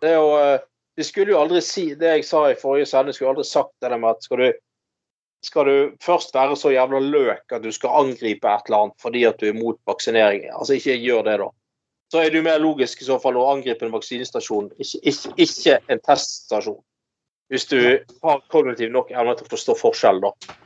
Det 0.00 0.12
er 0.12 0.16
jo, 0.20 0.30
eh, 0.38 0.62
de 0.96 1.04
skulle 1.04 1.34
jo 1.34 1.40
aldri 1.42 1.60
si 1.64 1.90
det 1.98 2.14
jeg 2.14 2.28
sa 2.28 2.46
i 2.50 2.60
forrige 2.60 2.88
sending, 2.88 3.16
skulle 3.16 3.34
aldri 3.34 3.44
sagt 3.48 3.74
det 3.82 3.98
med 3.98 4.14
at 4.14 4.24
skal 4.24 4.40
du, 4.40 4.48
skal 5.44 5.68
du 5.68 5.76
først 6.04 6.34
være 6.36 6.56
så 6.56 6.72
jævla 6.72 7.02
løk 7.02 7.52
at 7.52 7.64
du 7.64 7.72
skal 7.74 7.98
angripe 8.04 8.48
et 8.48 8.70
eller 8.70 8.86
annet 8.86 9.02
fordi 9.02 9.24
at 9.28 9.40
du 9.40 9.50
er 9.50 9.58
mot 9.58 9.78
vaksinering, 9.88 10.46
altså 10.52 10.78
ikke 10.78 10.96
gjør 11.02 11.26
det, 11.26 11.38
da. 11.42 11.50
Så 12.12 12.20
er 12.22 12.30
det 12.30 12.38
jo 12.38 12.46
mer 12.46 12.60
logisk 12.62 13.02
i 13.02 13.08
så 13.08 13.16
fall 13.22 13.38
å 13.38 13.48
angripe 13.50 13.86
en 13.86 13.94
vaksinestasjon, 13.94 14.70
ikke, 14.78 15.00
ikke, 15.10 15.32
ikke 15.42 15.78
en 15.90 16.02
teststasjon. 16.06 16.78
Hvis 17.50 17.66
du 17.70 17.80
har 18.22 18.44
kognitiv 18.50 18.92
nok 18.94 19.10
evne 19.14 19.34
til 19.38 19.46
å 19.46 19.52
forstå 19.54 19.76
forskjell, 19.78 20.22
da. 20.22 20.56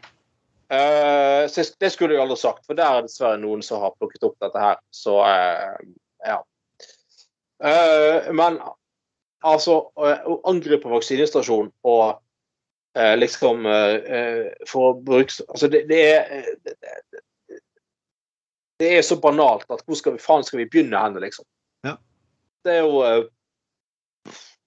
Uh, 0.71 1.49
så 1.51 1.65
det 1.83 1.91
skulle 1.91 2.15
jeg 2.15 2.23
aldri 2.23 2.37
sagt, 2.39 2.63
for 2.67 2.79
der 2.79 3.01
er 3.01 3.07
dessverre 3.07 3.41
noen 3.43 3.63
som 3.67 3.83
har 3.83 3.97
plukket 3.99 4.29
opp 4.29 4.37
dette 4.45 4.61
her. 4.63 4.79
Så 4.95 5.17
uh, 5.19 5.81
ja. 6.23 6.39
Uh, 7.61 8.31
men 8.37 8.61
altså 9.45 9.81
Å 9.97 10.35
angripe 10.49 10.89
vaksinestasjon 10.89 11.71
og 11.89 12.21
liksom 13.17 13.65
For 14.69 14.85
å 14.85 14.95
bruke 15.01 15.45
Altså, 15.47 15.69
det, 15.73 15.85
det 15.89 16.01
er 16.11 16.49
det, 16.67 16.75
det, 18.81 18.91
er 18.99 19.05
så 19.07 19.19
banalt 19.21 19.69
at 19.71 19.85
hvor 19.87 19.99
skal 19.99 20.17
vi 20.17 20.23
faen 20.23 20.47
skal 20.47 20.63
vi 20.63 20.69
begynne 20.71 21.01
hen, 21.01 21.19
liksom? 21.23 21.47
Ja. 21.87 21.97
Det 22.65 22.79
er 22.79 22.85
jo 22.85 23.03
eh, 23.07 23.27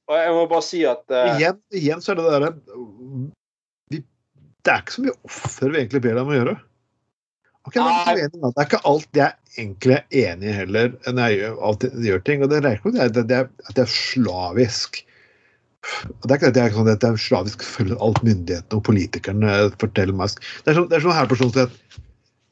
Og 0.10 0.20
jeg 0.20 0.36
må 0.36 0.44
bare 0.52 0.66
si 0.66 0.84
at 0.90 1.04
uh, 1.14 1.34
Igjen, 1.36 1.60
igjen 1.74 2.04
så 2.04 2.14
er 2.14 2.22
det 2.22 2.28
der 2.34 2.46
Det 3.94 4.72
er 4.74 4.84
ikke 4.84 4.96
så 4.98 5.06
mye 5.06 5.18
offer 5.28 5.74
vi 5.74 5.82
egentlig 5.82 6.04
ber 6.06 6.20
dem 6.22 6.32
å 6.32 6.38
gjøre. 6.38 6.60
Okay, 7.68 7.80
men 7.80 8.20
jeg. 8.20 8.30
Det 8.36 8.52
er 8.52 8.68
ikke 8.68 8.84
alt 8.90 9.18
jeg 9.18 9.60
egentlig 9.60 9.96
er 9.96 10.32
enig 10.34 10.50
i 10.50 10.56
heller, 10.58 10.94
når 11.08 11.30
jeg 11.30 11.40
gjør, 11.40 11.58
alltid 11.68 12.08
gjør 12.08 12.24
ting. 12.28 12.44
Og 12.44 12.52
det 12.52 12.60
er 12.60 12.78
ikke 12.78 12.94
at 13.06 13.20
det 13.20 13.38
er, 13.38 13.50
at 13.72 13.82
slavisk. 13.92 15.00
Og 16.10 16.28
det 16.28 16.32
er 16.32 16.40
ikke 16.40 16.52
at 16.52 16.60
jeg 16.60 16.76
sånn 16.76 16.92
at 16.92 17.06
jeg 17.08 17.22
slavisk 17.24 17.64
følger 17.68 18.00
alt 18.04 18.20
myndighetene 18.24 18.80
og 18.80 18.86
politikerne 18.88 19.56
forteller 19.82 20.16
meg. 20.16 20.36
Det 20.64 20.74
er 20.74 20.80
sånn, 20.80 20.90
det 20.92 21.00
er 21.00 21.06
sånn 21.06 21.18
her 21.18 21.32
personlighet. 21.32 21.80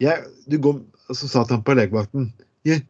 Jeg, 0.04 0.26
du 0.52 0.58
går, 0.64 0.80
så 1.18 1.30
sa 1.30 1.46
han 1.50 1.66
på 1.66 1.76
legevakten 1.78 2.32
Yeah, 2.68 2.84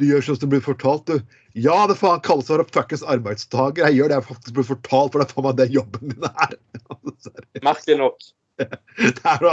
Du 0.00 0.06
gjør 0.08 0.24
sånn 0.26 0.36
som 0.36 0.48
du 0.48 0.56
blir 0.56 0.64
fortalt, 0.64 1.06
du. 1.08 1.36
Ja, 1.54 1.84
det 1.86 1.94
faen 2.00 2.22
kalles 2.26 2.50
å 2.50 2.56
være 2.56 2.66
fuckings 2.74 3.04
arbeidstaker. 3.06 3.86
Jeg 3.86 4.00
gjør 4.00 4.10
det 4.10 4.16
jeg 4.18 4.26
faktisk 4.26 4.56
blir 4.56 4.66
fortalt, 4.66 5.12
for 5.14 5.22
det 5.22 5.26
er 5.28 5.36
faen 5.36 5.46
meg 5.46 5.60
det 5.60 5.68
jobben 5.72 6.10
min 6.10 6.26
er. 6.28 6.56
merkelig 7.68 8.00
nok 8.00 8.26
Det 8.58 9.28
er 9.30 9.46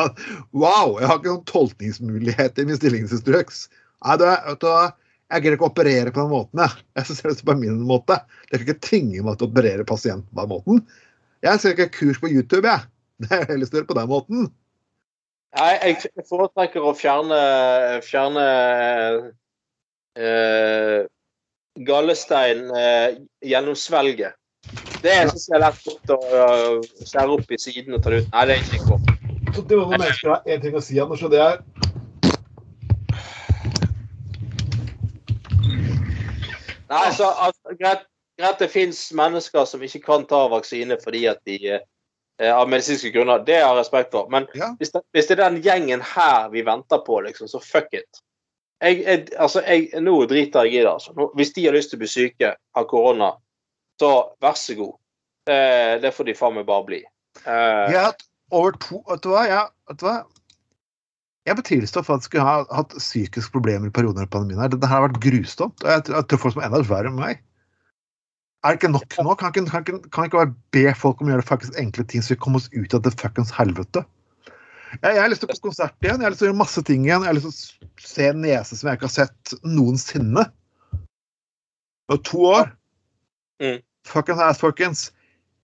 wow, 0.54 0.98
jeg 1.00 1.10
har 1.10 1.20
ikke 1.20 1.30
noen 1.30 1.46
tolkningsmulighet 1.50 2.60
i 2.62 2.66
min 2.68 2.80
stillingsinstruks. 2.80 3.64
Nei, 4.02 4.18
du, 4.18 4.26
vet 4.26 4.62
du, 4.62 4.68
hva, 4.68 4.90
jeg 5.32 5.44
greier 5.46 5.58
ikke 5.58 5.68
å 5.68 5.72
operere 5.72 6.14
på 6.14 6.24
den 6.24 6.34
måten. 6.34 6.64
Jeg, 6.66 6.86
jeg 7.00 7.18
ser 7.18 7.32
det 7.32 7.48
på 7.48 7.56
min 7.58 7.80
måte. 7.88 8.18
Jeg 8.50 8.58
kan 8.58 8.66
ikke 8.66 8.88
tvinge 8.88 9.26
meg 9.26 9.38
til 9.38 9.48
å 9.48 9.52
operere 9.54 9.88
pasienten 9.88 10.28
på 10.34 10.42
den 10.44 10.52
måten. 10.52 10.82
Jeg 11.46 11.62
ser 11.62 11.76
ikke 11.76 11.94
kurs 11.96 12.20
på 12.22 12.32
YouTube, 12.34 12.68
jeg. 12.68 12.90
Det 13.22 13.38
er 13.38 13.50
heller 13.52 13.70
større 13.70 13.86
på 13.86 13.98
den 13.98 14.10
måten. 14.10 14.50
Nei, 15.52 15.72
jeg 15.84 16.26
foretrekker 16.30 16.84
å 16.86 16.94
fjerne, 16.96 17.38
fjerne 18.06 18.44
eh, 20.16 21.02
gallestein 21.88 22.70
eh, 22.72 23.18
gjennom 23.44 23.76
svelget. 23.76 24.38
Det 25.02 25.12
er 25.12 25.28
jeg 25.28 25.56
er 25.58 25.64
lett 25.64 26.14
å 26.14 26.20
skjære 27.02 27.36
opp 27.36 27.52
i 27.52 27.60
siden 27.60 27.98
og 27.98 28.04
ta 28.06 28.14
det 28.14 28.22
ut. 28.24 28.32
Nei, 28.32 28.46
det 28.48 28.56
er 28.56 28.64
ikke 28.64 28.94
godt. 28.94 29.12
Så 29.52 29.64
det 29.68 29.78
var 29.80 29.90
noe 29.90 29.98
mennesker 29.98 30.32
har 30.32 30.54
en 30.54 30.62
ting 30.64 30.78
å 30.78 30.84
si, 30.86 31.00
Anders, 31.04 31.24
og 31.26 31.34
det 31.34 31.42
er 31.44 31.60
Nei, 36.92 37.00
altså, 37.08 37.28
altså, 37.40 37.76
greit, 37.80 38.08
greit 38.40 38.60
det 38.60 38.68
fins 38.72 39.00
mennesker 39.16 39.68
som 39.68 39.84
ikke 39.84 40.04
kan 40.04 40.24
ta 40.28 40.46
vaksine 40.52 40.98
fordi 41.04 41.26
at 41.32 41.40
de 41.48 41.58
eh, 41.76 41.84
av 42.50 42.70
medisinske 42.70 43.12
grunner. 43.14 43.44
Det 43.46 43.60
har 43.62 43.76
jeg 43.76 43.80
respekt 43.84 44.12
for. 44.12 44.30
Men 44.34 44.48
Ja. 44.58 44.72
hvis, 44.80 44.92
det, 44.92 45.02
hvis 45.14 45.28
det 45.30 45.38
er 45.40 45.44
den 45.50 45.62
gjengen 45.62 46.02
her 46.02 46.50
vi 46.50 46.64
venter 46.66 46.98
på, 47.06 47.22
liksom, 47.22 47.48
så 47.48 47.60
fuck 47.62 47.94
it. 47.94 48.22
Jeg, 48.82 49.04
jeg, 49.06 49.28
altså, 49.38 49.62
jeg, 49.68 49.92
nå 50.02 50.26
driter 50.26 50.66
jeg 50.66 50.74
i 50.74 50.82
det. 50.82 50.90
Altså. 50.90 51.14
Nå, 51.14 51.30
hvis 51.38 51.54
de 51.54 51.66
har 51.68 51.74
lyst 51.78 51.92
til 51.94 52.00
å 52.00 52.02
bli 52.02 52.10
syke 52.10 52.56
av 52.76 52.88
korona, 52.90 53.32
så 54.02 54.12
vær 54.42 54.58
så 54.58 54.74
god. 54.80 54.96
Det, 55.46 55.62
det 56.02 56.14
får 56.16 56.26
de 56.32 56.38
faen 56.38 56.56
meg 56.58 56.66
bare 56.66 56.86
bli. 56.88 57.02
Eh, 57.46 57.86
Jeg 57.92 57.98
har 58.00 58.12
hatt 58.12 58.26
over 58.52 58.72
to 58.82 59.04
Vet 59.08 59.22
du 59.24 59.30
hva? 59.32 59.46
Jeg, 59.48 59.68
vet 59.90 60.00
du 60.02 60.06
hva? 60.06 60.18
jeg 61.48 61.58
må 61.58 61.64
for 61.66 62.14
at 62.14 62.22
jeg 62.22 62.28
skulle 62.28 62.44
ha 62.46 62.66
hatt 62.70 62.92
psykiske 62.98 63.52
problemer 63.54 63.90
i 63.90 63.94
perioder 63.94 64.28
av 64.28 64.30
pandemien. 64.30 64.62
her. 64.62 64.70
Dette 64.70 64.88
har 64.88 65.02
vært 65.08 65.22
grusomt. 65.24 65.84
og 65.84 65.90
jeg 65.90 66.04
tror 66.30 66.38
folk 66.38 66.54
som 66.54 66.62
er 66.62 66.68
enda 66.70 66.82
verre 66.86 67.10
enn 67.10 67.18
meg. 67.18 67.42
Er 68.62 68.76
det 68.76 68.78
ikke 68.78 68.92
nok 68.94 69.16
nå? 69.26 69.34
Kan 69.40 69.50
ikke, 69.50 69.66
kan, 69.72 69.82
ikke, 69.82 70.00
kan 70.14 70.28
ikke 70.28 70.38
bare 70.38 70.54
be 70.76 70.84
folk 70.98 71.22
om 71.22 71.30
å 71.30 71.34
gjøre 71.34 71.46
faktisk 71.48 71.78
enkle 71.82 72.06
ting, 72.06 72.22
så 72.22 72.36
vi 72.36 72.42
kommer 72.44 72.62
oss 72.62 72.70
ut 72.76 72.94
av 72.94 73.02
det 73.06 73.16
fuckings 73.18 73.54
helvete? 73.56 74.04
Jeg, 75.00 75.16
jeg 75.16 75.22
har 75.22 75.32
lyst 75.32 75.42
til 75.42 75.50
å 75.50 75.54
gå 75.54 75.58
på 75.58 75.70
konsert 75.70 76.06
igjen. 76.06 76.20
Jeg 76.20 76.28
har 76.28 76.34
lyst 76.34 76.44
til 76.44 76.48
å 76.48 76.52
gjøre 76.52 76.60
masse 76.60 76.84
ting 76.86 77.08
igjen. 77.08 77.24
Jeg 77.26 77.32
har 77.32 77.38
lyst 77.38 77.48
til 77.50 77.88
å 77.88 78.12
se 78.12 78.28
en 78.28 78.44
nese 78.44 78.78
som 78.78 78.90
jeg 78.90 79.00
ikke 79.00 79.08
har 79.08 79.16
sett 79.16 79.54
noensinne. 79.66 80.46
Det 80.94 82.14
var 82.14 82.22
to 82.28 82.44
år. 82.52 82.72
Mm. 83.64 83.80
Fuckings 84.12 84.44
ass, 84.44 84.62
folkens. 84.62 85.10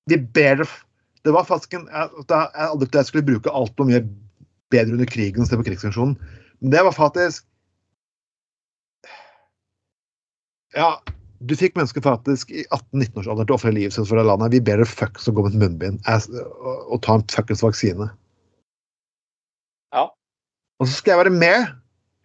De 0.09 0.17
ber 0.17 0.63
Det 1.25 1.33
var 1.33 1.43
faktisk 1.43 1.73
en 1.73 1.87
Jeg 1.91 2.23
jeg 2.29 2.63
aldri 2.63 2.87
jeg 2.93 3.05
skulle 3.05 3.25
bruke 3.27 3.51
alt 3.51 3.73
på 3.75 3.83
mye 3.89 3.99
bedre 4.71 4.95
under 4.95 5.09
krigen 5.09 5.43
istedenfor 5.43 5.67
krigsfunksjonen. 5.67 6.15
Men 6.61 6.71
det 6.71 6.83
var 6.87 6.95
faktisk 6.95 7.45
Ja, 10.75 10.97
du 11.39 11.53
fikk 11.57 11.75
mennesker 11.77 12.01
faktisk 12.01 12.49
i 12.49 12.63
18-19-årsalderen 12.73 13.47
til 13.47 13.53
å 13.53 13.57
ofre 13.59 13.73
livet 13.75 13.93
sitt 13.93 14.07
for 14.09 14.17
det 14.17 14.25
landet. 14.25 14.55
Vi 14.55 14.61
ber 14.63 14.79
dere 14.81 14.89
fuckings 14.89 15.29
å 15.29 15.33
gå 15.38 15.45
med 15.45 15.53
et 15.53 15.61
munnbind 15.61 16.07
og, 16.09 16.77
og 16.89 17.01
ta 17.05 17.17
en 17.19 17.25
fuckings 17.29 17.61
vaksine. 17.65 18.09
Ja. 19.93 20.07
Og 20.81 20.89
så 20.89 20.95
skal 20.95 21.13
jeg 21.13 21.23
være 21.25 21.35
med 21.35 21.75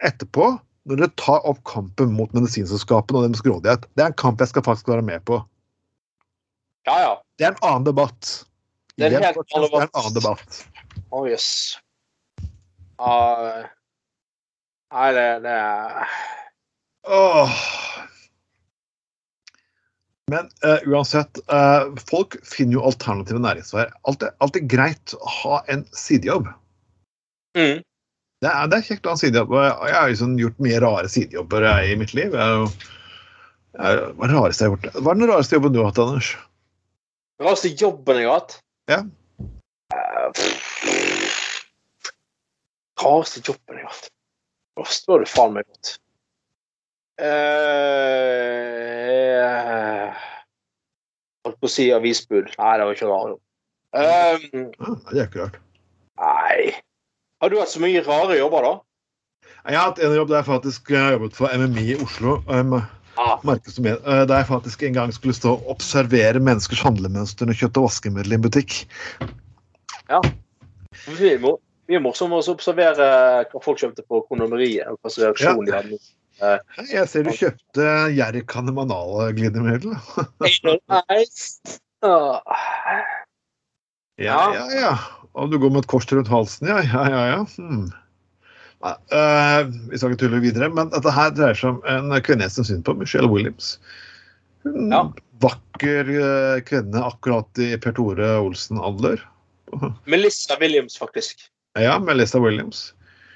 etterpå 0.03 0.55
når 0.89 0.99
dere 0.99 1.15
tar 1.21 1.45
opp 1.47 1.61
kampen 1.69 2.11
mot 2.17 2.33
medisinselskapene 2.35 3.21
og 3.21 3.27
deres 3.27 3.43
grådighet. 3.45 3.85
Det 3.93 4.03
er 4.03 4.11
en 4.11 4.19
kamp 4.19 4.41
jeg 4.41 4.51
skal 4.51 4.65
faktisk 4.65 4.89
være 4.91 5.05
med 5.05 5.23
på. 5.29 5.39
ja, 6.89 6.97
ja. 7.05 7.13
Det 7.39 7.47
er 7.47 7.53
en 7.53 7.63
annen 7.65 7.85
debatt. 7.87 8.33
Det 8.97 9.07
er 9.07 9.15
helt 9.15 9.37
det 9.37 9.55
er 9.57 9.85
en 9.85 9.95
annen 9.97 10.17
debatt. 10.17 10.43
debatt. 10.43 11.05
Oh, 11.13 11.25
yes. 11.29 11.77
Uh, 13.01 13.63
nei, 14.93 15.07
det, 15.15 15.25
det 15.45 15.53
er 15.53 16.11
Åh. 17.09 17.55
Men 20.33 20.49
uh, 20.65 20.79
uansett, 20.89 21.39
uh, 21.53 21.93
folk 22.09 22.39
finner 22.47 22.79
jo 22.79 22.85
alternative 22.89 23.41
næringsveier. 23.43 23.91
Alt 24.09 24.25
alt 24.41 24.55
er 24.57 24.69
greit 24.69 25.13
å 25.19 25.33
ha 25.39 25.63
en 25.73 25.85
sidejobb. 25.93 26.49
mm. 27.57 27.83
Det 28.43 28.51
er, 28.51 28.65
det 28.67 28.75
er 28.75 28.83
kjekt 28.83 29.05
å 29.05 29.13
ha 29.13 29.15
en 29.15 29.21
sidejobb. 29.21 29.53
Jeg, 29.55 29.93
har 29.95 30.15
sånn 30.19 30.33
gjort 30.35 30.57
mye 30.65 30.79
rare 30.83 31.07
sidejobber 31.11 31.63
jeg, 31.63 31.93
i 31.93 31.99
mitt 32.01 32.11
liv. 32.17 32.33
Jeg, 32.35 32.65
jeg, 33.77 34.01
hva 34.17 34.25
er 34.25 34.33
det 34.33 34.35
rareste 34.35 34.65
jeg 34.65 34.73
har 34.73 34.75
gjort? 34.75 34.97
Hva 34.97 35.13
er 35.13 35.21
den 35.21 35.29
rareste 35.29 35.55
jobben 35.55 35.75
du 35.75 35.79
har 35.79 35.87
hatt, 35.91 36.01
Anders? 36.03 36.31
Rareste 37.43 37.71
jobben 37.79 38.19
jeg 38.19 38.27
har 38.27 38.41
hatt? 38.41 38.57
Ja. 38.91 38.99
Uh. 39.93 40.43
Rareste 42.99 43.45
jobben 43.47 43.79
jeg 43.79 43.87
har 43.87 43.95
hatt? 43.95 44.11
Nå 44.75 44.89
står 44.89 45.23
du 45.23 45.29
faen 45.29 45.55
meg 45.55 45.69
godt. 45.69 45.95
Eh, 47.21 48.23
Holdt 51.43 51.59
på 51.59 51.67
å 51.67 51.71
si 51.71 51.89
avisbud. 51.93 52.47
Nei, 52.57 52.73
det 52.79 52.87
var 52.87 52.95
ikke 52.95 53.11
rart. 53.11 53.37
Um, 53.93 54.71
det 55.11 55.19
er 55.19 55.27
ikke 55.27 55.43
rart. 55.43 55.57
nei 56.17 56.73
Har 57.43 57.51
du 57.51 57.59
hatt 57.59 57.69
så 57.69 57.81
mye 57.83 58.01
rare 58.07 58.39
jobber, 58.39 58.65
da? 58.65 58.73
Jeg 59.67 59.77
har 59.77 59.91
hatt 59.91 60.01
en 60.01 60.15
jobb 60.17 60.31
der 60.31 60.39
jeg 60.41 60.49
faktisk 60.49 60.81
har 60.95 61.13
jobbet 61.17 61.37
for 61.37 61.53
MMI 61.53 61.85
i 61.93 61.99
Oslo. 62.01 62.31
Um, 62.49 62.81
Ah. 63.13 63.37
eh, 63.45 64.25
der 64.25 64.37
jeg 64.39 64.47
faktisk 64.47 64.83
en 64.83 64.93
gang 64.93 65.11
skulle 65.13 65.35
stå 65.37 65.51
og 65.53 65.67
observere 65.69 66.39
menneskers 66.41 66.81
handlemønster 66.81 67.45
når 67.45 67.59
kjøtt 67.59 67.77
og 67.77 67.85
vaskemiddel 67.85 68.33
i 68.33 68.35
en 68.39 68.41
butikk. 68.41 68.73
Ja. 70.09 70.17
er, 71.29 71.37
mor 71.43 71.59
vi 71.85 71.97
er 71.97 72.01
morsomme 72.01 72.39
å 72.39 72.45
observere 72.49 73.05
hva 73.51 73.61
folk 73.61 73.77
kjøpte 73.81 74.05
på 74.07 74.23
kondomeriet. 74.29 74.87
og 74.87 74.97
Hva 74.97 75.11
slags 75.13 75.27
reaksjon 75.27 75.65
de 75.67 75.75
hadde. 75.75 75.99
Hei, 76.41 76.85
Jeg 76.89 77.09
ser 77.11 77.25
du 77.27 77.31
kjøpte 77.35 77.89
Jerkan. 78.15 78.71
Ah. 82.03 82.53
Ja, 84.21 84.53
ja, 84.53 84.65
ja. 84.77 84.89
Og 85.33 85.49
du 85.49 85.57
går 85.57 85.71
med 85.73 85.81
et 85.81 85.89
kors 85.89 86.05
rundt 86.13 86.29
halsen, 86.29 86.67
ja. 86.69 86.83
Ja, 86.85 87.03
ja, 87.09 87.21
ja. 87.31 87.39
Hmm. 87.57 87.87
Eh, 88.83 89.59
vi 89.89 89.97
skal 89.97 90.13
ikke 90.13 90.25
tulle 90.25 90.41
videre, 90.43 90.67
men 90.69 90.91
dette 90.93 91.13
her 91.15 91.31
dreier 91.33 91.57
seg 91.57 91.71
om 91.71 91.79
en 91.89 92.13
kvinne 92.25 92.49
som 92.51 92.67
synd 92.67 92.83
på, 92.85 92.93
Michelle 92.99 93.29
Williams. 93.31 93.77
Hun, 94.67 94.91
Ja. 94.93 95.07
Vakker 95.43 96.07
eh, 96.13 96.61
kvinne 96.63 97.01
akkurat 97.03 97.59
i 97.59 97.73
Per 97.81 97.95
Tore 97.97 98.35
Olsen-alder. 98.43 99.23
Melissa 100.13 100.59
Williams, 100.61 100.97
faktisk. 100.99 101.47
Ja, 101.79 101.97
Melissa 101.99 102.39
Williams. 102.39 102.91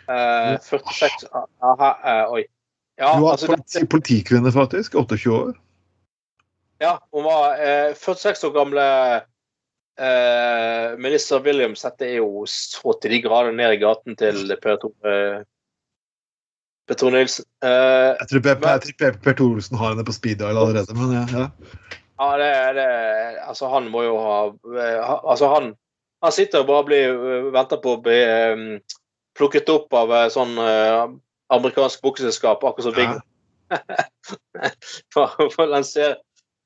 Uh, 0.08 0.56
46 0.64 1.26
Aha, 1.34 1.90
uh, 2.06 2.36
Oi. 2.38 2.46
Ja, 2.98 3.16
du 3.16 3.24
var 3.24 3.36
altså, 3.36 3.48
politi 3.54 3.86
politikvinne, 3.86 4.52
faktisk. 4.52 4.96
28 4.96 5.32
år. 5.32 5.58
ja, 6.82 6.96
hun 7.12 7.24
var 7.24 7.58
eh, 7.62 7.94
46 7.96 8.44
år 8.48 8.54
gamle 8.56 8.86
eh, 10.00 10.98
minister 10.98 11.40
Williams. 11.46 11.82
Dette 11.86 12.06
er 12.06 12.18
jo 12.22 12.46
så 12.50 12.94
til 13.02 13.14
de 13.16 13.22
grader 13.26 13.54
ned 13.54 13.78
i 13.78 13.82
gaten 13.82 14.18
til 14.18 14.56
Per 14.62 14.82
Tor 14.82 14.94
eh, 15.10 15.46
Tor 16.96 17.12
Nilsen. 17.12 17.46
Eh, 17.64 18.16
Jeg 18.18 18.28
tror 18.32 18.44
Per, 18.46 18.60
tror 18.62 18.98
Per, 19.00 19.18
per 19.24 19.38
Tor 19.38 19.58
Olsen 19.58 19.78
har 19.78 19.94
henne 19.94 20.06
på 20.08 20.16
speed 20.16 20.40
dial 20.42 20.58
allerede, 20.58 20.94
men 20.98 21.14
ja. 21.18 21.26
ja. 21.34 21.48
Ja, 22.18 22.32
det, 22.42 22.52
det 22.80 22.88
Altså, 23.46 23.68
han 23.70 23.92
må 23.94 24.02
jo 24.08 24.16
ha 24.18 24.38
eh, 24.50 25.10
Altså, 25.22 25.52
han 25.54 25.76
Han 26.26 26.34
sitter 26.34 26.64
og 26.64 26.70
bare 26.72 26.86
blir 26.88 27.12
eh, 27.14 27.50
venter 27.54 27.78
på 27.84 27.94
å 27.94 28.02
bli 28.02 28.18
eh, 28.18 28.64
plukket 29.38 29.70
opp 29.70 29.94
av 29.94 30.16
sånn 30.34 30.56
amerikansk 31.54 32.02
bokseselskap, 32.02 32.64
akkurat 32.64 32.84
som 32.84 32.94
Ja. 32.98 33.10
Big 33.12 33.22
for, 35.14 35.34
for 35.52 35.66
å 35.66 35.72
lansere 35.72 36.18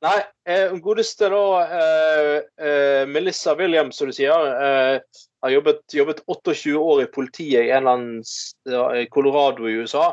Nei, 0.01 0.17
eh, 0.49 0.71
godeste 0.81 1.27
da 1.29 1.41
eh, 1.61 2.37
eh, 2.57 3.03
Melissa 3.05 3.53
Williams, 3.53 3.99
som 3.99 4.09
du 4.09 4.15
sier, 4.17 4.33
eh, 4.33 5.19
har 5.45 5.53
jobbet, 5.53 5.83
jobbet 5.93 6.23
28 6.25 6.73
år 6.81 7.03
i 7.03 7.09
politiet 7.13 7.67
i 7.67 7.69
en 7.69 7.83
eller 7.83 7.91
annen 7.91 8.23
ja, 8.65 8.87
Colorado 9.13 9.69
i 9.69 9.75
USA. 9.77 10.07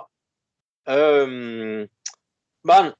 Um, 0.84 1.88
men 2.68 2.92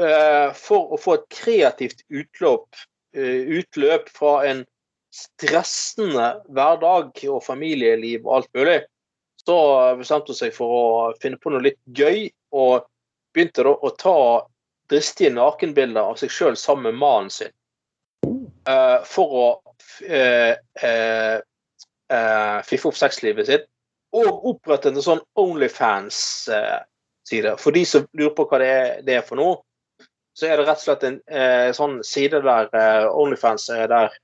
eh, 0.00 0.48
for 0.56 0.92
å 0.92 1.00
få 1.00 1.18
et 1.18 1.28
kreativt 1.32 2.00
utløp, 2.08 2.80
eh, 3.16 3.52
utløp 3.60 4.08
fra 4.16 4.38
en 4.48 4.64
stressende 5.12 6.30
hverdag 6.48 7.24
og 7.28 7.42
familieliv 7.44 8.24
og 8.24 8.38
alt 8.38 8.52
mulig, 8.56 8.78
så 9.46 9.96
bestemte 9.98 10.32
hun 10.32 10.38
seg 10.38 10.54
for 10.54 10.68
å 10.76 11.14
finne 11.22 11.38
på 11.40 11.50
noe 11.52 11.62
litt 11.64 11.80
gøy, 11.96 12.18
og 12.54 12.72
begynte 13.34 13.62
da 13.66 13.72
å 13.74 13.90
ta 13.98 14.18
dristige 14.92 15.32
nakenbilder 15.34 16.02
av 16.12 16.16
seg 16.20 16.30
sjøl 16.32 16.56
sammen 16.58 16.84
med 16.90 17.00
mannen 17.00 17.30
sin. 17.32 17.52
Uh, 18.68 18.98
for 19.08 19.26
å 19.34 19.46
uh, 20.06 20.54
fiffe 22.68 22.88
opp 22.88 22.98
sexlivet 22.98 23.46
sitt. 23.48 23.64
Og 24.12 24.46
opprettet 24.52 24.92
en 24.92 25.02
sånn 25.02 25.24
Onlyfans-side. 25.40 27.52
For 27.58 27.70
de 27.72 27.84
som 27.88 28.06
lurer 28.12 28.34
på 28.36 28.44
hva 28.50 28.58
det 28.60 28.68
er, 28.68 29.02
det 29.06 29.14
er 29.16 29.24
for 29.26 29.36
noe, 29.40 29.54
så 30.36 30.48
er 30.48 30.56
det 30.56 30.66
rett 30.66 30.80
og 30.80 30.86
slett 30.86 31.06
en 31.06 31.20
eh, 31.28 31.70
sånn 31.76 31.98
side 32.06 32.40
der 32.44 32.68
eh, 32.76 33.06
Onlyfans 33.08 33.68
er 33.72 33.88
der 33.90 34.14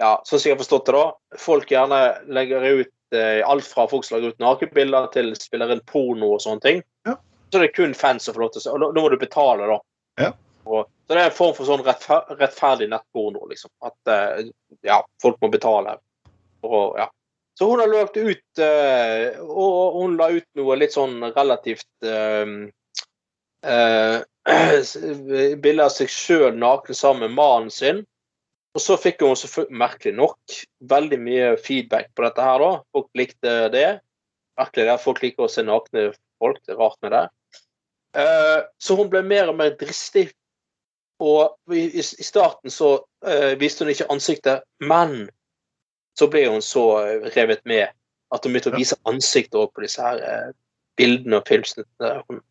ja, 0.00 0.16
sånn 0.26 0.40
som 0.40 0.48
jeg 0.48 0.56
har 0.56 0.60
forstått 0.60 0.88
det, 0.88 0.94
da. 0.96 1.04
Folk 1.40 1.70
gjerne 1.72 2.00
legger 2.34 2.66
ut 2.66 2.90
eh, 2.90 2.95
alt 3.14 3.66
fra 3.68 3.84
folk 3.88 4.04
som 4.04 4.16
lager 4.16 4.34
ut 4.34 4.42
nakenbilder, 4.42 5.06
til 5.14 5.30
spiller 5.38 5.70
inn 5.72 5.82
porno 5.86 6.32
og 6.34 6.40
sånne 6.42 6.64
ting. 6.64 6.80
Ja. 7.06 7.14
Så 7.52 7.60
det 7.60 7.68
er 7.68 7.76
kun 7.76 7.94
fans 7.94 8.26
som 8.26 8.34
får 8.34 8.42
lov 8.42 8.54
til 8.54 8.60
å 8.60 8.64
se. 8.64 8.74
Og 8.74 8.96
da 8.96 9.04
må 9.04 9.10
du 9.12 9.18
betale, 9.20 9.68
da. 9.70 9.78
Ja. 10.20 10.30
Og, 10.66 10.88
så 11.06 11.14
det 11.14 11.22
er 11.22 11.30
en 11.30 11.36
form 11.36 11.54
for 11.54 11.68
sånn 11.68 11.84
rettfer 11.86 12.34
rettferdig 12.40 12.88
nettporno, 12.90 13.44
liksom. 13.50 13.70
At 13.86 14.10
eh, 14.10 14.48
ja, 14.86 14.98
folk 15.22 15.38
må 15.42 15.50
betale. 15.52 15.98
Og, 16.66 16.98
ja. 16.98 17.06
Så 17.58 17.70
hun 17.70 17.80
har 17.80 17.88
lagt 17.88 18.16
ut 18.16 18.58
eh, 18.60 19.38
Og 19.40 19.94
hun 19.96 20.16
la 20.18 20.26
ut 20.34 20.44
noe 20.58 20.74
litt 20.76 20.92
sånn 20.92 21.22
relativt 21.30 21.88
eh, 22.04 22.50
eh, 23.64 24.18
Bilde 25.62 25.86
av 25.86 25.94
seg 25.94 26.12
sjøl 26.12 26.58
naken 26.58 26.98
sammen 26.98 27.30
med 27.30 27.38
mannen 27.38 27.72
sin. 27.72 28.02
Og 28.76 28.82
så 28.84 28.98
fikk 29.00 29.22
hun 29.24 29.36
selvfølgelig, 29.40 29.78
merkelig 29.80 30.12
nok 30.18 30.56
veldig 30.90 31.18
mye 31.22 31.52
feedback 31.64 32.10
på 32.12 32.26
dette 32.26 32.44
her. 32.44 32.60
da. 32.60 32.82
Folk 32.92 33.08
likte 33.16 33.54
det. 33.72 33.86
Merkelig 34.60 34.84
det 34.90 34.96
folk 35.00 35.22
liker 35.24 35.46
å 35.46 35.52
se 35.52 35.64
nakne 35.64 36.10
folk. 36.42 36.60
Det 36.64 36.74
er 36.74 36.82
rart 36.82 36.98
med 37.04 37.14
det. 37.16 37.22
Eh, 38.20 38.58
så 38.76 38.96
hun 38.98 39.08
ble 39.12 39.22
mer 39.24 39.48
og 39.48 39.56
mer 39.56 39.72
dristig. 39.80 40.28
Og 41.24 41.56
i, 41.72 41.86
i 41.88 42.04
i 42.04 42.26
starten 42.26 42.72
så 42.72 42.98
eh, 43.24 43.56
viste 43.56 43.84
hun 43.84 43.94
ikke 43.94 44.10
ansiktet, 44.12 44.66
men 44.84 45.30
så 46.16 46.28
ble 46.28 46.44
hun 46.44 46.64
så 46.64 46.84
eh, 47.06 47.30
revet 47.32 47.64
med 47.64 47.88
at 48.34 48.44
hun 48.44 48.52
begynte 48.52 48.74
å 48.74 48.76
vise 48.76 49.00
ansiktet 49.08 49.56
òg 49.56 49.72
på 49.72 49.86
disse 49.86 50.04
her 50.04 50.52
bildene 51.00 51.40
og 51.40 51.48
filmsnuttene 51.48 52.12
hun 52.26 52.42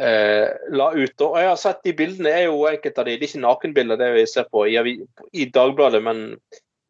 eh, 0.00 0.48
la 0.72 0.90
ut. 0.94 1.24
Og 1.26 1.38
jeg 1.40 1.48
har 1.48 1.60
sett 1.60 1.82
de 1.86 1.94
bildene, 1.96 2.32
er 2.32 2.46
jo 2.48 2.66
enkelte 2.70 3.02
av 3.02 3.08
de, 3.08 3.16
det 3.16 3.26
er 3.26 3.30
ikke 3.30 3.46
nakenbilder 3.46 4.00
det 4.00 4.12
vi 4.16 4.26
ser 4.30 4.46
på 4.52 4.66
i, 4.68 4.76
i 5.32 5.48
Dagbladet, 5.54 6.02
men 6.04 6.22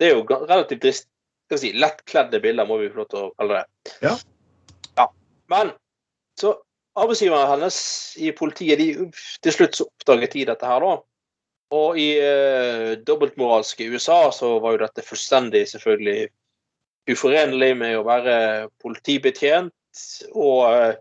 det 0.01 0.09
er 0.09 0.17
jo 0.17 0.27
relativt 0.27 0.83
drist, 0.85 1.09
skal 1.47 1.59
vi 1.59 1.63
si, 1.65 1.73
lettkledde 1.79 2.43
bilder, 2.43 2.69
må 2.69 2.79
vi 2.81 2.91
få 2.93 3.03
lov 3.03 3.09
til 3.13 3.25
å 3.25 3.33
kalle 3.39 3.63
det. 3.63 3.95
Ja. 4.05 4.17
ja. 4.99 5.09
Men 5.53 5.73
så 6.41 6.57
arbeidsgiveren 6.99 7.51
hennes 7.51 7.79
i 8.21 8.33
politiet, 8.37 8.81
de, 8.81 9.09
til 9.45 9.57
slutt 9.57 9.79
så 9.79 9.89
oppdaget 9.89 10.37
de 10.37 10.47
dette 10.53 10.69
her, 10.69 10.85
da. 10.85 11.01
Og 11.73 11.97
i 11.97 12.09
eh, 12.21 12.91
dobbeltmoralske 13.01 13.87
USA 13.95 14.27
så 14.35 14.59
var 14.61 14.75
jo 14.75 14.83
dette 14.83 15.05
fullstendig 15.07 15.63
selvfølgelig 15.71 16.27
uforenlig 17.09 17.71
med 17.81 17.97
å 17.97 18.05
være 18.05 18.35
politibetjent. 18.83 19.73
Og 20.35 20.67
eh, 20.69 20.99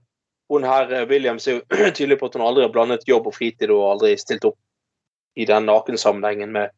hun 0.51 0.67
her, 0.67 0.91
eh, 0.93 1.07
Williams, 1.09 1.47
er 1.47 1.59
jo 1.59 1.61
tydelig 1.97 2.19
på 2.19 2.29
at 2.29 2.37
hun 2.37 2.45
aldri 2.45 2.65
har 2.65 2.73
blandet 2.73 3.07
jobb 3.07 3.29
og 3.29 3.35
fritid 3.37 3.71
og 3.73 3.87
aldri 3.93 4.15
stilt 4.19 4.45
opp 4.49 4.59
i 5.39 5.47
den 5.47 5.67
nakensammenhengen 5.69 6.51
med 6.51 6.75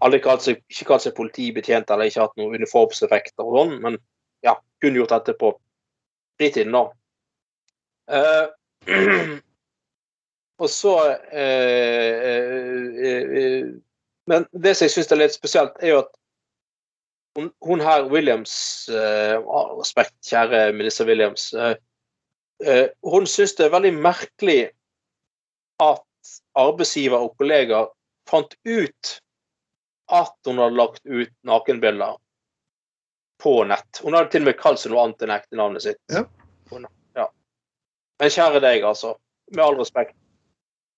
Aldri 0.00 0.16
kalt 0.24 0.40
seg, 0.40 0.62
ikke 0.72 0.86
kalt 0.88 1.04
seg 1.04 1.12
politibetjent 1.12 1.90
eller 1.92 2.08
ikke 2.08 2.22
hatt 2.24 2.38
noen 2.40 2.54
uniformseffekter 2.56 3.44
og 3.44 3.56
sånn, 3.58 3.74
men 3.84 3.98
ja, 4.40 4.54
kun 4.80 4.96
gjort 4.96 5.12
dette 5.12 5.34
på 5.36 5.50
fritiden, 6.40 6.72
da. 6.72 6.86
Eh, 8.08 8.46
og 10.62 10.72
så 10.72 10.94
eh, 11.36 12.16
eh, 12.30 13.36
eh, 13.42 13.68
Men 14.30 14.46
det 14.52 14.72
som 14.76 14.86
jeg 14.86 14.94
syns 14.94 15.12
er 15.12 15.20
litt 15.20 15.36
spesielt, 15.36 15.76
er 15.84 15.92
jo 15.92 16.00
at 16.00 16.10
hun, 17.36 17.52
hun 17.68 17.84
her, 17.84 18.08
Williams 18.08 18.54
eh, 18.88 19.36
Respekt, 19.76 20.16
kjære 20.26 20.70
minister 20.76 21.06
Williams. 21.06 21.52
eh, 21.52 21.76
eh, 21.76 21.76
hun 23.06 23.26
syns 23.30 23.54
det 23.56 23.66
er 23.66 23.72
veldig 23.72 23.92
merkelig 23.96 24.60
at 25.80 26.32
arbeidsgiver 26.58 27.24
og 27.24 27.36
kollegaer 27.40 27.88
fant 28.28 28.52
ut 28.68 29.12
at 30.10 30.48
hun 30.48 30.60
hadde 30.60 30.76
lagt 30.76 31.06
ut 31.06 31.32
nakenbilder 31.46 32.18
på 33.42 33.64
nett. 33.64 34.00
Hun 34.04 34.14
hadde 34.14 34.32
til 34.34 34.44
og 34.44 34.50
med 34.50 34.58
kalt 34.60 34.82
seg 34.82 34.92
noe 34.92 35.06
annet 35.06 35.24
enn 35.24 35.34
ektenavnet 35.34 35.86
sitt. 35.86 36.00
Ja. 36.12 36.24
Ja. 37.16 37.26
Men 38.20 38.32
kjære 38.34 38.60
deg, 38.62 38.84
altså. 38.84 39.14
Med 39.54 39.64
all 39.64 39.78
respekt. 39.80 40.16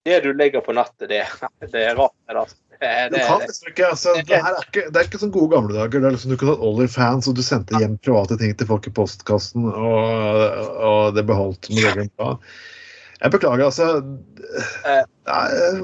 Det 0.05 0.19
du 0.25 0.33
legger 0.35 0.61
på 0.67 0.75
natta, 0.75 1.07
det, 1.07 1.23
det 1.71 1.83
er 1.93 1.97
rart. 1.99 2.15
Altså. 2.27 2.57
det, 2.81 2.93
det, 3.13 3.21
kan 3.27 3.43
ikke, 3.47 3.89
altså, 3.93 4.15
det, 4.27 4.39
er 4.39 4.57
ikke, 4.65 4.87
det 4.91 4.99
er 4.99 5.07
ikke 5.07 5.21
sånn 5.23 5.35
gode 5.35 5.53
gamle 5.55 5.77
dager. 5.77 6.03
Det 6.03 6.09
er 6.09 6.17
liksom, 6.17 6.33
du 6.35 6.39
kunne 6.41 6.57
hatt 6.57 6.65
Oliver-fans, 6.67 7.29
og 7.31 7.37
du 7.39 7.43
sendte 7.47 7.79
hjem 7.79 7.95
private 8.03 8.39
ting 8.41 8.57
til 8.59 8.71
folk 8.71 8.89
i 8.91 8.95
postkassen, 8.97 9.69
og, 9.71 10.73
og 10.83 11.15
det 11.15 11.27
beholdt 11.29 11.71
med. 11.71 12.11
Jeg 13.23 13.35
beklager, 13.37 13.69
altså. 13.69 14.03
Eh. 14.91 15.05
Eh, 15.31 15.79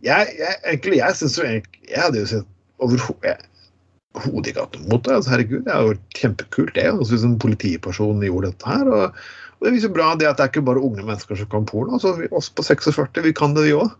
jeg, 0.00 0.32
jeg, 0.38 0.56
egentlig, 0.64 0.96
jeg 1.02 1.16
syns 1.18 1.34
jo 1.36 1.44
egentlig 1.44 1.82
Jeg 1.90 2.00
hadde 2.00 2.22
jo 2.22 2.28
sett 2.30 2.46
overhodet 2.80 4.48
ikke 4.50 4.64
hatt 4.64 4.78
noe 4.78 4.88
mot 4.88 5.04
det. 5.04 5.18
Altså, 5.18 5.34
herregud, 5.34 5.66
det 5.66 5.74
er 5.74 5.84
jo 5.84 5.98
kjempekult, 6.16 6.72
det. 6.78 6.88
Altså, 6.88 7.12
hvis 7.12 7.28
en 7.28 7.38
politiperson 7.42 8.24
gjorde 8.24 8.54
dette 8.54 8.72
her. 8.72 8.88
og 8.88 9.20
og 9.60 9.66
det 9.66 9.74
viser 9.76 9.92
bra 9.92 10.14
det 10.16 10.28
at 10.28 10.38
det 10.38 10.46
er 10.46 10.52
ikke 10.54 10.64
bare 10.64 10.80
unge 10.80 11.04
mennesker 11.04 11.36
som 11.36 11.48
kan 11.52 11.66
porno. 11.68 11.98
altså 11.98 12.14
vi, 12.16 12.28
oss 12.32 12.48
på 12.48 12.64
46, 12.64 13.20
vi 13.26 13.32
kan 13.36 13.52
det, 13.56 13.66
vi 13.68 13.74
òg. 13.76 13.90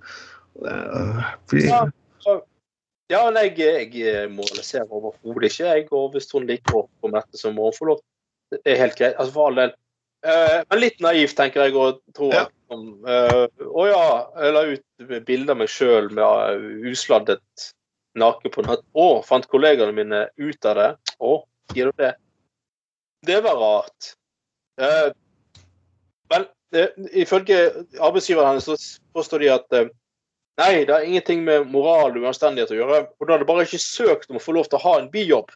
Ja. 0.65 1.83
Ja, 3.11 3.25
men 3.27 3.41
jeg, 3.43 3.91
jeg 3.99 4.31
moraliserer 4.31 4.87
overhodet 4.87 5.51
ikke. 5.51 5.67
Jeg, 5.67 5.87
og 5.91 6.13
hvis 6.15 6.31
hun 6.31 6.47
liker 6.47 6.77
å 6.79 6.85
få 7.03 7.11
dette, 7.11 7.41
så 7.41 7.51
må 7.51 7.67
hun 7.67 7.75
få 7.75 7.89
lov. 7.89 8.03
Det 8.55 8.61
er 8.71 8.79
helt 8.85 8.97
greit. 8.99 9.17
Altså, 9.19 9.35
for 9.35 9.51
all 9.51 9.59
del. 9.59 9.75
Uh, 10.21 10.61
men 10.71 10.83
litt 10.83 11.01
naivt, 11.03 11.35
tenker 11.39 11.65
jeg, 11.65 11.75
og 11.75 11.99
tror 12.15 12.35
Ja. 12.37 12.45
at 12.47 12.77
uh, 12.77 13.47
eh, 13.49 13.89
ja, 13.89 14.05
jeg 14.45 14.55
la 14.55 14.63
ut 14.69 15.25
bilder 15.27 15.57
av 15.57 15.61
meg 15.63 15.73
sjøl 15.73 16.11
med 16.13 16.23
uh, 16.23 16.91
usladdet 16.93 17.67
naken 18.21 18.55
på 18.55 18.67
nett. 18.69 18.85
Å, 18.95 19.09
fant 19.27 19.49
kollegaene 19.51 19.97
mine 19.97 20.27
ut 20.39 20.71
av 20.71 20.79
det? 20.79 20.91
Å, 21.19 21.33
sier 21.73 21.91
du 21.91 22.05
det? 22.05 22.13
Det 23.27 23.41
var 23.43 23.59
rart. 23.59 24.13
Eh, 26.35 26.37
men 26.37 26.47
eh, 26.77 27.09
ifølge 27.23 27.59
arbeidsgiveren 27.99 28.53
hennes 28.53 28.69
så 28.69 28.77
påstår 29.17 29.45
de 29.45 29.51
at 29.57 29.77
eh, 29.79 29.91
Nei, 30.61 30.85
det 30.85 30.93
har 30.93 31.05
ingenting 31.07 31.45
med 31.47 31.71
moral 31.73 32.19
og 32.19 32.25
uanstendighet 32.27 32.73
å 32.75 32.77
gjøre. 32.77 32.97
Og 33.17 33.25
da 33.25 33.33
hadde 33.33 33.47
bare 33.49 33.63
ikke 33.65 33.79
søkt 33.81 34.29
om 34.29 34.37
å 34.37 34.43
få 34.43 34.53
lov 34.53 34.67
til 34.69 34.77
å 34.77 34.83
ha 34.83 34.91
en 34.99 35.07
bijobb. 35.09 35.55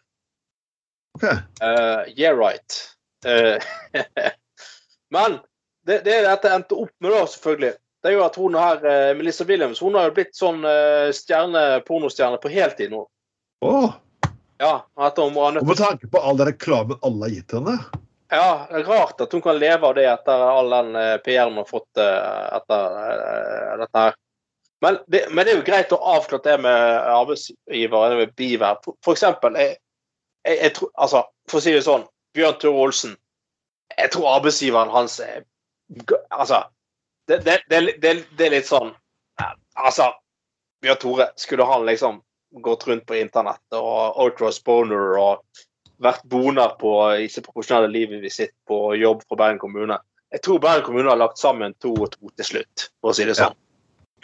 OK. 1.19 1.27
Uh, 1.61 2.07
yeah, 2.17 2.33
right. 2.33 2.79
Uh, 3.27 3.61
men 5.15 5.37
det, 5.85 5.99
det 6.07 6.23
dette 6.25 6.55
endte 6.55 6.79
opp 6.87 6.95
med, 7.05 7.13
da, 7.13 7.27
selvfølgelig, 7.29 7.75
det 8.05 8.11
er 8.11 8.19
jo 8.19 8.25
at 8.27 8.35
hun 8.37 8.57
her, 8.59 8.83
eh, 8.85 9.11
Melissa 9.17 9.45
Williams, 9.49 9.81
hun 9.81 9.95
har 9.97 10.11
jo 10.11 10.15
blitt 10.19 10.35
sånn 10.37 10.65
eh, 10.69 11.09
stjerne, 11.17 11.61
pornostjerne 11.89 12.37
på 12.41 12.51
heltid 12.53 12.93
nå. 12.93 13.07
Åh, 13.65 13.95
Ja, 14.61 14.75
at 14.97 15.17
hun 15.19 15.33
ha 15.41 15.51
nødt 15.51 15.65
og 15.65 15.71
med 15.73 15.81
tanke 15.81 16.09
på 16.13 16.21
all 16.21 16.37
den 16.37 16.51
reklamen 16.53 17.01
alle 17.01 17.27
har 17.27 17.33
gitt 17.33 17.55
henne. 17.57 17.79
Ja, 18.35 18.67
det 18.71 18.81
er 18.81 18.89
rart 18.89 19.21
at 19.23 19.33
hun 19.33 19.43
kan 19.43 19.59
leve 19.59 19.87
av 19.87 19.95
det 19.95 20.09
etter 20.11 20.41
all 20.43 20.73
den 20.73 20.97
eh, 20.99 21.17
PR-en 21.23 21.53
hun 21.53 21.61
har 21.61 21.69
fått 21.69 22.01
eh, 22.03 22.57
etter 22.57 22.97
eh, 23.03 23.75
dette 23.85 24.01
her. 24.07 24.17
Men 24.83 24.99
det, 25.07 25.21
men 25.31 25.47
det 25.47 25.53
er 25.53 25.61
jo 25.61 25.67
greit 25.69 25.95
å 25.95 26.01
avklare 26.17 26.43
det 26.43 26.57
med 26.65 26.97
arbeidsgiver, 27.15 28.17
med 28.19 28.33
biver. 28.35 28.81
For, 29.05 29.15
eksempel, 29.15 29.55
jeg, 29.61 29.77
jeg, 30.49 30.59
jeg 30.59 30.75
tror, 30.79 30.91
altså, 31.07 31.23
for 31.51 31.61
å 31.61 31.65
si 31.65 31.77
det 31.77 31.85
sånn, 31.87 32.09
Bjørn 32.35 32.59
Tore 32.59 32.83
Olsen, 32.89 33.15
jeg 33.95 34.11
tror 34.11 34.33
arbeidsgiveren 34.33 34.91
hans 34.91 35.21
er 35.23 35.45
Altså, 36.33 36.63
det, 37.29 37.43
det, 37.45 37.59
det, 37.69 38.11
er 38.41 38.53
litt 38.55 38.67
sånn 38.67 38.89
Altså, 39.77 40.09
Bjørn 40.83 41.01
Tore, 41.03 41.29
skulle 41.39 41.67
han 41.69 41.87
liksom 41.87 42.19
gått 42.65 42.87
rundt 42.89 43.07
på 43.07 43.19
internett 43.21 43.79
og 43.79 44.19
Outros 44.25 44.59
Boner 44.65 45.19
og 45.21 45.65
vært 46.03 46.25
boner 46.31 46.75
på 46.81 46.95
i 47.21 47.29
sitt 47.31 47.47
profesjonelle 47.47 47.91
liv 47.93 48.17
sitter 48.29 48.55
på 48.69 48.95
jobb 48.99 49.23
for 49.29 49.41
Bergen 49.41 49.61
kommune. 49.63 49.99
Jeg 50.35 50.43
tror 50.43 50.63
Bergen 50.63 50.87
kommune 50.89 51.11
har 51.11 51.21
lagt 51.21 51.39
sammen 51.39 51.77
to 51.83 51.93
og 51.95 52.11
to 52.17 52.33
til 52.35 52.51
slutt, 52.51 52.89
for 53.01 53.13
å 53.13 53.17
si 53.17 53.27
det 53.29 53.37
sånn. 53.39 53.55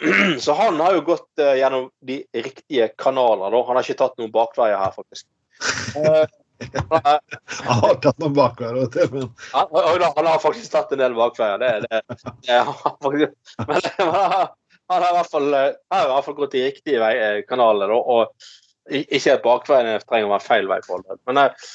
Så 0.43 0.53
han 0.57 0.79
har 0.81 0.97
jo 0.97 1.07
gått 1.13 1.29
uh, 1.39 1.53
gjennom 1.57 1.89
de 2.05 2.21
riktige 2.33 2.89
kanaler. 2.97 3.53
Da. 3.53 3.63
Han 3.67 3.77
har 3.77 3.85
ikke 3.85 3.99
tatt 4.01 4.17
noen 4.19 4.33
bakveier 4.33 4.79
her, 4.81 4.93
faktisk. 4.95 5.27
Han, 6.91 7.79
har 7.81 7.95
tatt 8.03 8.19
noen 8.21 8.35
bakveier, 8.37 8.75
du, 8.85 8.99
men 9.15 9.29
han, 9.49 10.03
han 10.13 10.27
har 10.29 10.41
faktisk 10.43 10.69
tatt 10.69 10.91
en 10.93 11.01
del 11.01 11.15
bakveier. 11.17 11.57
Det, 11.57 11.87
det, 11.87 12.17
det 12.45 12.59
han 12.67 12.75
faktisk. 13.01 13.33
Men 13.65 13.87
han 13.97 14.11
har, 14.13 14.51
han 14.91 15.01
har 15.01 15.07
i 15.07 15.15
hvert 15.15 15.31
fall, 15.31 15.53
eh, 15.57 15.71
har 15.89 16.05
i 16.05 16.11
hvert 16.11 16.27
fall 16.27 16.37
gått 16.37 16.53
de 16.53 16.63
riktige 16.67 17.01
vei, 17.01 17.11
eh, 17.17 17.39
kanalene. 17.49 17.89
Da, 17.89 17.97
og 17.97 18.60
ikke 18.91 19.37
at 19.37 19.45
bakveien 19.45 20.03
trenger 20.03 20.27
å 20.27 20.35
være 20.35 20.47
feil 20.47 20.69
vei 20.69 20.79
for 20.85 21.03
det. 21.07 21.17
Men 21.29 21.43
eh, 21.45 21.69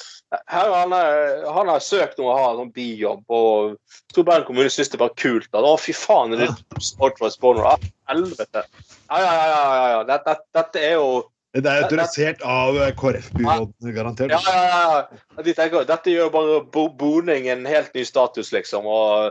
her, 0.50 0.72
han, 0.72 0.92
eh, 0.96 1.46
han 1.54 1.70
har 1.70 1.84
søkt 1.84 2.20
om 2.20 2.30
å 2.30 2.36
ha 2.36 2.48
en 2.50 2.60
sånn 2.64 2.74
bijobb, 2.74 3.22
og 3.32 3.76
Storbergen 4.12 4.48
kommune 4.48 4.72
syns 4.72 4.92
det 4.92 5.00
var 5.02 5.14
kult. 5.18 5.48
Da. 5.52 5.62
å, 5.62 5.76
fy 5.80 5.94
faen, 5.96 6.34
er 6.34 6.46
det 6.46 6.82
Sportwise? 6.82 7.40
Ah, 7.62 7.78
Helvete. 8.10 8.66
Ja, 9.08 9.22
ja, 9.22 9.32
ja. 9.32 9.48
ja, 9.48 9.88
ja. 9.94 10.04
Dette, 10.10 10.38
dette, 10.56 10.82
er 10.82 10.96
jo 10.98 11.08
det 11.56 11.70
er 11.72 11.86
autorisert 11.86 12.42
av 12.44 12.76
KrF-byråden, 13.00 13.92
garantert. 13.96 14.34
ja, 14.34 14.40
ja, 14.44 14.80
ja. 14.92 15.44
De 15.46 15.54
tenker, 15.56 15.86
dette 15.88 16.12
gjør 16.12 16.32
bare 16.34 16.58
bo 16.72 16.88
boning 16.92 17.48
en 17.48 17.64
helt 17.68 17.94
ny 17.96 18.04
status, 18.04 18.50
liksom. 18.52 18.84
Og 18.84 19.30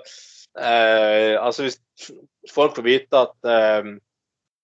eh, 0.58 1.36
altså 1.38 1.68
hvis 1.68 1.78
folk 2.50 2.80
får 2.80 2.88
vite 2.88 3.22
at 3.28 3.52
eh, 3.52 3.92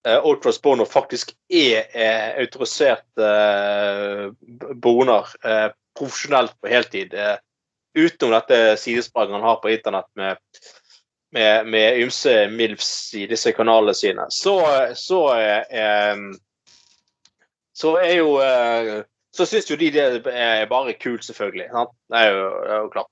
eh, 0.08 0.26
Ultras 0.26 0.62
Bono 0.62 0.86
faktisk 0.86 1.34
er 1.50 1.88
eh, 1.94 2.42
autorisert 2.42 3.22
eh, 3.22 4.28
boner 4.76 5.32
eh, 5.46 5.70
profesjonelt 6.00 6.56
på 6.62 6.72
heltid, 6.72 7.14
eh, 7.14 7.36
utenom 7.98 8.38
dette 8.40 8.78
sidespranget 8.80 9.36
han 9.36 9.50
har 9.50 9.60
på 9.64 9.74
internett 9.74 10.08
med 10.16 10.38
med, 11.32 11.68
med 11.68 12.00
ymse 12.04 12.48
MILFs 12.52 13.14
i 13.16 13.22
disse 13.28 13.54
kanalene 13.56 13.94
sine, 13.96 14.26
så, 14.36 14.56
så 15.00 15.20
eh, 15.40 16.18
så 17.74 17.96
er 17.98 18.16
jo 18.20 18.36
eh, 18.44 19.04
Så 19.32 19.46
syns 19.48 19.70
jo 19.72 19.78
de 19.80 19.88
det 19.96 20.04
er 20.28 20.66
bare 20.68 20.92
kult, 21.00 21.24
selvfølgelig. 21.24 21.70
Sant? 21.72 21.94
Det 22.12 22.20
er 22.20 22.34
jo, 22.36 22.48
det 22.66 22.72
er 22.76 22.80
jo 22.82 22.90
klart. 22.92 23.08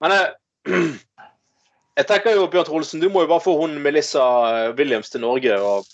Men 0.00 0.12
eh, 0.14 0.28
jeg 1.96 2.08
tenker 2.10 2.36
jo, 2.36 2.48
Bjørn 2.52 2.66
Trolsen, 2.68 3.00
du 3.00 3.08
må 3.12 3.24
jo 3.24 3.30
bare 3.30 3.44
få 3.44 3.56
hun 3.60 3.78
Melissa 3.82 4.24
Williams 4.76 5.12
til 5.12 5.24
Norge 5.24 5.56
og 5.60 5.86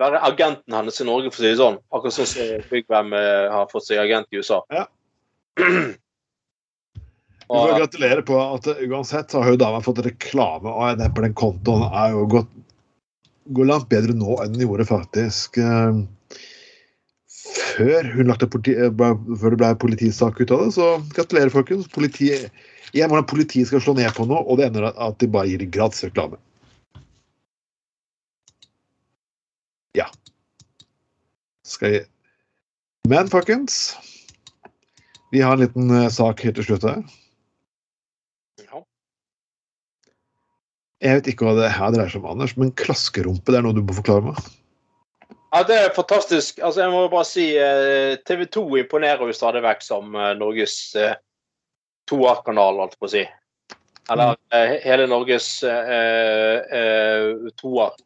være 0.00 0.20
agenten 0.24 0.76
hennes 0.76 1.00
i 1.00 1.06
Norge, 1.08 1.32
for 1.32 1.42
å 1.42 1.44
si 1.44 1.50
det 1.50 1.58
sånn. 1.60 1.80
Akkurat 1.92 2.16
sånn 2.16 2.30
som 2.30 2.68
Byggvem 2.70 3.12
eh, 3.18 3.48
har 3.52 3.68
fått 3.72 3.90
seg 3.90 4.00
agent 4.00 4.30
i 4.32 4.40
USA. 4.40 4.62
Ja. 4.72 4.86
Vi 7.50 7.58
får 7.58 7.80
gratulere 7.82 8.22
på 8.24 8.38
at 8.40 8.68
eh, 8.70 8.84
uansett 8.88 9.34
så 9.34 9.42
har 9.44 9.52
jo 9.52 9.60
dama 9.60 9.82
fått 9.84 10.00
reklame, 10.06 10.70
av 10.70 10.92
henne 10.92 11.10
på 11.12 11.24
den 11.26 11.36
kontoen 11.36 11.84
er 11.90 12.14
jo 12.14 12.24
gått 12.38 12.56
går 13.50 13.66
langt 13.66 13.88
bedre 13.90 14.14
nå 14.14 14.36
enn 14.44 14.52
den 14.54 14.62
gjorde 14.62 14.86
faktisk 14.86 15.58
eh, 15.58 16.00
før 17.60 18.10
politi, 18.50 18.74
eh, 18.74 18.90
før 18.90 19.54
det 19.54 19.60
ble 19.60 19.70
politisak 19.82 20.40
ut 20.40 20.50
av 20.50 20.64
det. 20.64 20.74
Så 20.74 20.86
gratulerer, 21.16 21.50
folkens. 21.52 21.88
Politiet, 21.88 22.50
igjen 22.92 23.10
hvordan 23.10 23.26
politiet 23.26 23.66
skal 23.70 23.80
slå 23.80 23.96
ned 23.96 24.12
på 24.16 24.26
noe, 24.26 24.44
og 24.46 24.58
det 24.58 24.66
ender 24.70 24.88
at- 24.90 24.98
at 24.98 25.18
de 25.18 25.26
bare 25.26 25.48
gir 25.48 25.70
gratis 25.70 26.04
reklame. 26.04 26.38
Ja. 29.94 30.06
Skal 31.64 31.92
jeg 31.92 32.06
Men, 33.08 33.26
folkens 33.28 33.96
Vi 35.32 35.40
har 35.40 35.52
en 35.52 35.60
liten 35.60 35.90
eh, 35.90 36.08
sak 36.08 36.40
helt 36.42 36.56
til 36.56 36.64
slutt 36.64 36.82
her. 36.82 37.02
Jeg 41.00 41.16
vet 41.16 41.28
ikke 41.32 41.46
hva 41.48 41.54
det 41.56 41.70
her 41.72 41.92
dreier 41.94 42.10
seg 42.12 42.20
om, 42.20 42.32
Anders, 42.34 42.56
men 42.60 42.74
klaskerumpe 42.76 43.46
det 43.46 43.56
er 43.56 43.62
noe 43.64 43.72
du 43.72 43.80
må 43.80 43.96
forklare 43.96 44.20
meg. 44.26 44.36
Ja, 45.50 45.64
det 45.66 45.76
er 45.76 45.94
fantastisk. 45.94 46.60
Altså, 46.62 46.84
jeg 46.84 46.92
må 46.92 47.06
bare 47.10 47.26
si 47.26 47.46
eh, 47.58 48.14
TV 48.26 48.44
2 48.54 48.62
imponerer 48.84 49.26
jo 49.26 49.34
stadig 49.34 49.64
vekk 49.64 49.82
som 49.82 50.14
eh, 50.14 50.34
Norges 50.38 50.76
eh, 50.94 51.16
toerkanal, 52.10 52.78
holdt 52.78 52.94
jeg 52.94 53.02
på 53.02 53.08
å 53.08 53.14
si. 53.16 53.24
Eller 54.10 54.38
eh, 54.54 54.76
hele 54.84 55.08
Norges 55.10 55.48
eh, 55.66 56.70
eh, 56.78 57.50
toer. 57.58 57.98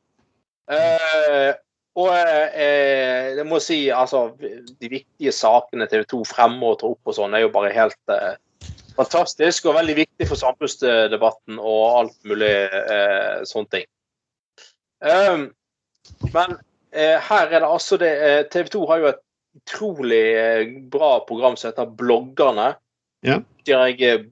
Eh, 0.72 1.52
og 2.00 2.10
eh, 2.16 3.36
jeg 3.36 3.46
må 3.46 3.60
si, 3.62 3.76
altså 3.92 4.30
De 4.40 4.88
viktige 4.88 5.32
sakene 5.36 5.86
TV 5.86 6.06
2 6.08 6.22
fremmer 6.26 6.72
og 6.72 6.80
tar 6.80 6.96
opp 6.96 7.12
og 7.12 7.18
sånn, 7.18 7.36
er 7.36 7.44
jo 7.44 7.52
bare 7.52 7.74
helt 7.76 8.14
fantastisk 8.96 9.68
og 9.68 9.76
veldig 9.78 9.96
viktig 10.00 10.28
for 10.30 10.40
samfunnsdebatten 10.40 11.58
og 11.58 11.82
alt 12.00 12.16
mulig 12.28 12.52
eh, 12.64 13.42
sånne 13.48 13.72
ting. 13.74 13.88
Um, 15.04 15.50
men 16.32 16.56
her 16.94 17.50
er 17.50 17.60
det 17.60 17.68
altså 17.68 17.98
det 18.00 18.10
eh, 18.22 18.42
TV 18.52 18.68
2 18.72 18.86
har 18.90 19.02
jo 19.02 19.10
et 19.10 19.22
utrolig 19.54 20.22
eh, 20.38 20.78
bra 20.90 21.18
program 21.28 21.56
som 21.56 21.70
heter 21.70 21.90
Bloggerne. 21.98 22.74
Ja. 23.26 23.40
Sier 23.66 23.90
jeg 23.90 24.00
eh, 24.08 24.24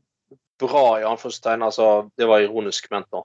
bra 0.62 0.86
i 1.00 1.06
anførselstegn, 1.06 1.64
altså 1.66 2.08
det 2.18 2.28
var 2.30 2.44
ironisk 2.44 2.90
ment 2.92 3.10
nå. 3.14 3.24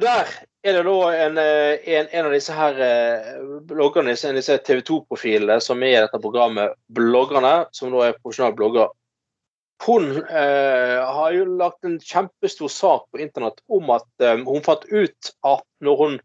Der 0.00 0.24
er 0.64 0.78
det 0.78 0.84
da 0.86 0.98
en, 1.26 1.38
eh, 1.38 1.88
en, 1.98 2.08
en 2.08 2.26
av 2.26 2.32
disse 2.32 2.54
her 2.56 2.78
eh, 2.80 3.32
bloggerne, 3.68 4.14
en 4.14 4.32
av 4.32 4.40
disse 4.40 4.56
TV 4.64 4.80
2-profilene 4.88 5.58
som 5.60 5.82
er 5.84 5.98
i 5.98 6.02
dette 6.06 6.20
programmet 6.22 6.78
Bloggerne, 6.88 7.66
som 7.76 7.92
da 7.92 8.08
er 8.08 8.18
profesjonell 8.18 8.56
blogger. 8.56 8.92
Hun 9.82 10.12
eh, 10.22 10.98
har 11.02 11.32
jo 11.34 11.44
lagt 11.58 11.84
en 11.84 11.98
kjempestor 11.98 12.70
sak 12.70 13.08
på 13.10 13.20
internett 13.20 13.58
om 13.68 13.90
at 13.92 14.06
eh, 14.22 14.38
hun 14.46 14.64
fant 14.64 14.86
ut 14.88 15.32
at 15.42 15.66
når 15.82 16.04
hun 16.04 16.20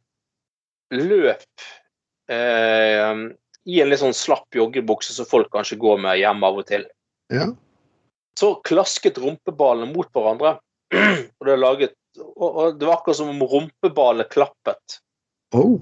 løp 0.94 1.66
eh, 2.32 3.24
i 3.68 3.80
en 3.82 3.90
litt 3.92 4.02
sånn 4.02 4.16
slapp 4.16 4.56
joggebukse 4.56 5.16
som 5.16 5.28
folk 5.28 5.50
kanskje 5.52 5.80
går 5.82 6.00
med 6.04 6.20
hjemme 6.22 6.48
av 6.48 6.62
og 6.62 6.68
til, 6.70 6.86
Ja. 7.34 7.50
så 8.40 8.54
klasket 8.64 9.20
rumpeballene 9.20 9.92
mot 9.92 10.08
hverandre. 10.16 10.58
og, 11.40 11.44
det 11.44 11.58
laget, 11.60 11.96
og, 12.22 12.48
og 12.48 12.78
det 12.80 12.88
var 12.88 13.02
akkurat 13.02 13.20
som 13.20 13.34
om 13.34 13.44
rumpeballene 13.44 14.28
klappet. 14.32 15.02
Oh. 15.56 15.82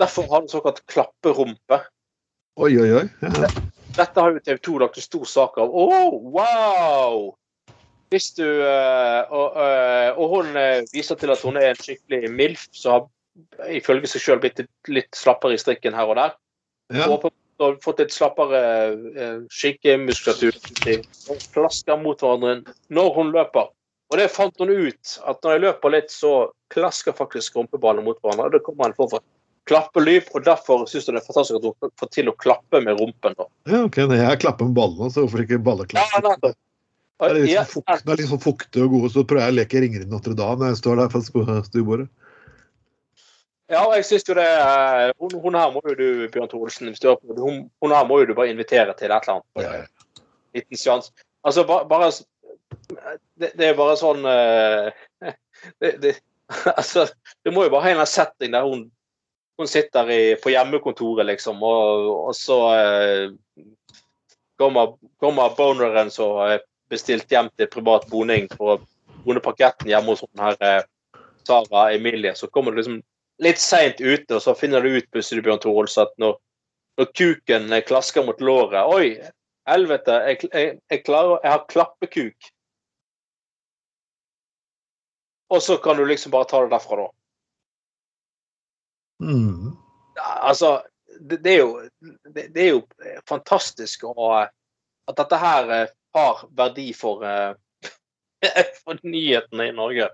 Derfor 0.00 0.24
har 0.30 0.40
den 0.40 0.48
såkalt 0.48 0.80
klapperumpe. 0.88 1.82
Oi, 2.60 2.72
oi, 2.80 2.88
oi. 2.96 3.04
Ja. 3.20 3.50
Dette 3.92 4.24
har 4.24 4.32
jo 4.32 4.40
TV 4.40 4.58
2 4.64 4.78
lagt 4.80 4.96
en 4.96 5.04
stor 5.04 5.24
sak 5.28 5.58
av. 5.60 5.68
Å, 5.68 5.86
wow! 6.32 7.30
Hvis 8.12 8.32
du 8.36 8.44
og, 8.44 9.56
eh, 9.56 10.08
og 10.16 10.32
hun 10.32 10.56
eh, 10.60 10.82
viser 10.92 11.16
til 11.20 11.32
at 11.32 11.44
hun 11.44 11.56
er 11.60 11.70
en 11.72 11.80
skikkelig 11.80 12.28
MILF, 12.32 12.66
som 12.76 12.92
har 12.96 13.06
ifølge 13.72 14.10
seg 14.10 14.24
sjøl 14.24 14.40
blitt 14.42 14.60
litt, 14.92 15.10
slappere 15.16 15.56
i 15.56 15.60
strikken 15.60 15.94
her 15.96 16.10
og 16.12 16.18
der. 16.18 16.34
Ja. 16.92 17.06
Og 17.08 17.28
har 17.62 17.76
fått 17.84 18.00
litt 18.02 18.12
slappere 18.14 18.60
eh, 19.14 19.36
skikkemuskulatur. 19.52 20.56
Og 21.30 21.44
klasker 21.54 22.00
mot 22.00 22.20
hverandre 22.20 22.74
når 22.92 23.12
hun 23.16 23.30
løper. 23.34 23.70
Og 24.12 24.18
det 24.20 24.26
fant 24.34 24.58
hun 24.60 24.68
ut, 24.68 25.12
at 25.24 25.38
når 25.44 25.54
jeg 25.54 25.62
løper 25.64 25.94
litt, 25.94 26.10
så 26.12 26.32
klasker 26.74 27.14
faktisk 27.16 27.54
rumpeballene 27.56 28.04
mot 28.04 28.18
hverandre. 28.20 28.50
og 28.50 28.56
Det 28.56 28.64
kommer 28.66 28.90
en 28.90 28.96
form 28.98 29.12
for 29.14 29.24
klappelyd, 29.70 30.26
og 30.34 30.44
derfor 30.44 30.82
syns 30.90 31.06
hun 31.06 31.16
det 31.16 31.22
er 31.22 31.28
fantastisk 31.28 31.60
at 31.60 31.68
hun 31.70 31.92
får 32.02 32.10
til 32.12 32.28
å 32.28 32.34
klappe 32.42 32.82
med 32.84 32.98
rumpen. 33.00 33.36
da. 33.38 33.46
ja, 33.70 33.84
ok. 33.86 34.00
Når 34.10 34.20
Jeg 34.20 34.42
klapper 34.42 34.68
med 34.68 34.76
ballene, 34.76 35.08
så 35.14 35.24
hvorfor 35.24 35.44
ikke 35.46 35.62
balleklappe? 35.62 36.52
Ja, 37.22 37.62
sånn 37.70 37.84
det 37.86 38.10
er 38.10 38.18
litt 38.18 38.26
sånn 38.32 38.42
fukte 38.42 38.82
og 38.82 38.96
gode, 38.96 39.12
så 39.14 39.22
prøver 39.22 39.44
jeg 39.46 39.54
å 39.54 39.58
leke 39.60 39.80
Ringeren 39.84 40.10
Notre-Dame 40.10 40.58
når 40.64 40.72
jeg 40.72 40.80
står 40.80 40.98
der 40.98 41.12
på 41.12 41.20
stu- 41.22 41.44
stuebordet. 41.68 42.08
Ja, 43.70 43.84
og 43.86 43.94
jeg 43.96 44.04
synes 44.04 44.24
jo 44.28 44.34
det 44.34 44.46
hun, 45.18 45.34
hun 45.44 45.54
her 45.54 45.70
må 45.72 45.80
jo 45.86 45.94
du, 45.94 46.08
Bjørn 46.32 46.48
Thoresen, 46.48 46.88
hvis 46.90 47.00
du 47.00 47.08
hører 47.08 47.20
på, 47.22 47.36
hun, 47.40 47.70
hun 47.82 47.94
her 47.94 48.04
må 48.08 48.18
jo 48.20 48.26
du 48.30 48.34
bare 48.34 48.50
invitere 48.50 48.94
til 48.98 49.10
et 49.10 49.14
eller 49.14 49.30
annet. 49.36 49.46
Ja, 49.56 49.72
ja. 49.78 50.22
liten 50.54 50.76
seanse. 50.76 51.12
Altså, 51.44 51.64
bare, 51.66 51.88
bare 51.88 52.10
det, 53.40 53.52
det 53.58 53.68
er 53.68 53.78
bare 53.78 53.96
sånn 53.96 54.26
eh, 54.28 54.90
det, 55.80 55.94
det, 56.02 56.16
Altså, 56.78 57.06
du 57.44 57.52
må 57.52 57.66
jo 57.66 57.72
bare 57.72 57.86
ha 57.86 57.92
en 57.92 57.96
eller 57.96 58.04
annen 58.04 58.12
setting 58.12 58.52
der 58.54 58.66
hun, 58.66 58.84
hun 59.60 59.70
sitter 59.70 60.10
i, 60.10 60.20
på 60.42 60.52
hjemmekontoret, 60.52 61.26
liksom, 61.28 61.62
og, 61.62 62.08
og 62.28 62.34
så 62.36 62.58
eh, 62.76 63.64
kommer, 64.60 64.96
kommer 65.22 65.56
boneren 65.56 66.10
som 66.12 66.40
er 66.46 66.62
bestilt 66.92 67.30
hjem 67.32 67.48
til 67.56 67.70
privat 67.72 68.08
boning 68.10 68.48
for 68.52 68.74
å 68.74 68.80
bone 69.22 69.42
parketten 69.42 69.90
hjemme 69.90 70.12
hos 70.12 70.24
hun 70.24 70.44
her 70.44 70.58
eh, 70.60 70.82
Sara 71.46 71.88
Emilie. 71.94 72.34
Så 72.38 72.50
kommer 72.52 72.72
det 72.72 72.82
liksom 72.82 73.00
litt 73.42 73.60
seint 73.60 74.00
ute, 74.00 74.34
og 74.36 74.42
så 74.42 74.54
finner 74.58 74.82
du 74.84 74.96
ut 74.96 75.08
plutselig, 75.12 75.44
Bjørn 75.46 75.62
Torolds, 75.62 75.98
at 76.00 76.12
når, 76.22 76.36
når 77.00 77.08
kuken 77.16 77.72
eh, 77.72 77.84
klasker 77.86 78.26
mot 78.26 78.40
låret 78.44 78.90
Oi, 78.92 79.14
helvete, 79.68 80.18
jeg, 80.28 80.50
jeg, 80.52 80.76
jeg, 80.90 81.02
klarer, 81.06 81.38
jeg 81.44 81.54
har 81.54 81.66
klappekuk. 81.70 82.52
Og 85.52 85.62
så 85.62 85.76
kan 85.84 85.98
du 85.98 86.06
liksom 86.08 86.32
bare 86.32 86.48
ta 86.48 86.62
det 86.64 86.72
derfra, 86.72 87.04
da. 87.04 87.10
Mm. 89.22 89.74
Altså, 90.22 90.82
det, 91.20 91.42
det, 91.44 91.52
er 91.52 91.58
jo, 91.60 91.74
det, 92.34 92.46
det 92.54 92.62
er 92.62 92.70
jo 92.72 92.80
fantastisk 93.28 94.08
å, 94.08 94.30
at 94.42 95.18
dette 95.18 95.38
her 95.38 95.74
eh, 95.76 95.92
har 96.16 96.42
verdi 96.56 96.88
for, 96.96 97.22
eh, 97.26 97.52
for 98.82 98.98
nyhetene 99.04 99.68
i 99.68 99.76
Norge. 99.76 100.08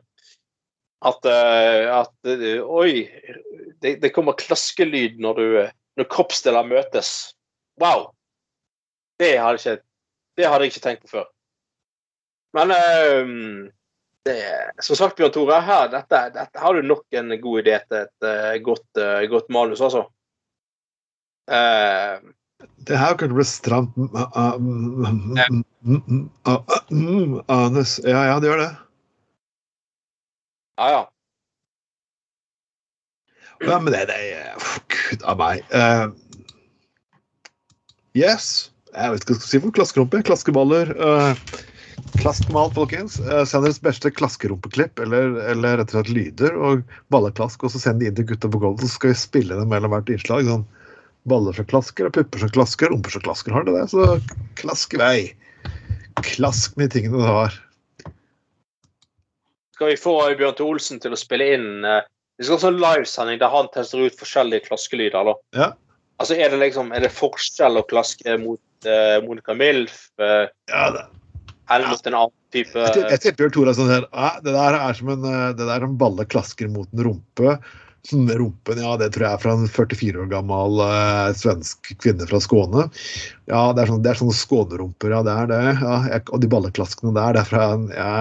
At, 1.07 1.25
eh, 1.31 1.87
at 1.95 2.27
eh, 2.27 2.61
Oi, 2.63 3.07
det, 3.83 3.99
det 4.03 4.11
kommer 4.15 4.39
klaskelyd 4.39 5.21
når, 5.23 5.39
du, 5.39 5.59
når 6.01 6.09
kroppsdeler 6.11 6.67
møtes. 6.67 7.13
Wow! 7.81 8.11
Det 9.19 9.35
hadde, 9.39 9.59
ikke, 9.59 9.83
det 10.39 10.47
hadde 10.47 10.67
jeg 10.67 10.73
ikke 10.73 10.85
tenkt 10.85 11.05
på 11.07 11.13
før. 11.17 11.27
Men 12.55 12.73
um, 12.73 13.71
det, 14.27 14.39
som 14.83 14.97
sagt, 14.99 15.19
Bjørn 15.19 15.35
Tore, 15.35 15.59
her, 15.67 15.89
dette, 15.93 16.21
dette 16.35 16.63
har 16.63 16.75
du 16.75 16.87
nok 16.87 17.19
en 17.19 17.35
god 17.43 17.61
idé 17.63 17.79
til 17.87 18.05
et 18.05 18.27
uh, 18.27 18.55
godt, 18.65 18.89
uh, 18.99 19.23
godt, 19.31 19.51
manus, 19.55 19.83
altså. 19.85 20.07
Uh, 21.51 22.19
det 22.89 22.99
her 22.99 23.15
kunne 23.19 23.37
blitt 23.37 23.51
stramt 23.51 23.95
Anus. 27.49 27.99
Ja, 28.03 28.23
ja, 28.27 28.39
det 28.43 28.51
gjør 28.51 28.63
det. 28.65 28.71
Ja, 30.79 30.91
ja. 30.95 31.05
Ja, 33.67 33.81
men 33.83 33.93
det, 33.93 34.05
det 34.07 34.19
Gud 34.95 35.25
a 35.27 35.35
meg. 35.35 35.65
Uh, 35.75 36.13
yes. 38.15 38.71
Jeg 38.95 39.11
vet 39.13 39.25
ikke 39.25 39.35
hva 39.35 39.35
jeg 39.35 39.43
skal 39.43 39.51
si 39.51 39.61
for 39.65 39.75
klaskerumpe. 39.75 40.23
Klaskeballer. 40.29 40.95
Uh, 40.95 41.35
Klaskmal, 42.19 42.71
folkens. 42.77 43.19
Uh, 43.27 43.43
send 43.43 43.67
deres 43.67 43.83
beste 43.83 44.13
klaskerumpeklipp 44.15 45.03
eller, 45.03 45.35
eller 45.51 45.81
rett 45.81 45.91
og 45.91 45.99
slett 45.99 46.15
lyder 46.15 46.55
og 46.55 46.87
balleklask, 47.13 47.67
og 47.67 47.75
så 47.75 47.83
send 47.83 48.01
de 48.03 48.09
inn 48.09 48.17
til 48.17 48.29
Gutta 48.31 48.51
på 48.51 48.63
gulvet, 48.63 48.87
så 48.87 48.95
skal 48.95 49.13
vi 49.13 49.19
spille 49.19 49.59
dem 49.59 49.71
mellom 49.75 49.93
hvert 49.95 50.15
innslag. 50.15 50.47
sånn 50.47 50.67
Baller 51.29 51.59
som 51.59 51.67
klasker, 51.69 52.09
og 52.09 52.15
pupper 52.15 52.41
som 52.41 52.55
klasker, 52.55 52.95
rumper 52.95 53.13
som 53.13 53.27
klasker. 53.27 53.53
Har 53.53 53.67
du 53.67 53.75
det? 53.75 53.89
Så 53.91 54.21
klask 54.61 54.95
i 54.95 55.03
vei. 55.03 55.17
Klask 56.23 56.79
med 56.79 56.95
tingene 56.95 57.19
du 57.19 57.27
har. 57.27 57.59
Skal 59.79 59.93
vi 59.93 59.97
få 60.03 60.13
Bjørn 60.35 60.57
Tore 60.59 60.75
Olsen 60.75 60.99
til 60.99 61.13
å 61.15 61.17
spille 61.19 61.53
inn 61.55 61.85
uh, 61.87 62.01
Vi 62.35 62.49
skal 62.49 62.57
ha 62.57 62.63
sånn 62.65 62.81
livesending 62.83 63.37
der 63.39 63.53
han 63.53 63.69
tester 63.71 64.01
ut 64.03 64.17
forskjellige 64.19 64.65
klaskelyder. 64.65 65.29
Ja. 65.55 65.69
Altså, 66.19 66.35
Er 66.35 66.51
det 66.51 66.59
liksom, 66.65 66.91
er 66.91 67.05
det 67.07 67.13
forskjell 67.15 67.79
å 67.79 67.85
klaske 67.87 68.35
mot 68.43 68.89
uh, 68.89 69.21
Monica 69.23 69.55
Milf? 69.55 70.09
Uh, 70.19 70.51
ja, 70.67 70.89
det. 70.97 71.05
Eller 71.71 71.93
mot 71.93 72.11
en 72.11 72.17
annen 72.25 72.35
type 72.51 72.89
Jeg 72.99 73.21
ser 73.23 73.37
Bjørn 73.39 73.55
Tore 73.55 73.77
sånn 73.79 73.93
her 73.93 74.09
Det 74.43 74.57
der 74.57 74.79
er 74.81 74.99
som 74.99 75.13
en, 75.15 75.29
det 75.55 75.69
der 75.71 75.87
som 75.87 75.95
balle 76.01 76.27
klasker 76.27 76.75
mot 76.75 76.91
en 76.91 77.05
rumpe. 77.07 77.55
Sånn 78.11 78.27
rumpen, 78.41 78.83
ja, 78.83 78.97
det 78.99 79.13
tror 79.15 79.29
jeg 79.29 79.39
er 79.39 79.45
fra 79.45 79.55
en 79.61 79.71
44 79.77 80.25
år 80.25 80.33
gammel 80.35 80.83
uh, 80.83 81.31
svensk 81.39 81.93
kvinne 82.03 82.27
fra 82.27 82.43
Skåne. 82.43 82.89
Ja, 83.47 83.63
det 83.79 83.85
er 83.87 83.95
sånn, 83.95 84.03
det 84.03 84.11
er 84.11 84.23
sånne 84.25 84.35
skånerumper, 84.43 85.15
ja, 85.15 85.23
det 85.23 85.39
er 85.45 85.55
det. 85.55 85.63
Ja, 85.85 86.03
jeg, 86.17 86.27
og 86.35 86.43
de 86.43 86.51
balleklaskene 86.51 87.15
der, 87.15 87.39
det 87.39 87.47
er 87.47 87.51
fra 87.55 87.71
en 87.77 87.89
ja, 87.95 88.13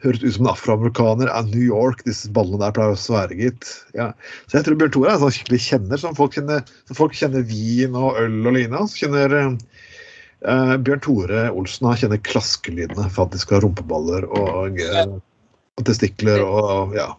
Høres 0.00 0.24
ut 0.24 0.34
som 0.36 0.46
en 0.46 0.52
afroamerikaner. 0.54 1.28
av 1.28 1.50
New 1.52 1.62
York, 1.62 2.04
disse 2.06 2.30
ballene 2.32 2.62
der 2.62 2.74
pleier 2.76 2.96
å 2.96 3.00
svære, 3.00 3.36
gitt. 3.36 3.68
Ja. 3.96 4.10
Så 4.48 4.58
jeg 4.58 4.66
tror 4.66 4.80
Bjørn 4.80 4.94
Tore 4.96 5.10
er 5.10 5.18
en 5.18 5.22
sånn 5.26 5.36
skikkelig 5.36 5.62
kjenner, 5.66 6.00
som 6.00 6.16
folk 6.16 6.36
kjenner, 6.38 6.64
som 6.88 6.98
folk 6.98 7.16
kjenner 7.16 7.46
vin 7.46 7.96
og 7.98 8.18
øl 8.22 8.40
og 8.46 8.56
lignende. 8.56 8.86
Så 8.88 9.04
kjenner 9.04 9.36
eh, 9.40 10.74
Bjørn 10.80 11.04
Tore 11.04 11.46
Olsen 11.52 11.90
han 11.90 12.00
kjenner 12.00 12.22
klaskelydene 12.30 13.08
faktisk 13.12 13.52
av 13.52 13.64
rumpeballer 13.66 14.28
og, 14.30 14.80
og 14.80 15.88
testikler 15.88 16.44
og 16.44 16.96
ja 16.96 17.12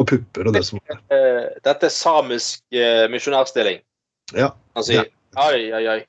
og 0.00 0.08
pupper 0.08 0.48
og 0.48 0.56
det 0.56 0.64
som 0.66 0.80
er. 0.88 1.00
Dette 1.64 1.88
er 1.88 1.94
samisk 1.94 2.62
eh, 2.72 3.06
misjonærstilling. 3.12 3.82
Ja. 4.36 4.52
Han 4.78 4.86
sier 4.86 5.04
ja. 5.04 5.46
oi, 5.46 5.68
oi, 5.76 5.84
oi. 5.96 6.00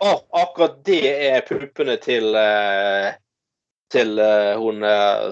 Å, 0.00 0.14
akkurat 0.40 0.78
det 0.88 1.02
er 1.12 1.42
puppene 1.44 1.98
til 2.00 2.32
uh, 2.32 3.12
til 3.92 4.18
uh, 4.20 4.54
hun 4.60 4.84
uh, 4.86 5.30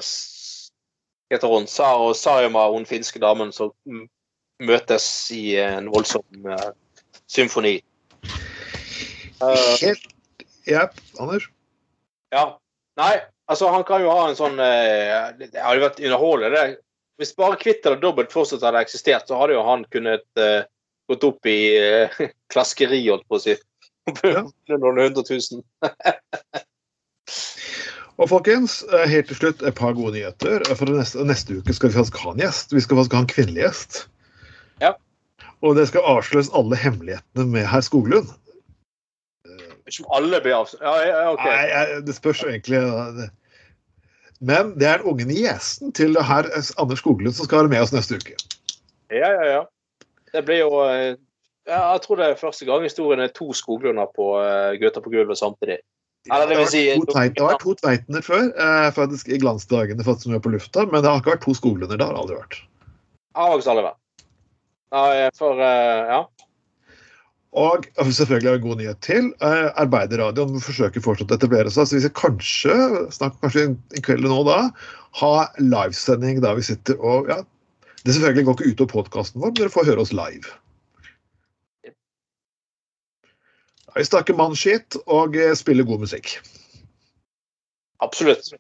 heter 1.33 1.53
hun 1.53 1.69
og 1.69 2.17
Sarima 2.17 2.67
hun 2.73 2.87
finske 2.89 3.21
damen 3.23 3.53
som 3.53 3.73
møtes 4.59 5.07
i 5.35 5.57
en 5.63 5.91
voldsom 5.93 6.49
symfoni. 7.31 7.77
Helt 9.39 10.09
Jepp, 10.67 10.99
Anders? 11.21 11.47
Ja. 12.35 12.59
Nei, 12.99 13.21
altså 13.47 13.69
han 13.71 13.85
kan 13.87 14.03
jo 14.03 14.11
ha 14.11 14.25
en 14.27 14.37
sånn 14.37 14.59
Det 14.59 15.53
hadde 15.55 15.85
vært 15.85 16.01
underholdende, 16.03 16.65
hvis 17.19 17.35
bare 17.35 17.59
kvitt 17.59 17.87
eller 17.87 17.99
dobbelt 17.99 18.33
fortsatt 18.33 18.63
hadde 18.63 18.81
eksistert, 18.87 19.27
så 19.27 19.39
hadde 19.41 19.57
jo 19.57 19.65
han 19.67 19.83
kunnet 19.91 20.27
uh, 20.39 20.63
gått 21.11 21.27
opp 21.27 21.49
i 21.51 21.59
uh, 21.83 22.21
klaskeri, 22.53 23.01
holdt 23.09 23.27
på 23.29 23.41
å 23.41 23.43
si. 23.43 23.57
Noen 24.71 25.03
hundre 25.03 25.27
tusen. 25.27 25.65
og 28.19 28.29
folkens, 28.33 28.81
helt 29.07 29.29
til 29.31 29.39
slutt 29.39 29.62
et 29.62 29.77
par 29.79 29.95
gode 29.95 30.16
nyheter. 30.16 30.64
For 30.75 30.91
neste, 30.91 31.23
neste 31.27 31.61
uke 31.61 31.75
skal 31.77 31.93
vi 31.93 31.99
faktisk 32.01 32.19
ha 32.25 32.33
en 32.35 32.43
gjest. 32.43 32.75
Vi 32.75 32.83
skal 32.83 32.99
faktisk 32.99 33.14
ha 33.14 33.23
en 33.23 33.31
kvinnelig 33.31 33.62
gjest. 33.62 33.99
Ja. 34.83 34.93
Og 35.62 35.77
det 35.79 35.89
skal 35.91 36.07
avsløres 36.07 36.51
alle 36.59 36.79
hemmelighetene 36.79 37.47
med 37.47 37.66
herr 37.71 37.85
Skoglund. 37.87 38.31
Som 39.89 40.09
alle 40.12 40.41
blir 40.45 40.57
avslørt? 40.59 40.83
Ja, 40.83 41.21
OK. 41.33 41.45
Nei, 41.47 42.01
det 42.07 42.16
spørs 42.16 42.43
egentlig. 42.45 42.83
Men 44.39 44.75
det 44.79 44.91
er 44.91 45.07
ungen 45.07 45.31
i 45.31 45.41
gjesten 45.47 45.95
til 45.95 46.19
herr 46.19 46.51
Anders 46.79 47.01
Skoglund 47.03 47.39
som 47.39 47.47
skal 47.47 47.64
være 47.64 47.73
med 47.77 47.87
oss 47.87 47.95
neste 47.95 48.19
uke. 48.19 48.35
Ja, 49.14 49.31
ja, 49.31 49.47
ja. 49.47 49.62
Det 50.35 50.43
blir 50.45 50.61
jo 50.66 50.83
Jeg 50.83 52.01
tror 52.05 52.19
det 52.19 52.27
er 52.27 52.41
første 52.41 52.66
gang 52.69 52.83
i 52.83 52.91
historien 52.91 53.23
er 53.23 53.31
to 53.35 53.53
Skoglunder 53.57 54.11
på 54.16 54.35
Gutter 54.83 55.05
på 55.05 55.14
gulvet 55.14 55.39
samtidig. 55.39 55.79
Eller, 56.29 56.51
det, 56.51 56.66
si, 56.69 56.83
det, 56.85 57.14
har 57.14 57.55
vært 57.55 57.62
to 57.62 57.73
Tveitener 57.79 58.25
før, 58.25 58.51
eh, 58.53 58.89
faktisk 58.93 59.31
i 59.33 59.39
glansdagene 59.41 60.05
faktisk 60.05 60.29
som 60.29 60.35
er 60.37 60.43
på 60.45 60.53
lufta, 60.53 60.85
men 60.91 61.01
det 61.01 61.09
har 61.09 61.23
ikke 61.23 61.37
vært 61.37 61.47
to 61.47 61.55
Skoglunder. 61.57 61.97
Det 61.97 62.05
har 62.05 62.16
det 62.16 62.25
aldri 62.25 62.37
vært. 62.37 62.59
Det 63.33 63.47
har 63.47 63.55
aldri 63.55 63.87
vært. 63.87 64.01
Ja, 64.89 65.31
for 65.37 65.61
uh, 65.61 66.11
ja. 66.11 66.21
Og 67.59 67.87
selvfølgelig 67.97 68.51
har 68.51 68.59
vi 68.59 68.64
god 68.66 68.81
nyhet 68.81 69.01
til. 69.05 69.31
Eh, 69.41 69.69
Arbeiderradioen 69.81 70.61
forsøker 70.62 71.03
fortsatt 71.05 71.33
å 71.33 71.39
etablere 71.39 71.73
seg. 71.73 71.89
Så 71.89 71.97
vi 71.97 72.03
skal 72.05 72.16
kanskje 72.19 72.77
snart, 73.14 73.39
kanskje 73.43 73.71
i 73.97 74.03
kveld 74.05 74.29
nå 74.29 74.43
da, 74.47 74.59
ha 75.23 75.33
livesending 75.62 76.43
der 76.45 76.59
vi 76.59 76.66
sitter 76.69 77.01
og 77.01 77.33
ja, 77.33 77.41
Det 78.05 78.14
selvfølgelig 78.14 78.45
går 78.47 78.59
ikke 78.59 78.73
ut 78.73 78.83
av 78.85 78.91
podkasten 78.93 79.41
vår, 79.43 79.51
men 79.51 79.59
dere 79.59 79.73
får 79.73 79.89
høre 79.89 80.05
oss 80.05 80.14
live. 80.14 80.53
Vi 83.99 84.07
snakker 84.07 84.36
mannskitt 84.38 84.94
og 85.11 85.34
eh, 85.34 85.55
spiller 85.59 85.86
god 85.86 86.05
musikk. 86.07 86.36
Absolutt. 88.05 88.53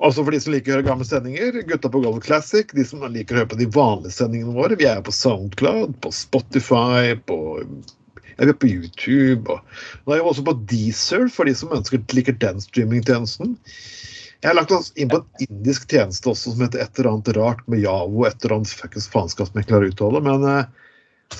Også 0.00 0.24
for 0.24 0.32
de 0.32 0.40
som 0.40 0.54
liker 0.54 0.72
å 0.72 0.78
høre 0.78 0.86
gamle 0.86 1.04
sendinger. 1.04 1.58
Gutta 1.68 1.90
på 1.92 2.00
Gold 2.00 2.22
Classic. 2.24 2.70
De 2.72 2.84
som 2.88 3.04
liker 3.04 3.36
å 3.36 3.42
høre 3.42 3.50
på 3.52 3.58
de 3.60 3.68
vanlige 3.74 4.16
sendingene 4.16 4.56
våre. 4.56 4.78
Vi 4.80 4.88
er 4.88 5.02
på 5.04 5.12
Soundcloud, 5.12 5.98
på 6.00 6.12
Spotify, 6.16 7.12
på, 7.28 7.36
er 8.40 8.54
på 8.56 8.70
YouTube. 8.70 9.52
Og, 9.52 9.76
nå 10.06 10.16
er 10.16 10.22
vi 10.22 10.32
også 10.32 10.46
på 10.48 10.56
Deezer, 10.72 11.28
for 11.28 11.44
de 11.44 11.52
som 11.60 11.76
ønsker 11.76 12.00
liker 12.16 12.40
den 12.40 12.64
streamingtjenesten. 12.64 13.58
Jeg 14.40 14.48
har 14.48 14.56
lagt 14.56 14.72
oss 14.72 14.88
inn 14.96 15.12
på 15.12 15.20
en 15.20 15.50
indisk 15.50 15.84
tjeneste 15.92 16.32
også 16.32 16.54
som 16.54 16.64
heter 16.64 16.80
et 16.80 16.96
eller 16.96 17.10
annet 17.10 17.34
rart 17.36 17.60
med 17.68 17.84
Javo, 17.84 18.24
Et 18.24 18.40
eller 18.40 18.62
annet 18.62 18.72
fuckings 18.72 19.10
faenskap 19.12 19.52
som 19.52 19.60
jeg 19.60 19.68
klarer 19.68 19.90
å 19.90 19.92
uttale. 19.92 20.24
Men 20.24 20.48
så 20.48 20.62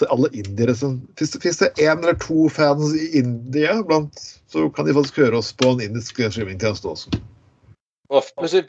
alle 0.08 0.30
indiere 0.32 0.74
som 0.74 1.00
Fins 1.18 1.58
det 1.60 1.70
er 1.70 1.90
én 1.90 2.02
eller 2.02 2.16
to 2.22 2.48
fans 2.52 2.94
i 2.96 3.10
India 3.18 3.80
blant, 3.86 4.20
så 4.50 4.68
kan 4.74 4.86
de 4.86 4.94
faktisk 4.96 5.20
høre 5.24 5.40
oss 5.40 5.52
på 5.52 5.74
en 5.74 5.82
indisk 5.84 6.20
streamingtjeneste 6.22 6.88
også. 6.88 7.20
Og 8.10 8.26
til 8.50 8.64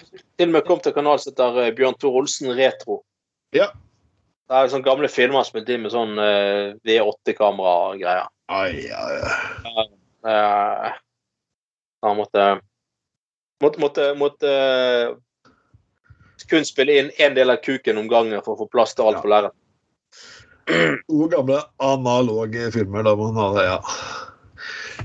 og 0.45 0.51
med 0.53 0.65
kom 0.67 0.81
til 0.81 0.91
en 0.91 0.99
kanal 0.99 1.21
som 1.21 1.31
heter 1.31 1.55
eh, 1.63 1.71
Bjørn 1.77 1.97
Tor 1.97 2.19
Olsen 2.19 2.51
Retro. 2.57 2.99
Ja. 3.57 3.71
Det 4.51 4.57
er 4.57 4.69
sånne 4.69 4.85
gamle 4.85 5.09
filmer 5.09 5.45
spilt 5.47 5.69
inn 5.71 5.85
med 5.85 5.93
sånn 5.93 6.19
uh, 6.19 6.75
V8-kamera-greier. 6.85 8.27
Ai, 8.51 8.83
ai, 8.91 9.15
ai. 9.71 9.87
Uh, 10.27 10.91
han 12.05 12.19
måtte 12.19 12.51
Måtte, 13.61 13.77
måtte, 13.77 14.05
måtte 14.17 14.51
uh, 14.51 15.11
kun 16.49 16.65
spille 16.65 16.95
inn 16.97 17.11
én 17.21 17.35
del 17.37 17.53
av 17.53 17.59
kuken 17.61 17.99
om 18.01 18.07
gangen 18.09 18.41
for 18.41 18.55
å 18.55 18.63
få 18.63 18.69
plass 18.73 18.95
til 18.97 19.05
alt 19.05 19.19
Ja. 19.19 19.21
på 19.21 19.29
lerret. 19.29 19.53
Gode 21.11 21.31
gamle 21.35 21.61
analoge 21.83 22.69
filmer. 22.75 23.05
Da 23.07 23.15
må 23.17 23.31
man 23.31 23.41
ha 23.41 23.49
det, 23.57 23.65
ja. 23.69 23.79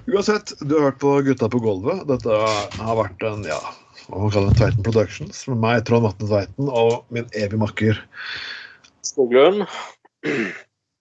Uansett, 0.07 0.53
du 0.61 0.77
har 0.77 0.91
hørt 0.91 1.01
på 1.03 1.17
Gutta 1.27 1.49
på 1.51 1.61
gulvet. 1.63 2.05
Dette 2.11 2.37
har 2.79 2.99
vært 3.01 3.25
en 3.27 3.43
ja, 3.49 3.59
hva 4.07 4.21
man 4.23 4.31
kaller 4.35 4.53
det, 4.53 4.61
Tveiten 4.61 4.85
Productions 4.87 5.41
med 5.51 5.63
meg, 5.65 5.81
Trond 5.89 6.07
Vatne 6.07 6.29
Tveiten, 6.29 6.69
og 6.71 7.09
min 7.15 7.27
evige 7.33 7.59
makker. 7.59 7.99
Skoglund. 9.07 9.65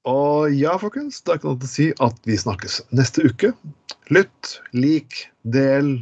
Og 0.10 0.54
ja, 0.54 0.76
folkens, 0.82 1.22
det 1.22 1.34
er 1.34 1.40
ikke 1.40 1.52
noe 1.52 1.62
til 1.62 1.70
å 1.70 1.74
si 1.76 1.88
at 2.08 2.18
vi 2.30 2.38
snakkes 2.38 2.80
neste 2.98 3.26
uke. 3.26 3.54
Lytt, 4.14 4.58
lik, 4.78 5.24
del 5.42 5.96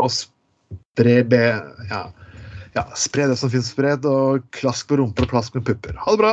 og 0.00 0.12
spre 0.12 1.18
be... 1.28 1.42
Ja, 1.90 2.02
ja 2.76 2.86
spre 2.96 3.28
det 3.30 3.36
som 3.40 3.52
finnes 3.52 3.72
spredd, 3.72 4.08
og 4.08 4.44
klask 4.56 4.88
på 4.88 5.00
rumper 5.00 5.28
og 5.28 5.34
plask 5.34 5.56
med 5.56 5.66
pupper. 5.68 5.96
Ha 6.00 6.16
det 6.16 6.24
bra! 6.24 6.32